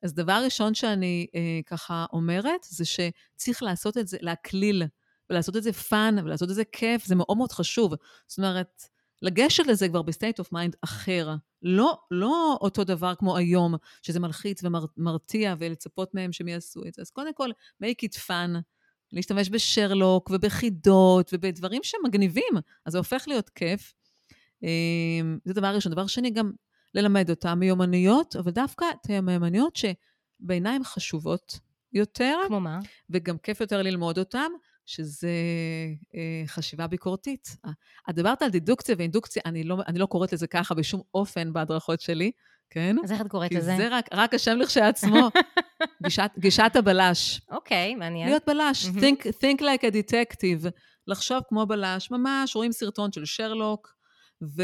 [0.03, 4.83] אז דבר ראשון שאני uh, ככה אומרת, זה שצריך לעשות את זה, להקליל,
[5.29, 7.93] ולעשות את זה fun, ולעשות את זה כיף, זה מאוד מאוד חשוב.
[8.27, 8.83] זאת אומרת,
[9.21, 11.35] לגשת לזה כבר ב state of mind אחר.
[11.61, 17.01] לא, לא אותו דבר כמו היום, שזה מלחיץ ומרתיע, ולצפות מהם שהם יעשו את זה.
[17.01, 17.49] אז קודם כל,
[17.83, 18.61] make it fun.
[19.13, 22.53] להשתמש בשרלוק ובחידות ובדברים שמגניבים,
[22.85, 23.93] אז זה הופך להיות כיף.
[24.63, 25.91] אמ, זה דבר ראשון.
[25.91, 26.51] דבר שני, גם
[26.95, 31.59] ללמד אותם מיומנויות, אבל דווקא את המיומנויות שבעיניי הן חשובות
[31.93, 32.37] יותר.
[32.47, 32.79] כמו מה?
[33.09, 34.51] וגם כיף יותר ללמוד אותן,
[34.85, 35.31] שזה
[36.15, 37.57] אה, חשיבה ביקורתית.
[38.09, 42.01] את דיברת על דידוקציה ואינדוקציה, אני לא, אני לא קוראת לזה ככה בשום אופן בהדרכות
[42.01, 42.31] שלי,
[42.71, 42.95] כן?
[43.03, 43.75] אז איך את קוראת כי לזה?
[43.77, 45.29] זה רק, רק השם לכשעצמו,
[46.03, 47.41] גישת, גישת הבלש.
[47.51, 48.29] אוקיי, מעניין.
[48.29, 48.99] להיות בלש, מהמם.
[48.99, 50.69] think, think like a detective,
[51.07, 53.93] לחשוב כמו בלש, ממש רואים סרטון של שרלוק,
[54.41, 54.63] ו-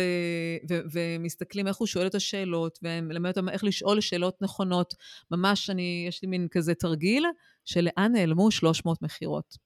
[0.70, 4.94] ו- ומסתכלים איך הוא שואל את השאלות, ומלמד אותם איך לשאול שאלות נכונות.
[5.32, 7.26] ממש, אני, יש לי מין כזה תרגיל,
[7.66, 9.58] שלאן נעלמו 300 מכירות.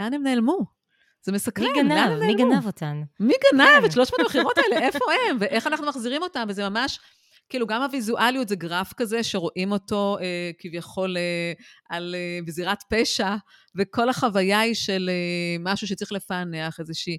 [0.00, 0.78] לאן הם נעלמו?
[1.22, 2.18] זה מסקרן, מי גנב?
[2.20, 2.34] מי?
[2.34, 3.02] גנב אותן?
[3.20, 3.84] מי גנב כן.
[3.84, 4.78] את 300 המכירות האלה?
[4.86, 5.36] איפה הם?
[5.40, 6.46] ואיך אנחנו מחזירים אותם?
[6.48, 7.00] וזה ממש,
[7.48, 11.52] כאילו, גם הוויזואליות זה גרף כזה שרואים אותו אה, כביכול אה,
[11.90, 13.36] על, אה, בזירת פשע,
[13.76, 17.18] וכל החוויה היא של אה, משהו שצריך לפענח, איזושהי...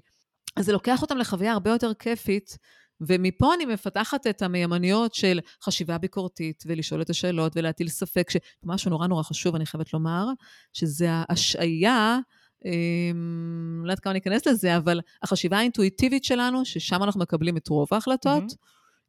[0.56, 2.58] אז זה לוקח אותם לחוויה הרבה יותר כיפית,
[3.00, 9.06] ומפה אני מפתחת את המיומנויות של חשיבה ביקורתית, ולשאול את השאלות, ולהטיל ספק, שמשהו נורא
[9.06, 10.26] נורא חשוב, אני חייבת לומר,
[10.72, 12.18] שזה ההשעיה,
[12.64, 17.88] אמ, לא יודעת כמה ניכנס לזה, אבל החשיבה האינטואיטיבית שלנו, ששם אנחנו מקבלים את רוב
[17.90, 18.46] ההחלטות, מהמם.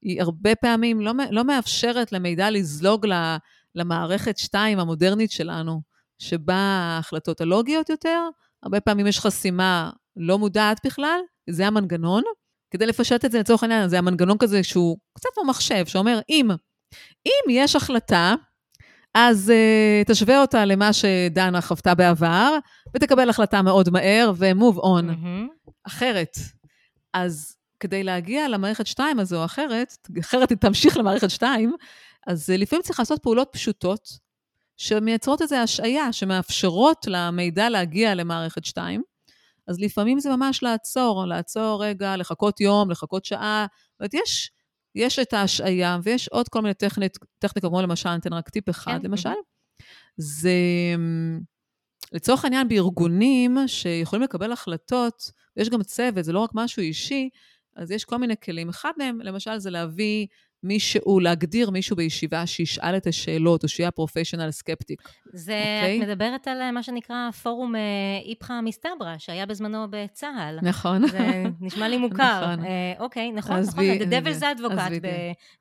[0.02, 3.36] היא הרבה פעמים לא, לא מאפשרת למידע לזלוג ל-
[3.76, 5.82] למערכת 2 המודרנית שלנו,
[6.20, 8.20] שבה ההחלטות הלוגיות יותר,
[8.64, 12.24] הרבה פעמים יש חסימה לא מודעת בכלל, זה המנגנון.
[12.72, 16.48] כדי לפשט את זה לצורך העניין, זה המנגנון כזה שהוא קצת כמו מחשב, שאומר, אם,
[17.26, 18.36] אם יש החלטה,
[19.14, 22.58] אז uh, תשווה אותה למה שדנה חוותה בעבר,
[22.96, 25.02] ותקבל החלטה מאוד מהר, ו-move on.
[25.02, 25.48] מהמם.
[25.88, 26.34] אחרת.
[27.14, 31.74] אז כדי להגיע למערכת 2 הזו או אחרת, אחרת היא תמשיך למערכת 2,
[32.28, 34.20] אז אה, לפעמים צריך לעשות פעולות פשוטות,
[34.78, 39.02] שמייצרות איזו השעיה, שמאפשרות למידע להגיע למערכת 2.
[39.68, 43.66] אז לפעמים זה ממש לעצור, לעצור רגע, לחכות יום, לחכות שעה.
[43.92, 44.52] זאת אומרת, יש,
[44.96, 48.70] יש את ההשעיה, ויש עוד כל מיני טכנית, טכניקות, כמו למשל, אני אתן רק טיפ
[48.70, 49.30] אחד, כן, למשל.
[50.18, 50.52] זה,
[52.12, 57.30] לצורך העניין, בארגונים שיכולים לקבל החלטות, ויש גם צוות, זה לא רק משהו אישי,
[57.76, 58.70] אז יש כל מיני כלים.
[58.70, 60.28] אחד מהם, למשל, זה להביא
[60.64, 65.02] מישהו, להגדיר מישהו בישיבה שישאל את השאלות, או שיהיה פרופשיונל סקפטיק.
[65.34, 65.98] זה, אוקיי.
[65.98, 67.82] את מדברת על אה, מה שנקרא פורום אה,
[68.30, 70.60] איפכא מסתברא, שהיה בזמנו בצה"ל.
[70.62, 71.08] נכון.
[71.08, 72.54] זה נשמע לי מוכר.
[72.54, 72.66] נכון.
[72.66, 75.08] אה, אוקיי, נכון, אז נכון, ב- the devil's אז advocate.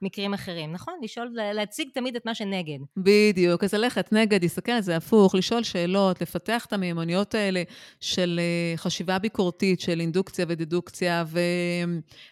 [0.02, 0.72] במקרים אחרים.
[0.72, 2.78] נכון, לשאול, להציג תמיד את מה שנגד.
[2.96, 7.62] בדיוק, אז ללכת נגד, להסתכל על זה הפוך, לשאול שאלות, לפתח את המיומנויות האלה
[8.00, 8.40] של
[8.76, 11.24] חשיבה ביקורתית, של אינדוקציה ודדוקציה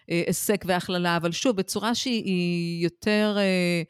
[0.09, 3.81] והיסק והכללה, אבל שוב, בצורה שהיא יותר אה,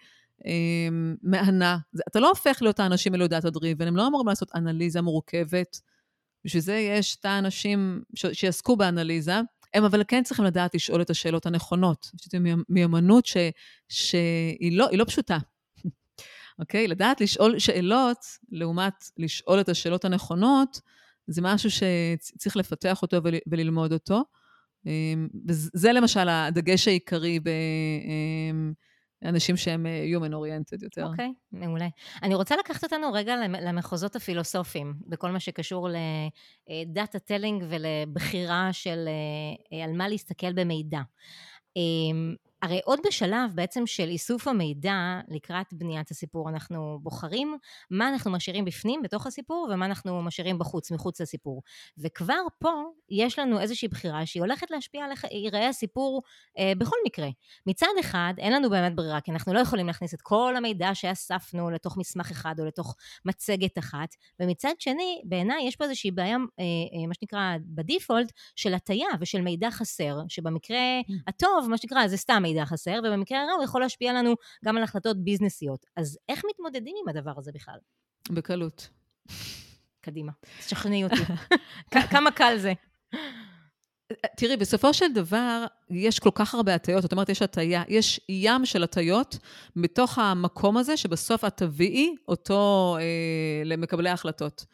[0.46, 0.88] אה,
[1.24, 1.78] מהנה.
[1.94, 5.80] זה- אתה לא הופך להיות האנשים האלו דאטה דריבן, הם לא אמורים לעשות אנליזה מורכבת.
[6.46, 9.40] בשביל זה יש את האנשים ש- שיעסקו באנליזה,
[9.74, 12.12] הם אבל כן צריכים לדעת לשאול את השאלות הנכונות.
[12.22, 12.38] שזו
[12.70, 13.38] מיומנות ש-
[13.90, 15.38] שהיא לא, לא פשוטה.
[16.60, 16.88] אוקיי?
[16.88, 18.18] לדעת לשאול שאלות,
[18.52, 20.82] לעומת לשאול את השאלות הנכונות,
[21.28, 24.24] זה משהו שצריך לפתח אותו ול, וללמוד אותו.
[24.86, 27.40] אמ, וזה למשל הדגש העיקרי
[29.22, 31.06] באנשים שהם אה, human oriented יותר.
[31.06, 31.88] אוקיי, מעולה.
[32.24, 35.90] אני רוצה לקחת אותנו רגע למ- למחוזות הפילוסופיים, בכל מה שקשור
[36.70, 41.02] ל data telling ולבחירה של אה, אה, על מה להסתכל במידע.
[42.62, 47.58] הרי עוד בשלב בעצם של איסוף המידע לקראת בניית הסיפור, אנחנו בוחרים
[47.90, 51.62] מה אנחנו משאירים בפנים, בתוך הסיפור, ומה אנחנו משאירים בחוץ, מחוץ לסיפור.
[51.98, 52.72] וכבר פה
[53.10, 56.22] יש לנו איזושהי בחירה שהיא הולכת להשפיע על ייראה הסיפור
[56.58, 57.28] אה, בכל מקרה.
[57.68, 61.70] מצד אחד, אין לנו באמת ברירה, כי אנחנו לא יכולים להכניס את כל המידע שאספנו
[61.72, 62.96] לתוך מסמך אחד או לתוך
[63.26, 66.64] מצגת אחת, ומצד שני, בעיניי יש פה איזושהי בעיה, אה,
[67.02, 70.80] אה, מה שנקרא, בדיפולט, של הטיה ושל מידע חסר, שבמקרה
[71.28, 74.36] הטוב, מה שנקרא, זה סתם מידע חסר, ובמקרה הרע הוא יכול להשפיע לנו
[74.66, 75.86] גם על החלטות ביזנסיות.
[75.98, 77.78] אז איך מתמודדים עם הדבר הזה בכלל?
[78.30, 78.90] בקלות.
[80.02, 81.22] קדימה, תשכנעי אותי.
[82.12, 82.74] כמה קל זה.
[84.38, 88.66] תראי, בסופו של דבר, יש כל כך הרבה הטיות, זאת אומרת, יש הטיה, יש ים
[88.66, 89.38] של הטיות
[89.76, 94.66] בתוך המקום הזה, שבסוף את תביאי אותו אה, למקבלי ההחלטות.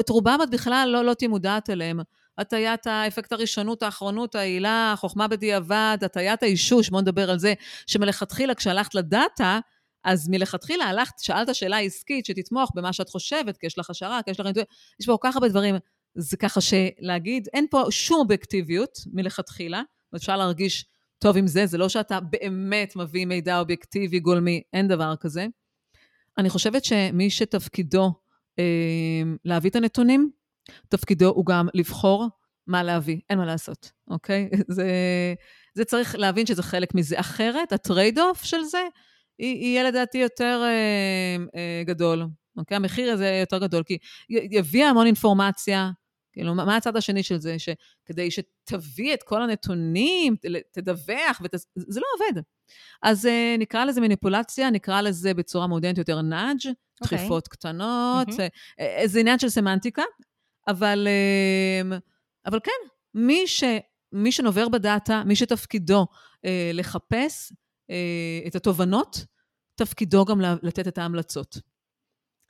[0.00, 2.00] את רובם את בכלל לא, לא תהיי מודעת אליהם.
[2.38, 7.54] הטיית האפקט הראשונות, האחרונות, העילה, החוכמה בדיעבד, הטיית האישוש, בואו נדבר על זה,
[7.86, 9.58] שמלכתחילה כשהלכת לדאטה,
[10.04, 14.30] אז מלכתחילה הלכת, שאלת שאלה עסקית שתתמוך במה שאת חושבת, כי יש לך השערה, כי
[14.30, 14.46] יש לך
[15.00, 15.74] יש פה כל כך הרבה דברים.
[16.14, 19.82] זה ככה שלהגיד, אין פה שום אובייקטיביות מלכתחילה,
[20.12, 20.84] ואפשר להרגיש
[21.18, 25.46] טוב עם זה, זה לא שאתה באמת מביא מידע אובייקטיבי, גולמי, אין דבר כזה.
[26.38, 28.12] אני חושבת שמי שתפקידו
[28.58, 30.30] אה, להביא את הנתונים,
[30.88, 32.28] תפקידו הוא גם לבחור
[32.66, 34.48] מה להביא, אין מה לעשות, אוקיי?
[34.76, 34.86] זה,
[35.74, 37.20] זה צריך להבין שזה חלק מזה.
[37.20, 38.82] אחרת, ה trade-off של זה,
[39.38, 42.26] יהיה לדעתי יותר אה, אה, גדול.
[42.56, 42.76] אוקיי?
[42.76, 43.98] המחיר הזה יותר גדול, כי
[44.28, 45.90] יביא המון אינפורמציה.
[46.32, 47.56] כאילו, מה הצד השני של זה?
[47.58, 50.36] שכדי שתביא את כל הנתונים,
[50.72, 51.50] תדווח, ות...
[51.76, 52.42] זה לא עובד.
[53.02, 56.72] אז uh, נקרא לזה מניפולציה, נקרא לזה בצורה מודרנית יותר נאג', okay.
[57.00, 57.18] אוקיי.
[57.18, 59.06] דחיפות קטנות, mm-hmm.
[59.06, 60.02] זה עניין של סמנטיקה,
[60.68, 61.94] אבל, uh,
[62.46, 63.64] אבל כן, מי, ש,
[64.12, 69.24] מי שנובר בדאטה, מי שתפקידו uh, לחפש uh, את התובנות,
[69.74, 71.58] תפקידו גם לתת את ההמלצות.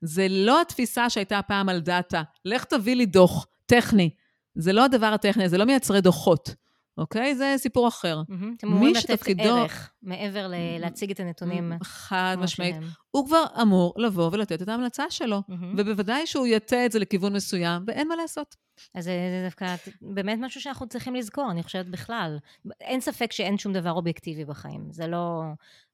[0.01, 4.11] זה לא התפיסה שהייתה פעם על דאטה, לך תביא לי דוח טכני.
[4.55, 6.55] זה לא הדבר הטכני, זה לא מייצרי דוחות,
[6.99, 7.35] אוקיי?
[7.35, 8.23] זה סיפור אחר.
[8.57, 9.43] אתם אמורים לתת שתפקידו...
[9.43, 11.73] ערך מעבר ל- להציג את הנתונים.
[11.83, 12.77] חד משמעית.
[13.11, 15.43] הוא כבר אמור לבוא ולתת את ההמלצה שלו,
[15.77, 18.57] ובוודאי שהוא יטה את זה לכיוון מסוים, ואין מה לעשות.
[18.95, 19.13] אז זה
[19.45, 22.39] דווקא באמת משהו שאנחנו צריכים לזכור, אני חושבת בכלל.
[22.81, 24.89] אין ספק שאין שום דבר אובייקטיבי בחיים.
[24.91, 25.43] זה לא...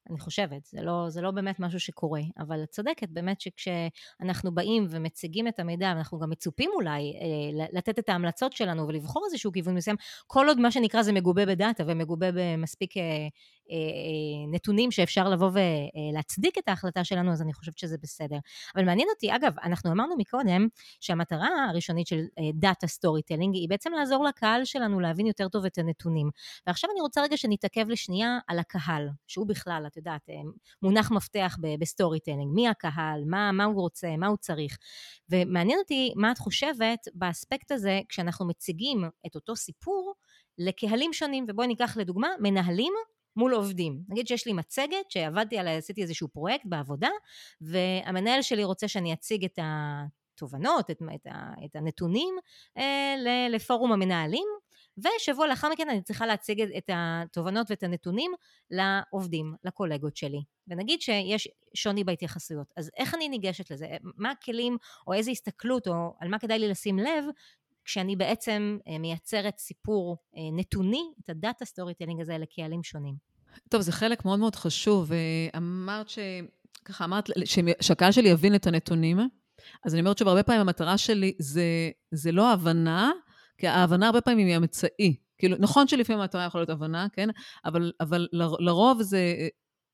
[0.09, 4.87] אני חושבת, זה לא, זה לא באמת משהו שקורה, אבל את צודקת, באמת שכשאנחנו באים
[4.89, 9.75] ומציגים את המידע, ואנחנו גם מצופים אולי אה, לתת את ההמלצות שלנו ולבחור איזשהו כיוון
[9.75, 9.95] מסוים,
[10.27, 13.27] כל עוד מה שנקרא זה מגובה בדאטה ומגובה במספיק אה,
[14.51, 18.37] נתונים שאפשר לבוא ולהצדיק את ההחלטה שלנו, אז אני חושבת שזה בסדר.
[18.75, 20.67] אבל מעניין אותי, אגב, אנחנו אמרנו מקודם
[20.99, 22.21] שהמטרה הראשונית של
[22.53, 26.29] data storytelling היא בעצם לעזור לקהל שלנו להבין יותר טוב את הנתונים.
[26.67, 30.35] ועכשיו אני רוצה רגע שנתעכב לשנייה על הקהל, שהוא בכלל, את יודעת, אה,
[30.81, 34.77] מונח מפתח ב storytelling, מי הקהל, מה, מה הוא רוצה, מה הוא צריך.
[35.29, 40.13] ומעניין אותי מה את חושבת באספקט הזה כשאנחנו מציגים את אותו סיפור
[40.57, 42.93] לקהלים שונים, ובואי ניקח לדוגמה מנהלים
[43.35, 44.01] מול עובדים.
[44.09, 47.09] נגיד שיש לי מצגת שעבדתי עליה, עשיתי איזשהו פרויקט בעבודה,
[47.61, 51.27] והמנהל שלי רוצה שאני אציג את התובנות, את, את,
[51.65, 52.35] את הנתונים
[52.77, 53.15] אה,
[53.49, 54.47] לפורום המנהלים,
[54.97, 58.31] ושבוע לאחר מכן אני צריכה להציג את התובנות ואת הנתונים
[58.71, 60.41] לעובדים, לקולגות שלי.
[60.67, 63.87] ונגיד שיש שוני בהתייחסויות, אז איך אני ניגשת לזה?
[64.03, 64.77] מה הכלים
[65.07, 67.25] או איזה הסתכלות או על מה כדאי לי לשים לב
[67.85, 73.15] כשאני בעצם אה, מייצרת סיפור אה, נתוני, את ה data storytelling הזה לקהלים שונים.
[73.69, 75.11] טוב, זה חלק מאוד מאוד חשוב.
[75.57, 76.19] אמרת ש...
[76.85, 77.29] ככה אמרת,
[77.81, 79.19] שהקהל שלי יבין את הנתונים.
[79.85, 81.63] אז אני אומרת שהרבה פעמים המטרה שלי זה,
[82.11, 83.11] זה לא הבנה,
[83.57, 85.15] כי ההבנה הרבה פעמים היא אמצעי.
[85.37, 87.29] כאילו, נכון שלפעמים המטרה יכולה להיות הבנה, כן?
[87.65, 88.27] אבל, אבל
[88.59, 89.47] לרוב זה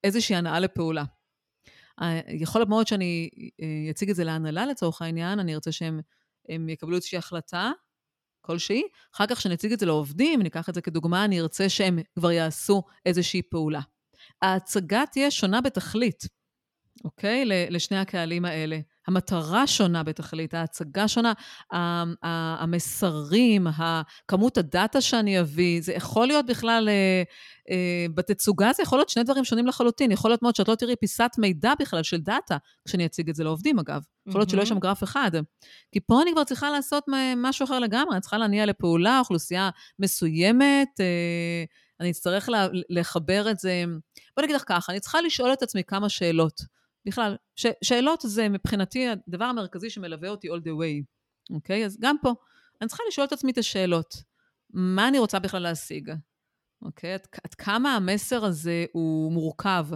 [0.04, 1.04] איזושהי הנאה לפעולה.
[2.28, 3.30] יכול להיות מאוד שאני
[3.62, 6.00] אה, אציג את זה להנהלה לצורך העניין, אני ארצה שהם
[6.70, 7.72] יקבלו איזושהי החלטה
[8.42, 8.84] כלשהי,
[9.16, 12.84] אחר כך כשנציג את זה לעובדים, ניקח את זה כדוגמה, אני ארצה שהם כבר יעשו
[13.06, 13.82] איזושהי פעולה.
[14.42, 16.24] ההצגה תהיה שונה בתכלית,
[17.04, 17.46] אוקיי?
[17.46, 18.80] לשני הקהלים האלה.
[19.12, 21.34] המטרה שונה בתכלית, ההצגה שונה,
[22.62, 23.68] המסרים,
[24.28, 27.24] כמות הדאטה שאני אביא, זה יכול להיות בכלל, אה,
[27.72, 30.12] אה, בתצוגה זה יכול להיות שני דברים שונים לחלוטין.
[30.12, 32.58] יכול להיות מאוד שאת לא תראי פיסת מידע בכלל של דאטה,
[32.88, 34.02] כשאני אציג את זה לעובדים אגב.
[34.28, 35.32] יכול להיות שלא יהיה שם גרף אחד.
[35.92, 37.04] כי פה אני כבר צריכה לעשות
[37.38, 41.64] משהו אחר לגמרי, אני צריכה להניע לפעולה, אוכלוסייה מסוימת, אה,
[42.00, 42.50] אני אצטרך
[42.90, 43.84] לחבר את זה.
[44.38, 46.81] בוא נגיד לך ככה, אני צריכה לשאול את עצמי כמה שאלות.
[47.06, 51.04] בכלל, ש- שאלות זה מבחינתי הדבר המרכזי שמלווה אותי all the way,
[51.56, 51.86] אוקיי?
[51.86, 52.34] אז גם פה,
[52.82, 54.24] אני צריכה לשאול את עצמי את השאלות.
[54.70, 56.12] מה אני רוצה בכלל להשיג?
[56.82, 57.14] אוקיי?
[57.14, 59.88] עד, עד כמה המסר הזה הוא מורכב?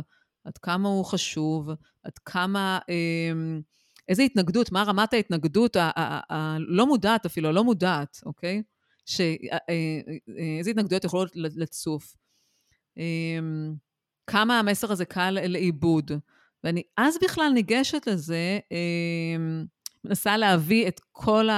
[0.44, 1.70] עד כמה הוא חשוב?
[2.04, 2.80] עד כמה...
[2.90, 3.60] אה,
[4.08, 5.78] איזה התנגדות, מה רמת ההתנגדות
[6.30, 8.64] הלא מודעת אפילו, הלא מודעת, אוקיי?
[9.06, 9.58] ש, אה, אה,
[10.30, 12.16] אה, איזה התנגדויות יכולות לצוף?
[12.98, 13.74] אמ,
[14.28, 16.12] כמה המסר הזה קל לאיבוד?
[16.66, 19.66] ואני אז בכלל ניגשת לזה, אמ,
[20.04, 21.50] מנסה להביא את כל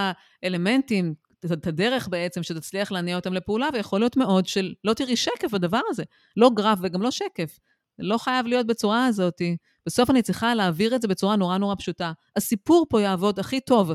[0.43, 1.13] האלמנטים,
[1.53, 5.79] את הדרך בעצם, שתצליח להניע אותם לפעולה, ויכול להיות מאוד של לא תראי שקף בדבר
[5.89, 6.03] הזה,
[6.37, 7.59] לא גרף וגם לא שקף.
[7.99, 9.41] לא חייב להיות בצורה הזאת.
[9.85, 12.11] בסוף אני צריכה להעביר את זה בצורה נורא נורא פשוטה.
[12.35, 13.91] הסיפור פה יעבוד הכי טוב.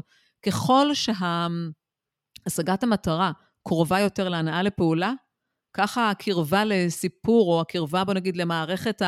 [0.46, 3.32] ככל שהשגת המטרה
[3.68, 5.12] קרובה יותר להנאה לפעולה,
[5.72, 9.02] ככה הקרבה לסיפור, או הקרבה, בוא נגיד, למערכת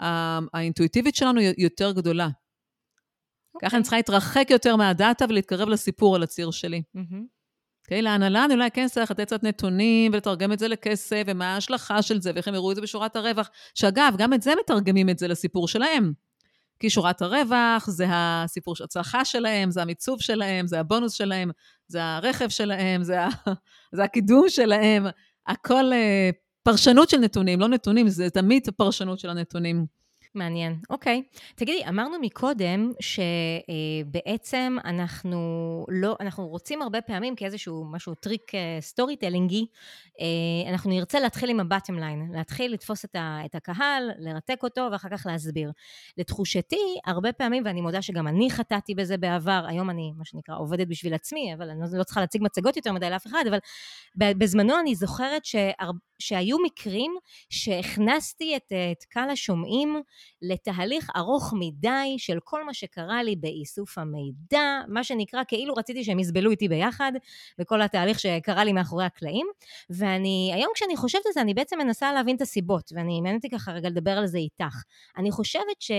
[0.00, 2.28] האינטואיטיבית שלנו יותר גדולה.
[2.28, 3.60] Okay.
[3.62, 3.82] ככה אני אוקיי.
[3.82, 6.82] צריכה להתרחק יותר מהדאטה ולהתקרב לסיפור על הציר שלי.
[6.96, 7.34] Mm-hmm.
[7.84, 8.02] אוקיי?
[8.02, 12.20] להנהלה אני אולי כן צריך לתת קצת נתונים ולתרגם את זה לכסף, ומה ההשלכה של
[12.20, 13.50] זה, ואיך הם יראו את זה בשורת הרווח.
[13.74, 16.12] שאגב, גם את זה מתרגמים את זה לסיפור שלהם.
[16.78, 21.50] כי שורת הרווח זה הסיפור של הצלחה שלהם, זה המיצוב שלהם, זה הבונוס שלהם,
[21.88, 23.28] זה הרכב שלהם, זה, ה...
[23.96, 25.06] זה הקידום שלהם.
[25.46, 26.34] הכל אה,
[26.64, 29.86] פרשנות של נתונים, לא נתונים, זה תמיד פרשנות של הנתונים.
[30.34, 31.22] מעניין, אוקיי.
[31.54, 35.38] תגידי, אמרנו מקודם שבעצם אנחנו
[35.88, 39.66] לא, אנחנו רוצים הרבה פעמים כאיזשהו משהו טריק storytelling י,
[40.68, 44.88] אנחנו נרצה להתחיל עם ה bottom line, להתחיל לתפוס את, ה, את הקהל, לרתק אותו
[44.92, 45.70] ואחר כך להסביר.
[46.18, 50.88] לתחושתי, הרבה פעמים, ואני מודה שגם אני חטאתי בזה בעבר, היום אני, מה שנקרא, עובדת
[50.88, 53.58] בשביל עצמי, אבל אני לא, לא צריכה להציג מצגות יותר מדי לאף אחד, אבל
[54.16, 57.14] בזמנו אני זוכרת שהר, שהיו מקרים
[57.50, 60.02] שהכנסתי את, את קהל השומעים
[60.42, 66.18] לתהליך ארוך מדי של כל מה שקרה לי באיסוף המידע, מה שנקרא כאילו רציתי שהם
[66.18, 67.12] יסבלו איתי ביחד,
[67.58, 69.46] וכל התהליך שקרה לי מאחורי הקלעים.
[69.90, 73.50] ואני, היום כשאני חושבת על זה, אני בעצם מנסה להבין את הסיבות, ואני מעניין אותי
[73.50, 74.82] ככה רגע לדבר על זה איתך.
[75.16, 75.90] אני חושבת ש...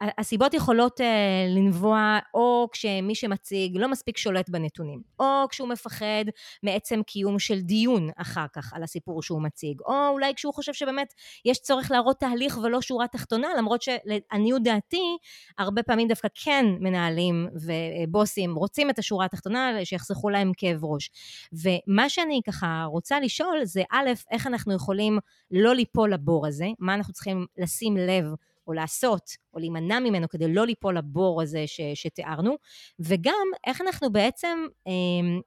[0.00, 1.04] הסיבות יכולות uh,
[1.48, 6.24] לנבוע או כשמי שמציג לא מספיק שולט בנתונים, או כשהוא מפחד
[6.62, 11.14] מעצם קיום של דיון אחר כך על הסיפור שהוא מציג, או אולי כשהוא חושב שבאמת
[11.44, 15.16] יש צורך להראות תהליך ולא שורה תחתונה, למרות שלעניות דעתי,
[15.58, 21.10] הרבה פעמים דווקא כן מנהלים ובוסים רוצים את השורה התחתונה שיחסכו להם כאב ראש.
[21.52, 25.18] ומה שאני ככה רוצה לשאול זה א', איך אנחנו יכולים
[25.50, 28.24] לא ליפול לבור הזה, מה אנחנו צריכים לשים לב
[28.68, 32.56] או לעשות, או להימנע ממנו כדי לא ליפול לבור הזה ש, שתיארנו,
[33.00, 35.38] וגם איך אנחנו בעצם אה,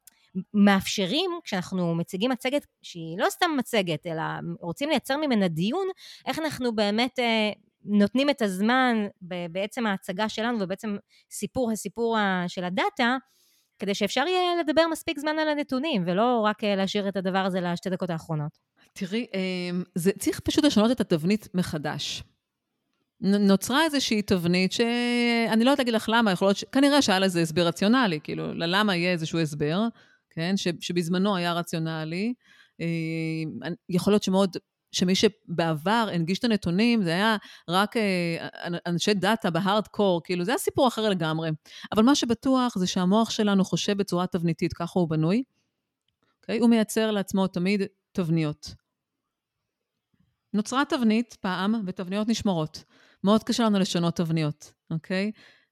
[0.54, 4.24] מאפשרים, כשאנחנו מציגים מצגת שהיא לא סתם מצגת, אלא
[4.62, 5.88] רוצים לייצר ממנה דיון,
[6.26, 7.52] איך אנחנו באמת אה,
[7.84, 9.08] נותנים את הזמן
[9.52, 10.98] בעצם ההצגה שלנו ובעצם
[11.32, 12.18] סיפור הסיפור
[12.48, 13.18] של הדאטה,
[13.82, 17.62] כדי שאפשר יהיה לדבר מספיק זמן על הנתונים, ולא רק אה, להשאיר את הדבר הזה
[17.62, 18.58] לשתי דקות האחרונות.
[18.94, 19.40] תראי, אה,
[19.96, 22.24] זה צריך פשוט לשנות את התבנית מחדש.
[23.22, 26.66] נוצרה איזושהי תבנית שאני לא יודעת להגיד לך למה, יכול להיות ש...
[26.72, 29.82] כנראה שהיה לזה הסבר רציונלי, כאילו, ללמה יהיה איזשהו הסבר,
[30.30, 32.34] כן, ש, שבזמנו היה רציונלי.
[32.82, 34.58] אה, יכול להיות שמאוד,
[34.92, 38.48] שמי שבעבר הנגיש את הנתונים, זה היה רק אה,
[38.88, 41.50] אנשי דאטה בהארד-קור, כאילו, זה היה סיפור אחר לגמרי.
[41.92, 45.44] אבל מה שבטוח זה שהמוח שלנו חושב בצורה תבניתית, ככה הוא בנוי,
[46.42, 46.60] אוקיי?
[46.60, 48.74] הוא מייצר לעצמו תמיד תבניות.
[50.54, 52.84] נוצרה תבנית פעם, ותבניות נשמרות.
[53.24, 55.32] מאוד קשה לנו לשנות תבניות, אוקיי?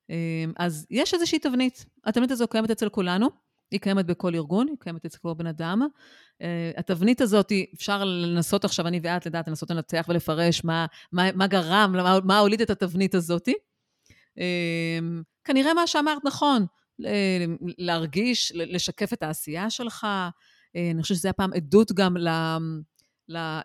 [0.10, 1.86] אמ, אז יש איזושהי תבנית.
[2.06, 3.30] התבנית הזו קיימת אצל כולנו,
[3.72, 5.82] היא קיימת בכל ארגון, היא קיימת אצל כל בן אדם.
[6.42, 11.48] אה, התבנית הזאת, אפשר לנסות עכשיו, אני ואת, לדעת, לנסות לנתח ולפרש מה, מה, מה
[11.48, 13.50] גרם, מה, מה הוליד את התבנית הזאת.
[14.38, 16.66] אמ, כנראה מה שאמרת נכון,
[17.78, 20.08] להרגיש, לשקף את העשייה שלך.
[20.76, 22.30] אה, אני חושבת שזה היה פעם עדות גם ל...
[23.28, 23.64] ל אה,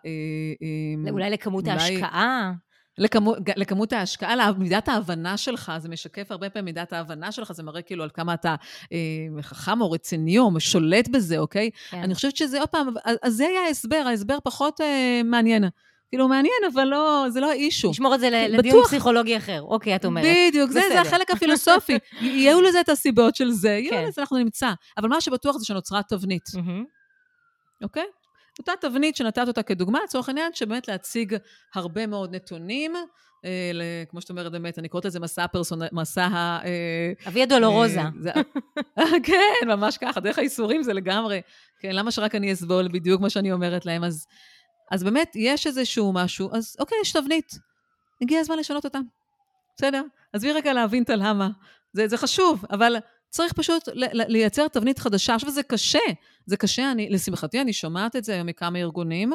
[0.61, 2.51] אמ, אולי לכמות אולי, ההשקעה.
[2.97, 7.81] לכמות, לכמות ההשקעה, למידת ההבנה שלך, זה משקף הרבה פעמים מידת ההבנה שלך, זה מראה
[7.81, 8.55] כאילו על כמה אתה
[8.93, 11.69] אה, חכם או רציני או שולט בזה, אוקיי?
[11.89, 12.03] כן.
[12.03, 12.87] אני חושבת שזה עוד פעם,
[13.23, 15.63] אז זה היה ההסבר, ההסבר פחות אה, מעניין.
[16.09, 17.89] כאילו, מעניין, אבל לא, זה לא האישו.
[17.89, 18.87] נשמור את זה לדיון בטוח.
[18.87, 19.61] פסיכולוגי אחר.
[19.61, 20.25] אוקיי, את אומרת.
[20.49, 21.97] בדיוק, זה, זה החלק הפילוסופי.
[22.21, 24.05] יהיו לזה את הסיבות של זה, יהיו כן.
[24.07, 24.73] לזה, אנחנו נמצא.
[24.97, 26.43] אבל מה שבטוח זה שנוצרה תבנית.
[27.83, 28.05] אוקיי?
[28.59, 31.35] אותה תבנית שנתת אותה כדוגמה, לצורך העניין, שבאמת להציג
[31.75, 32.93] הרבה מאוד נתונים,
[33.45, 35.79] אה, כמו שאת אומרת, באמת, אני קוראת לזה מסע הפרסונ...
[35.91, 36.65] מסע ה...
[36.65, 37.99] אה, אביה דולורוזה.
[37.99, 38.31] אה, זה...
[39.27, 41.41] כן, ממש ככה, דרך האיסורים זה לגמרי.
[41.79, 44.03] כן, למה שרק אני אסבול בדיוק מה שאני אומרת להם?
[44.03, 44.27] אז,
[44.91, 47.51] אז באמת, יש איזשהו משהו, אז אוקיי, יש תבנית.
[48.21, 48.99] הגיע הזמן לשנות אותה.
[49.77, 50.03] בסדר?
[50.33, 51.49] עזבי רגע להבין את הלמה.
[51.93, 52.95] זה, זה חשוב, אבל
[53.35, 53.83] צריך פשוט
[54.27, 55.35] לייצר תבנית חדשה.
[55.35, 55.99] עכשיו, זה קשה.
[56.45, 59.33] זה קשה, אני, לשמחתי, אני שומעת את זה היום מכמה ארגונים.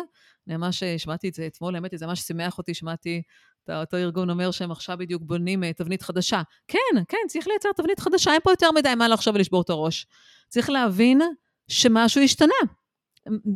[0.49, 3.23] אני ממש שמעתי את זה אתמול, האמת, זה ממש שימח אותי, שמעתי
[3.65, 6.43] את אותו ארגון אומר שהם עכשיו בדיוק בונים אה, תבנית חדשה.
[6.69, 10.07] כן, כן, צריך לייצר תבנית חדשה, אין פה יותר מדי מה לחשוב ולשבור את הראש.
[10.49, 11.21] צריך להבין
[11.69, 12.80] שמשהו השתנה.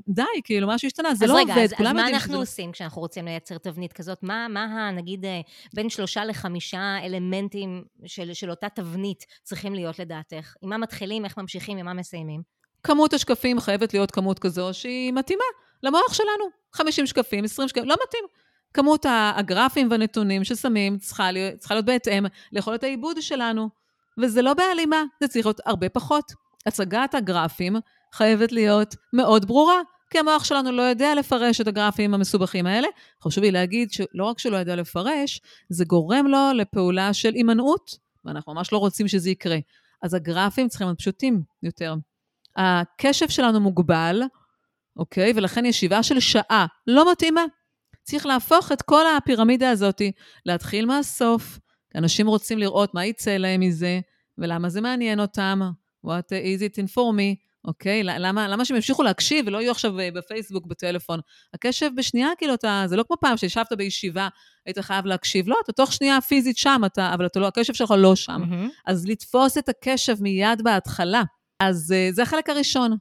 [0.09, 3.03] די, כאילו, משהו השתנה, זה לא רגע, עובד, אז רגע, אז מה אנחנו עושים כשאנחנו
[3.03, 4.22] רוצים לייצר תבנית כזאת?
[4.22, 5.41] מה, מה נגיד, אה,
[5.75, 10.55] בין שלושה לחמישה אלמנטים של, של אותה תבנית צריכים להיות לדעתך?
[10.62, 12.43] עם מה מתחילים, איך ממשיכים, עם מה מסיימים?
[12.83, 15.45] כמות השקפים חייבת להיות כמות כזו שהיא מתאימה
[15.83, 16.45] למוח שלנו.
[16.72, 18.25] 50 שקפים, 20 שקפים, לא מתאים.
[18.75, 23.68] כמות הגרפים והנתונים ששמים צריכה להיות, צריכה להיות בהתאם ליכולת העיבוד שלנו.
[24.18, 26.33] וזה לא בהלימה, זה צריך להיות הרבה פחות.
[26.66, 27.77] הצגת הגרפים
[28.15, 32.89] חייבת להיות מאוד ברורה, כי המוח שלנו לא יודע לפרש את הגרפים המסובכים האלה.
[33.25, 37.91] חשוב לי להגיד שלא רק שלא יודע לפרש, זה גורם לו לפעולה של הימנעות,
[38.25, 39.59] ואנחנו ממש לא רוצים שזה יקרה.
[40.03, 41.95] אז הגרפים צריכים להיות פשוטים יותר.
[42.57, 44.23] הקשב שלנו מוגבל,
[44.97, 45.33] אוקיי?
[45.37, 47.45] ולכן ישיבה של שעה לא מתאימה.
[48.03, 50.03] צריך להפוך את כל הפירמידה הזאת,
[50.47, 51.59] להתחיל מהסוף.
[51.95, 54.01] אנשים רוצים לראות מה יצא להם מזה,
[54.39, 55.61] ולמה זה מעניין אותם,
[56.07, 58.03] what is it in for me, אוקיי?
[58.05, 61.21] למה, למה שהם ימשיכו להקשיב ולא יהיו עכשיו אה, בפייסבוק, בטלפון?
[61.55, 64.29] הקשב בשנייה, כאילו, אתה, זה לא כמו פעם שישבת בישיבה,
[64.67, 65.49] היית חייב להקשיב.
[65.49, 68.43] לא, אתה תוך שנייה פיזית שם, אתה, אבל אתה לא, הקשב שלך לא שם.
[68.43, 68.71] Mm-hmm.
[68.87, 71.23] אז לתפוס את הקשב מיד בהתחלה.
[71.61, 72.97] אז uh, זה החלק הראשון.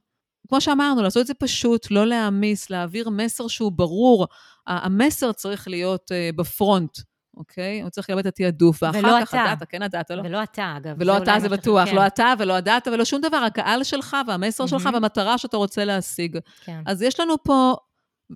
[0.48, 4.26] כמו שאמרנו, לעשות את זה פשוט, לא להעמיס, להעביר מסר שהוא ברור.
[4.66, 6.98] המסר צריך להיות uh, בפרונט.
[7.36, 7.82] אוקיי?
[7.82, 10.22] הוא צריך לקבל את התעדוף, ואחר כך הדאטה, כן הדאטה, לא.
[10.22, 10.96] ולא אתה, אגב.
[10.98, 11.88] ולא אתה, זה בטוח.
[11.88, 11.94] כן.
[11.96, 16.38] לא אתה ולא הדאטה ולא שום דבר, הקהל שלך והמסר שלך והמטרה שאתה רוצה להשיג.
[16.64, 16.82] כן.
[16.86, 17.74] אז יש לנו פה,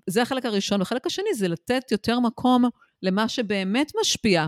[0.07, 0.81] זה החלק הראשון.
[0.81, 2.65] והחלק השני זה לתת יותר מקום
[3.03, 4.47] למה שבאמת משפיע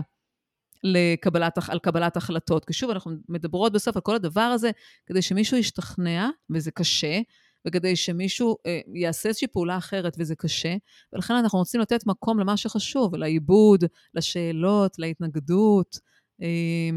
[0.83, 2.65] לקבלת, על קבלת החלטות.
[2.65, 4.71] כי שוב, אנחנו מדברות בסוף על כל הדבר הזה,
[5.05, 7.19] כדי שמישהו ישתכנע, וזה קשה,
[7.67, 10.75] וכדי שמישהו אה, יעשה איזושהי פעולה אחרת, וזה קשה,
[11.13, 13.83] ולכן אנחנו רוצים לתת מקום למה שחשוב, לעיבוד,
[14.13, 15.97] לשאלות, להתנגדות,
[16.41, 16.89] אה,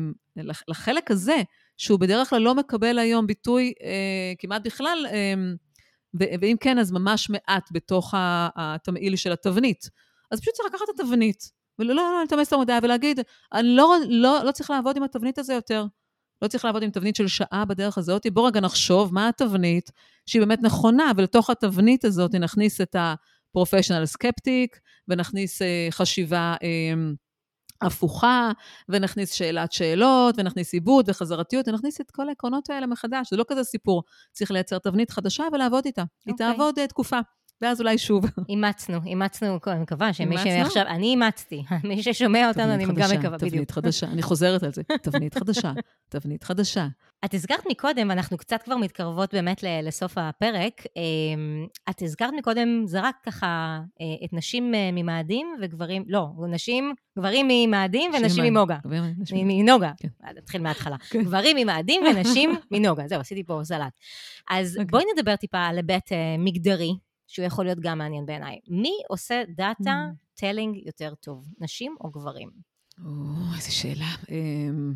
[0.68, 1.42] לחלק הזה,
[1.76, 5.34] שהוא בדרך כלל לא מקבל היום ביטוי אה, כמעט בכלל, אה,
[6.40, 8.14] ואם כן, אז ממש מעט בתוך
[8.56, 9.90] התמהיל של התבנית.
[10.30, 13.20] אז פשוט צריך לקחת את התבנית, ולא לא, להתאמץ לא, למדי, ולהגיד,
[13.52, 15.86] אני לא, לא, לא צריך לעבוד עם התבנית הזה יותר.
[16.44, 19.90] לא צריך לעבוד עם תבנית של שעה בדרך הזאת, בואו רגע נחשוב מה התבנית
[20.26, 24.78] שהיא באמת נכונה, ולתוך התבנית הזאת נכניס את ה-professional skeptic,
[25.08, 27.16] ונכניס uh, חשיבה um,
[27.86, 28.50] הפוכה,
[28.88, 33.30] ונכניס שאלת שאלות, ונכניס עיבוד וחזרתיות, ונכניס את כל העקרונות האלה מחדש.
[33.30, 34.02] זה לא כזה סיפור.
[34.32, 36.02] צריך לייצר תבנית חדשה ולעבוד איתה.
[36.02, 36.04] Okay.
[36.26, 36.52] היא אוקיי.
[36.52, 37.20] תעבוד uh, תקופה.
[37.60, 38.24] ואז אולי שוב.
[38.48, 43.50] אימצנו, אימצנו, אני מקווה שמי שעכשיו, אני אימצתי, מי ששומע אותנו, אני גם מקווה, בדיוק.
[43.50, 45.72] תבנית חדשה, אני חוזרת על זה, תבנית חדשה,
[46.08, 46.86] תבנית חדשה.
[47.24, 53.00] את הזכרת מקודם, אנחנו קצת כבר מתקרבות באמת לסוף הפרק, אמ, את הזכרת מקודם, זה
[53.00, 58.78] רק ככה אה, את נשים אה, ממאדים וגברים, לא, נשים, גברים ממאדים ונשים ממוגה.
[59.32, 60.08] מנוגה, כן.
[60.36, 60.96] נתחיל מההתחלה.
[61.10, 61.22] כן.
[61.22, 63.92] גברים ממאדים ונשים מנוגה, זהו, עשיתי פה סלט.
[64.50, 64.84] אז אוקיי.
[64.84, 66.94] בואי נדבר טיפה על היבט אה, מגדרי.
[67.34, 68.58] שהוא יכול להיות גם מעניין בעיניי.
[68.68, 70.86] מי עושה data telling אממ.
[70.86, 72.50] יותר טוב, נשים או גברים?
[73.04, 73.10] או,
[73.56, 74.10] איזה שאלה.
[74.30, 74.92] אמ,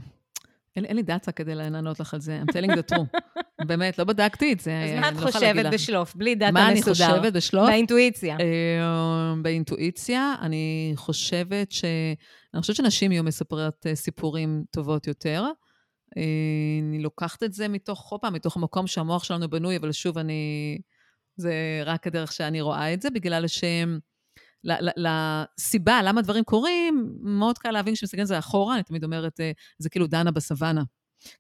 [0.77, 3.21] אין, אין לי דאטה כדי לענות לך על זה, I'm telling the truth.
[3.69, 4.83] באמת, לא בדקתי את זה.
[4.85, 6.65] אז מה את לא חושבת בשלוף, בלי דאטה מסודר?
[6.65, 7.69] מה אני חושבת בשלוף?
[7.69, 8.37] באינטואיציה.
[8.41, 11.85] אמ, באינטואיציה, אני חושבת ש...
[12.55, 15.45] אני חושבת שנשים יהיו מספרת אה, סיפורים טובות יותר.
[16.17, 16.23] אה,
[16.83, 20.79] אני לוקחת את זה מתוך, עוד פעם, מתוך המקום שהמוח שלנו בנוי, אבל שוב, אני...
[21.39, 23.99] זה רק הדרך שאני רואה את זה, בגלל שהם...
[24.97, 29.53] לסיבה למה דברים קורים, מאוד קל להבין שמסתכלים על זה אחורה, אני תמיד אומרת, אה,
[29.79, 30.83] זה כאילו דנה בסוואנה.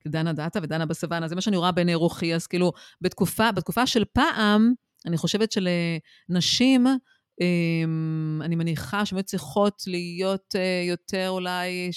[0.09, 4.05] דנה דאטה ודנה בסוואנה, זה מה שאני רואה בעיני רוחי, אז כאילו, בתקופה, בתקופה של
[4.13, 4.73] פעם,
[5.07, 6.87] אני חושבת שלנשים,
[7.41, 11.91] אמ, אני מניחה שהן היו צריכות להיות אה, יותר אולי,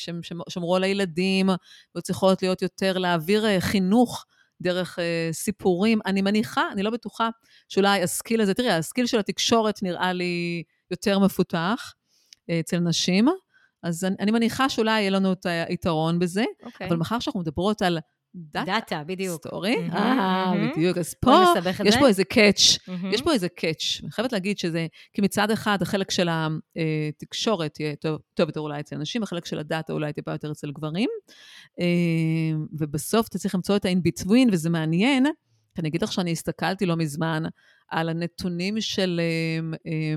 [0.50, 1.50] שמרו על הילדים,
[1.96, 4.26] היו צריכות להיות יותר, להעביר אה, חינוך
[4.62, 5.02] דרך uh,
[5.34, 6.00] סיפורים.
[6.06, 7.30] אני מניחה, אני לא בטוחה
[7.70, 11.94] שאולי ה skill הזה, תראי, ה skill של התקשורת נראה לי יותר מפותח
[12.52, 13.28] אה, אצל נשים,
[13.84, 16.66] אז אני, אני מניחה שאולי יהיה לנו את היתרון בזה, okay.
[16.66, 16.88] אוקיי.
[16.88, 18.00] אבל מאחר שאנחנו מדברות על
[18.36, 18.66] דאטה.
[18.66, 19.48] דאטה, בדיוק.
[19.48, 19.76] story.
[19.94, 20.98] אה, בדיוק.
[20.98, 21.44] אז פה,
[21.86, 22.78] יש פה איזה catch,
[23.12, 24.00] יש פה איזה catch.
[24.04, 28.80] אני חייבת להגיד שזה, כי מצד אחד, החלק של התקשורת יהיה טוב, טוב יותר אולי
[28.80, 31.10] אצל נשים, החלק של הדאטה אולי טיפה יותר אצל גברים.
[31.80, 31.86] אה,
[32.74, 35.26] ובסוף אתה צריך למצוא את ה-in-between, וזה מעניין.
[35.80, 37.44] אני אגיד לך שאני הסתכלתי לא מזמן
[37.90, 39.22] על הנתונים של
[39.86, 40.16] אה,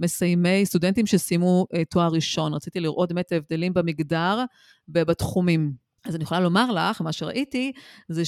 [0.00, 2.54] מסיימי, סטודנטים שסיימו תואר ראשון.
[2.54, 4.44] רציתי לראות באמת ההבדלים במגדר
[4.88, 5.89] ובתחומים.
[6.04, 7.72] אז אני יכולה לומר לך, מה שראיתי,
[8.08, 8.22] זה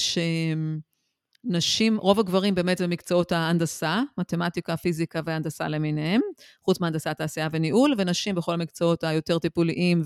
[1.45, 6.21] שנשים, רוב הגברים באמת במקצועות ההנדסה, מתמטיקה, פיזיקה והנדסה למיניהם,
[6.65, 10.01] חוץ מהנדסת תעשייה וניהול, ונשים בכל המקצועות היותר טיפוליים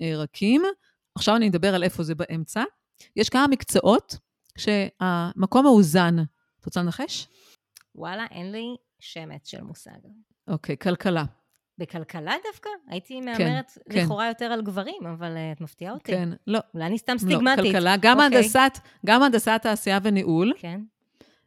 [0.00, 0.62] ורקים.
[1.14, 2.62] עכשיו אני אדבר על איפה זה באמצע.
[3.16, 4.16] יש כמה מקצועות
[4.58, 6.18] שהמקום מאוזן.
[6.60, 7.28] את רוצה לנחש?
[7.94, 8.64] וואלה, אין לי
[9.00, 9.90] שמץ של מושג.
[10.48, 11.24] אוקיי, כלכלה.
[11.78, 12.70] בכלכלה דווקא?
[12.88, 14.28] הייתי כן, מהמרת כן, לכאורה כן.
[14.28, 16.12] יותר על גברים, אבל uh, את מפתיעה אותי.
[16.12, 16.58] כן, לא.
[16.74, 17.64] אולי אני סתם סטיגמטית.
[17.64, 18.24] לא, כלכלה, גם okay.
[18.24, 18.38] אוקיי.
[18.38, 20.52] הנדסת, גם הנדסת תעשייה וניהול.
[20.58, 20.80] כן.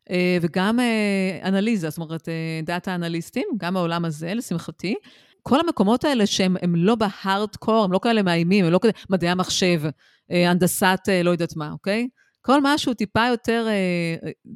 [0.09, 0.11] Uh,
[0.41, 2.29] וגם uh, אנליזה, זאת אומרת,
[2.63, 4.95] דאטה אנליסטים, גם העולם הזה, לשמחתי.
[5.43, 9.81] כל המקומות האלה שהם לא בהארדקור, הם לא כאלה מאיימים, הם לא כאלה מדעי המחשב,
[10.29, 12.07] הנדסת לא יודעת מה, אוקיי?
[12.41, 13.67] כל משהו טיפה יותר,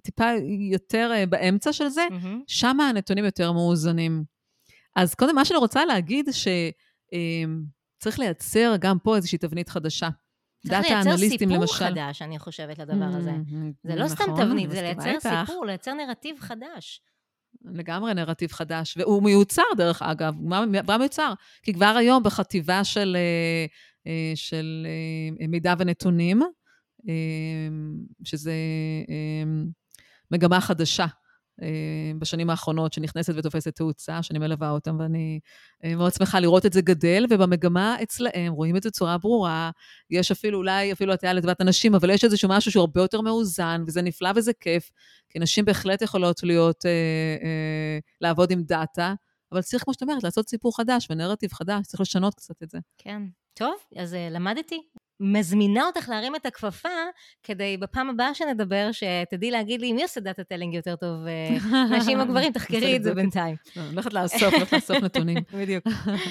[0.04, 0.26] טיפה
[0.72, 2.44] יותר באמצע של זה, mm-hmm.
[2.48, 4.24] שם הנתונים יותר מאוזנים.
[5.02, 10.10] אז קודם, מה שאני רוצה להגיד, שצריך אמ, לייצר גם פה איזושהי תבנית חדשה.
[10.66, 11.66] דאטה אנליסטים למשל.
[11.68, 13.32] צריך לייצר סיפור חדש, אני חושבת, לדבר הזה.
[13.32, 13.74] Mm-hmm.
[13.84, 17.02] זה לא סתם נכון, תבנית, זה לייצר סיפור, לייצר נרטיב חדש.
[17.66, 21.34] לגמרי נרטיב חדש, והוא מיוצר דרך אגב, מה מיוצר?
[21.64, 23.66] כי כבר היום בחטיבה של, אה,
[24.08, 24.88] אה, של
[25.42, 26.42] אה, מידע ונתונים,
[28.24, 28.54] שזה
[30.32, 31.06] מגמה חדשה
[32.20, 35.40] בשנים האחרונות שנכנסת ותופסת תאוצה, שאני מלווה אותם, ואני
[35.84, 39.72] אה, מאוד שמחה לראות את זה גדל, ובמגמה אצלהם רואים את זה בצורה ברורה.
[40.10, 43.84] יש אפילו, אולי אפילו הטיה לטובת הנשים, אבל יש איזשהו משהו שהוא הרבה יותר מאוזן,
[43.88, 44.92] וזה נפלא וזה כיף,
[45.30, 46.92] כי נשים בהחלט יכולות להיות, אה,
[47.44, 49.14] אה, לעבוד עם דאטה,
[49.52, 52.78] אבל צריך, כמו שאת אומרת, לעשות סיפור חדש ונרטיב חדש, צריך לשנות קצת את זה.
[52.98, 53.22] כן.
[53.54, 54.82] טוב, אז למדתי.
[55.20, 56.90] מזמינה אותך להרים את הכפפה,
[57.44, 61.58] כדי בפעם הבאה שנדבר, שתדעי להגיד לי מי עושה data telling יותר טוב, אה,
[61.98, 63.56] נשים או גברים, תחקרי את זה בינתיים.
[63.76, 65.38] לא, הולכת לאסוף, הולכת לאסוף נתונים.
[65.62, 65.84] בדיוק.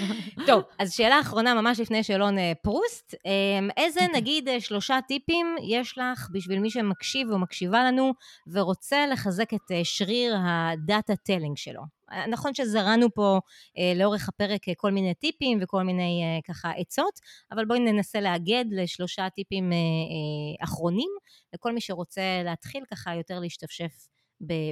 [0.47, 5.57] טוב, אז שאלה אחרונה, ממש לפני שאלון אה, פרוסט, אמ, איזה נגיד אה, שלושה טיפים
[5.63, 8.13] יש לך בשביל מי שמקשיב או מקשיבה לנו,
[8.53, 11.98] ורוצה לחזק את שריר ה data telling שלו?
[12.29, 13.41] נכון שזרענו פה
[13.79, 17.21] אה, לאורך הפרק אה, כל מיני טיפים וכל מיני אה, ככה עצות,
[17.53, 21.11] אבל בואי ננסה לאגד לשלושה טיפים אה, אה, אחרונים
[21.55, 24.09] לכל מי שרוצה להתחיל ככה יותר להשתפשף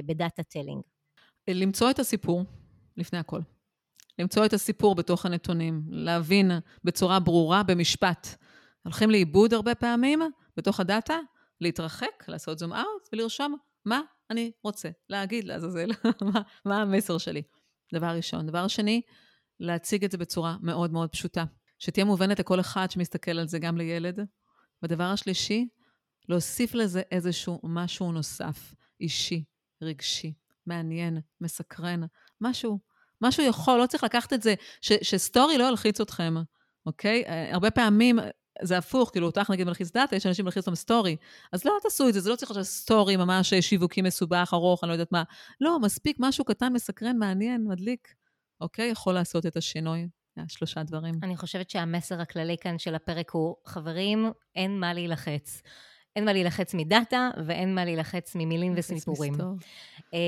[0.05, 0.81] ב data telling.
[1.47, 2.43] למצוא את הסיפור,
[2.97, 3.39] לפני הכל.
[4.19, 6.51] למצוא את הסיפור בתוך הנתונים, להבין
[6.83, 8.27] בצורה ברורה במשפט.
[8.83, 10.21] הולכים לאיבוד הרבה פעמים
[10.57, 11.19] בתוך הדאטה,
[11.61, 15.89] להתרחק, לעשות זום אאוט ולרשום מה אני רוצה להגיד לעזאזל,
[16.33, 17.41] מה, מה המסר שלי.
[17.93, 18.47] דבר ראשון.
[18.47, 19.01] דבר שני,
[19.59, 21.45] להציג את זה בצורה מאוד מאוד פשוטה,
[21.79, 24.19] שתהיה מובנת לכל אחד שמסתכל על זה, גם לילד.
[24.81, 25.67] והדבר השלישי,
[26.29, 29.43] להוסיף לזה איזשהו משהו נוסף, אישי,
[29.81, 30.33] רגשי,
[30.65, 32.01] מעניין, מסקרן,
[32.41, 32.79] משהו,
[33.21, 36.33] משהו יכול, לא צריך לקחת את זה, ש, ש story לא ילחיץ אתכם,
[36.85, 37.23] אוקיי?
[37.51, 38.19] הרבה פעמים
[38.61, 41.15] זה הפוך, כאילו, אותך נגיד מלחיץ דאטה, יש אנשים מלחיץ אותם story.
[41.51, 44.87] אז לא, תעשו את זה, זה לא צריך להיות story ממש שיווקי מסובך, ארוך, אני
[44.87, 45.23] לא יודעת מה.
[45.61, 48.13] לא, מספיק משהו קטן, מסקרן, מעניין, מדליק.
[48.61, 48.89] אוקיי?
[48.89, 50.07] יכול לעשות את השינוי.
[50.47, 51.15] שלושה דברים.
[51.23, 55.61] אני חושבת שהמסר הכללי כאן של הפרק הוא, חברים, אין מה להילחץ.
[56.17, 59.33] אין מה להילחץ מדאטה ואין מה להילחץ ממילים וסיפורים.
[60.13, 60.19] אה,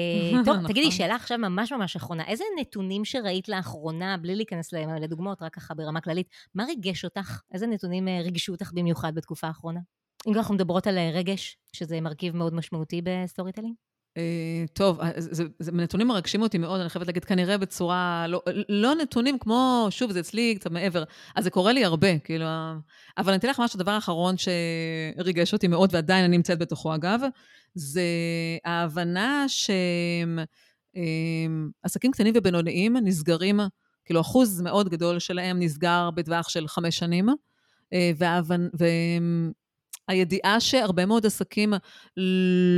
[0.45, 0.67] טוב, נכון.
[0.67, 2.23] תגידי, שאלה עכשיו ממש ממש אחרונה.
[2.27, 7.41] איזה נתונים שראית לאחרונה, בלי להיכנס לדוגמאות, רק ככה ברמה כללית, מה ריגש אותך?
[7.53, 9.79] איזה נתונים אה, ריגשו אותך במיוחד בתקופה האחרונה?
[10.27, 13.75] אם אנחנו מדברות על אה, רגש, שזה מרכיב מאוד משמעותי ב storytelling?
[14.18, 18.41] אה, טוב, אה, זה, זה, נתונים מרגשים אותי מאוד, אני חייבת להגיד, כנראה בצורה, לא,
[18.70, 21.03] לא נתונים כמו, שוב, זה אצלי קצת מעבר,
[21.36, 22.45] אז זה קורה לי הרבה, כאילו,
[23.18, 27.22] אבל אני אתן לך משהו, הדבר האחרון שריגש אותי מאוד, ועדיין אני נמצאת בתוכו אגב,
[27.76, 28.01] זה
[28.66, 30.45] ההבנה שעסקים
[32.12, 33.60] קטנים ובינוניים נסגרים,
[34.05, 37.30] כאילו אחוז מאוד גדול שלהם נסגר בטווח של חמש שנים,
[37.93, 38.68] אה, והבנ...
[40.10, 41.74] הידיעה שהרבה מאוד עסקים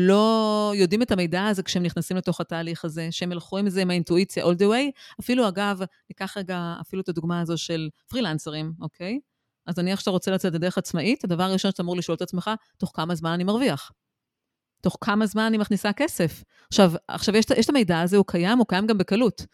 [0.08, 3.90] לא יודעים את המידע הזה כשהם נכנסים לתוך התהליך הזה, שהם ילכו עם זה עם
[3.90, 4.92] האינטואיציה all the way.
[5.20, 5.80] אפילו, אגב,
[6.10, 9.20] ניקח רגע אפילו את הדוגמה הזו של פרילנסרים, אוקיי?
[9.68, 12.92] אז נניח שאתה רוצה לצאת לדרך עצמאית, הדבר הראשון שאתה אמור לשאול את עצמך, תוך
[12.96, 13.92] כמה זמן אני מרוויח?
[14.82, 16.44] תוך כמה זמן אני מכניסה כסף?
[16.68, 19.46] עכשיו, עכשיו יש, יש את המידע הזה, הוא קיים, הוא קיים גם בקלות.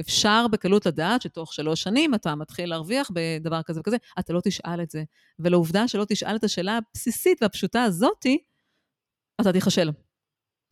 [0.00, 4.82] אפשר בקלות לדעת שתוך שלוש שנים אתה מתחיל להרוויח בדבר כזה וכזה, אתה לא תשאל
[4.82, 5.04] את זה.
[5.38, 8.38] ולעובדה שלא תשאל את השאלה הבסיסית והפשוטה הזאתי,
[9.40, 9.90] אתה תיכשל.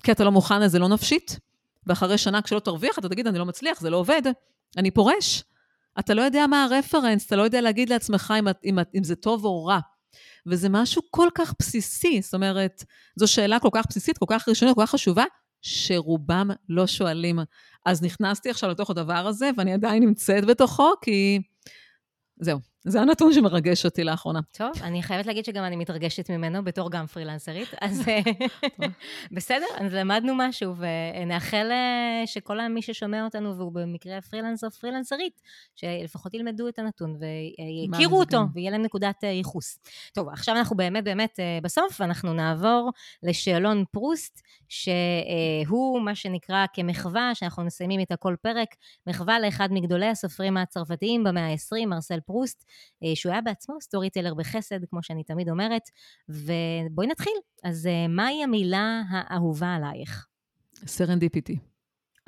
[0.02, 1.38] כי אתה לא מוכן לזה לא נפשית,
[1.86, 4.22] ואחרי שנה כשלא תרוויח, אתה תגיד, אני לא מצליח, זה לא עובד,
[4.76, 5.44] אני פורש.
[5.98, 9.44] אתה לא יודע מה הרפרנס, אתה לא יודע להגיד לעצמך אם, אם, אם זה טוב
[9.44, 9.78] או רע.
[10.46, 12.84] וזה משהו כל כך בסיסי, זאת אומרת,
[13.16, 15.24] זו שאלה כל כך בסיסית, כל כך ראשונית, כל כך חשובה,
[15.62, 17.38] שרובם לא שואלים.
[17.86, 21.40] אז נכנסתי עכשיו לתוך הדבר הזה, ואני עדיין נמצאת בתוכו, כי
[22.40, 24.40] זהו, זה הנתון שמרגש אותי לאחרונה.
[24.52, 28.20] טוב, אני חייבת להגיד שגם אני מתרגשת ממנו בתור גם פרילנסרית, אז אה,
[29.32, 35.40] בסדר, אז למדנו משהו, ונאחל אה, שכל מי ששומע אותנו, והוא במקרה פרילנסר, פרילנסרית,
[35.76, 39.78] שלפחות ילמדו את הנתון ויכירו אותו, ויהיה להם נקודת אה, ייחוס.
[40.14, 42.90] טוב, עכשיו אנחנו באמת באמת בסוף, ואנחנו נעבור
[43.22, 48.68] לשאלון פרוסט, שהוא מה שנקרא כמחווה, שאנחנו מסיימים איתה כל פרק,
[49.06, 52.75] מחווה לאחד מגדולי הסופרים הצרפתיים במאה ה-20, מרסל פרוסט, אה,
[53.14, 55.82] שהוא היה בעצמו storyteller בחסד, כמו שאני תמיד אומרת,
[56.28, 57.32] ובואי נתחיל.
[57.64, 60.26] אז אה, מהי המילה האהובה עלייך?
[60.86, 61.58] serendipity.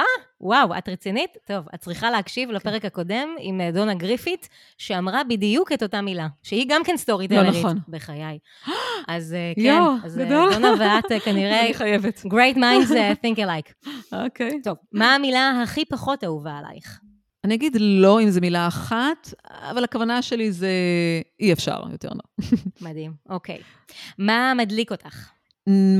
[0.00, 0.04] אה,
[0.40, 1.30] וואו, את רצינית?
[1.44, 2.54] טוב, את צריכה להקשיב כן.
[2.54, 7.28] לפרק הקודם עם אה, דונה גריפית, שאמרה בדיוק את אותה מילה, שהיא גם כן storyteller
[7.28, 7.54] ית.
[7.54, 7.78] לא נכון.
[7.88, 8.38] בחיי.
[9.08, 10.52] אז כן, יו, אז גדול.
[10.54, 11.64] דונה ואת כנראה...
[11.64, 12.18] אני חייבת.
[12.18, 12.92] Great minds
[13.24, 13.88] think alike.
[14.24, 14.50] אוקיי.
[14.50, 14.64] Okay.
[14.64, 17.00] טוב, מה המילה הכי פחות אהובה עלייך?
[17.44, 20.70] אני אגיד לא אם זו מילה אחת, אבל הכוונה שלי זה
[21.40, 22.46] אי אפשר, יותר לא.
[22.80, 23.58] מדהים, אוקיי.
[24.18, 25.30] מה מדליק אותך?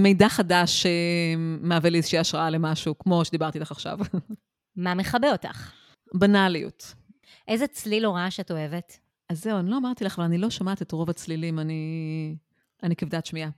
[0.03, 3.99] מידע חדש שמהווה לי איזושהי השראה למשהו, כמו שדיברתי לך עכשיו.
[4.77, 5.73] מה מכבה אותך?
[6.15, 6.95] בנאליות.
[7.49, 8.99] איזה צליל הוראה שאת אוהבת?
[9.29, 11.59] אז זהו, אני לא אמרתי לך, אבל אני לא שומעת את רוב הצלילים.
[11.59, 12.37] אני
[12.83, 13.51] אני כבדת שמיעה.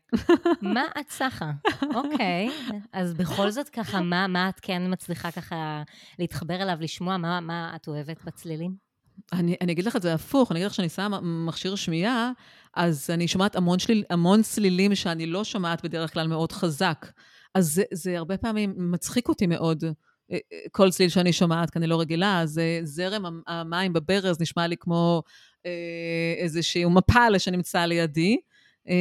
[0.62, 1.50] מה את סחה?
[1.96, 2.50] אוקיי.
[2.92, 5.82] אז בכל זאת ככה, מה, מה את כן מצליחה ככה
[6.18, 7.16] להתחבר אליו, לשמוע?
[7.16, 8.90] מה, מה את אוהבת בצלילים?
[9.32, 12.32] אני, אני אגיד לך את זה הפוך, אני אגיד לך שאני שמה מכשיר שמיעה,
[12.74, 17.06] אז אני שומעת המון, שליל, המון צלילים שאני לא שומעת בדרך כלל מאוד חזק.
[17.54, 21.78] אז זה, זה הרבה פעמים מצחיק אותי מאוד, אה, אה, כל צליל שאני שומעת, כי
[21.78, 25.22] אני לא רגילה, אז זרם המים בברז נשמע לי כמו
[25.66, 28.36] אה, איזשהו מפל שנמצא לידי.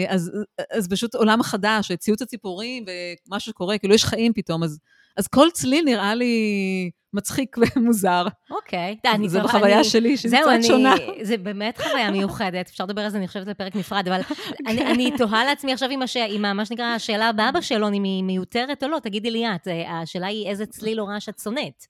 [0.07, 0.31] אז,
[0.71, 2.85] אז פשוט עולם חדש, ציוץ הציפורים
[3.27, 4.79] ומה שקורה, כאילו יש חיים פתאום, אז,
[5.17, 8.27] אז כל צליל נראה לי מצחיק ומוזר.
[8.51, 8.97] אוקיי.
[9.05, 10.95] אני זה בחוויה אני, שלי, שהיא קצת שונה.
[11.21, 14.21] זה באמת חוויה מיוחדת, אפשר לדבר על זה, אני חושבת, לפרק נפרד, אבל
[14.67, 16.17] אני, אני תוהה לעצמי עכשיו עם, הש...
[16.17, 20.27] עם מה שנקרא, השאלה הבאה בשאלון, אם היא מיותרת או לא, תגידי לי את, השאלה
[20.27, 21.85] היא איזה צליל או רעש את שונאת.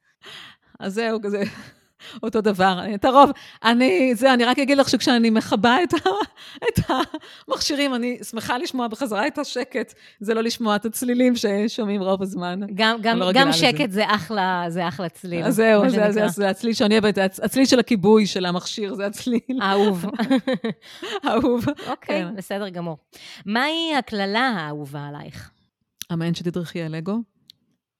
[0.79, 1.43] אז זהו, כזה.
[2.23, 2.79] אותו דבר.
[2.95, 3.31] את הרוב,
[3.63, 6.09] אני, זה, אני רק אגיד לך שכשאני מכבה את, ה,
[6.69, 6.91] את
[7.47, 12.59] המכשירים, אני שמחה לשמוע בחזרה את השקט, זה לא לשמוע את הצלילים ששומעים רוב הזמן.
[12.73, 15.43] גם, גם, לא גם שקט זה אחלה, זה אחלה צליל.
[15.43, 19.39] אז זהו, זה, זה, זה הצליל שאני אוהבת, הצליל של הכיבוי של המכשיר, זה הצליל.
[19.61, 20.05] אהוב.
[21.27, 21.65] אהוב.
[21.87, 22.35] אוקיי, כן.
[22.35, 22.97] בסדר גמור.
[23.45, 25.49] מהי הקללה האהובה עלייך?
[26.13, 27.38] אמן שתדרכי על אגו.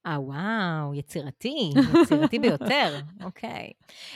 [0.10, 1.72] אה, וואו, יצירתי,
[2.02, 3.72] יצירתי ביותר, אוקיי.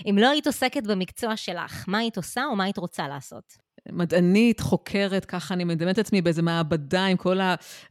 [0.09, 3.57] אם לא היית עוסקת במקצוע שלך, מה היית עושה או מה היית רוצה לעשות?
[3.91, 7.39] מדענית, חוקרת, ככה אני מדמיינת את עצמי באיזה מעבדה עם כל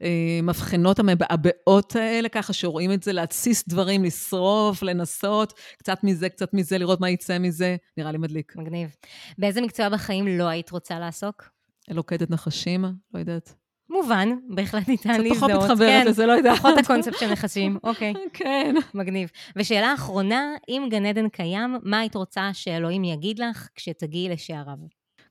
[0.01, 6.79] המבחנות המבעבעות האלה, ככה שרואים את זה, להתסיס דברים, לשרוף, לנסות, קצת מזה, קצת מזה,
[6.79, 8.57] לראות מה יצא מזה, נראה לי מדליק.
[8.57, 8.97] מגניב.
[9.39, 11.49] באיזה מקצוע בחיים לא היית רוצה לעסוק?
[11.91, 12.85] לוכדת נחשים,
[13.15, 13.62] לא יודעת.
[13.91, 15.51] מובן, בהחלט ניתן להזדהות.
[15.51, 16.59] פחות מתחברת כן, לזה, לא יודעת.
[16.59, 18.15] פחות הקונספט של נחשים, אוקיי.
[18.33, 18.75] כן.
[18.95, 19.31] מגניב.
[19.57, 24.77] ושאלה אחרונה, אם גן עדן קיים, מה היית רוצה שאלוהים יגיד לך כשתגיעי לשעריו?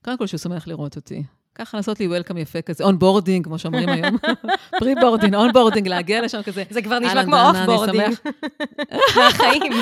[0.04, 1.22] קודם כל, שהוא שמח לראות אותי.
[1.54, 4.16] ככה לעשות לי welcome יפה כזה, onboarding, כמו שאומרים היום.
[4.78, 6.64] pre-boarding, onboarding, להגיע לשם כזה.
[6.70, 8.14] זה כבר נשמע כמו offboarding.
[9.16, 9.72] מהחיים.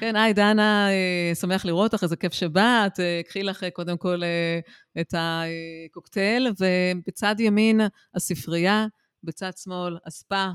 [0.00, 3.00] כן, היי, דנה, אה, שמח לראות אותך, איזה כיף שבאת.
[3.00, 4.22] אה, קחי לך אה, קודם כל
[5.00, 7.80] את הקוקטייל, ובצד ימין
[8.14, 8.86] הספרייה,
[9.24, 10.48] בצד שמאל הספה,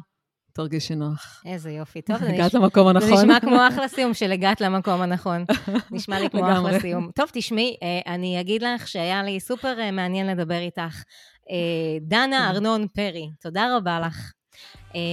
[0.58, 1.44] תרגישי נוח.
[1.46, 2.02] איזה יופי.
[2.02, 3.08] טוב, זה הגעת למקום הנכון.
[3.08, 5.46] זה נשמע כמו אחלה סיום של הגעת למקום הנכון.
[5.92, 7.10] נשמע לי כמו אחלה סיום.
[7.16, 11.04] טוב, תשמעי, אה, אני אגיד לך שהיה לי סופר אה, מעניין לדבר איתך.
[11.50, 14.32] אה, דנה ארנון פרי, תודה רבה לך.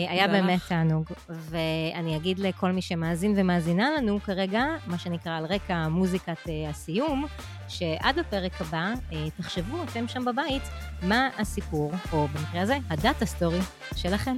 [0.08, 5.88] היה באמת תענוג, ואני אגיד לכל מי שמאזין ומאזינה לנו כרגע, מה שנקרא על רקע
[5.88, 7.26] מוזיקת הסיום,
[7.68, 8.92] שעד הפרק הבא,
[9.36, 10.62] תחשבו אתם שם בבית,
[11.02, 13.60] מה הסיפור, או במקרה הזה, הדאטה סטורי
[13.96, 14.36] שלכם.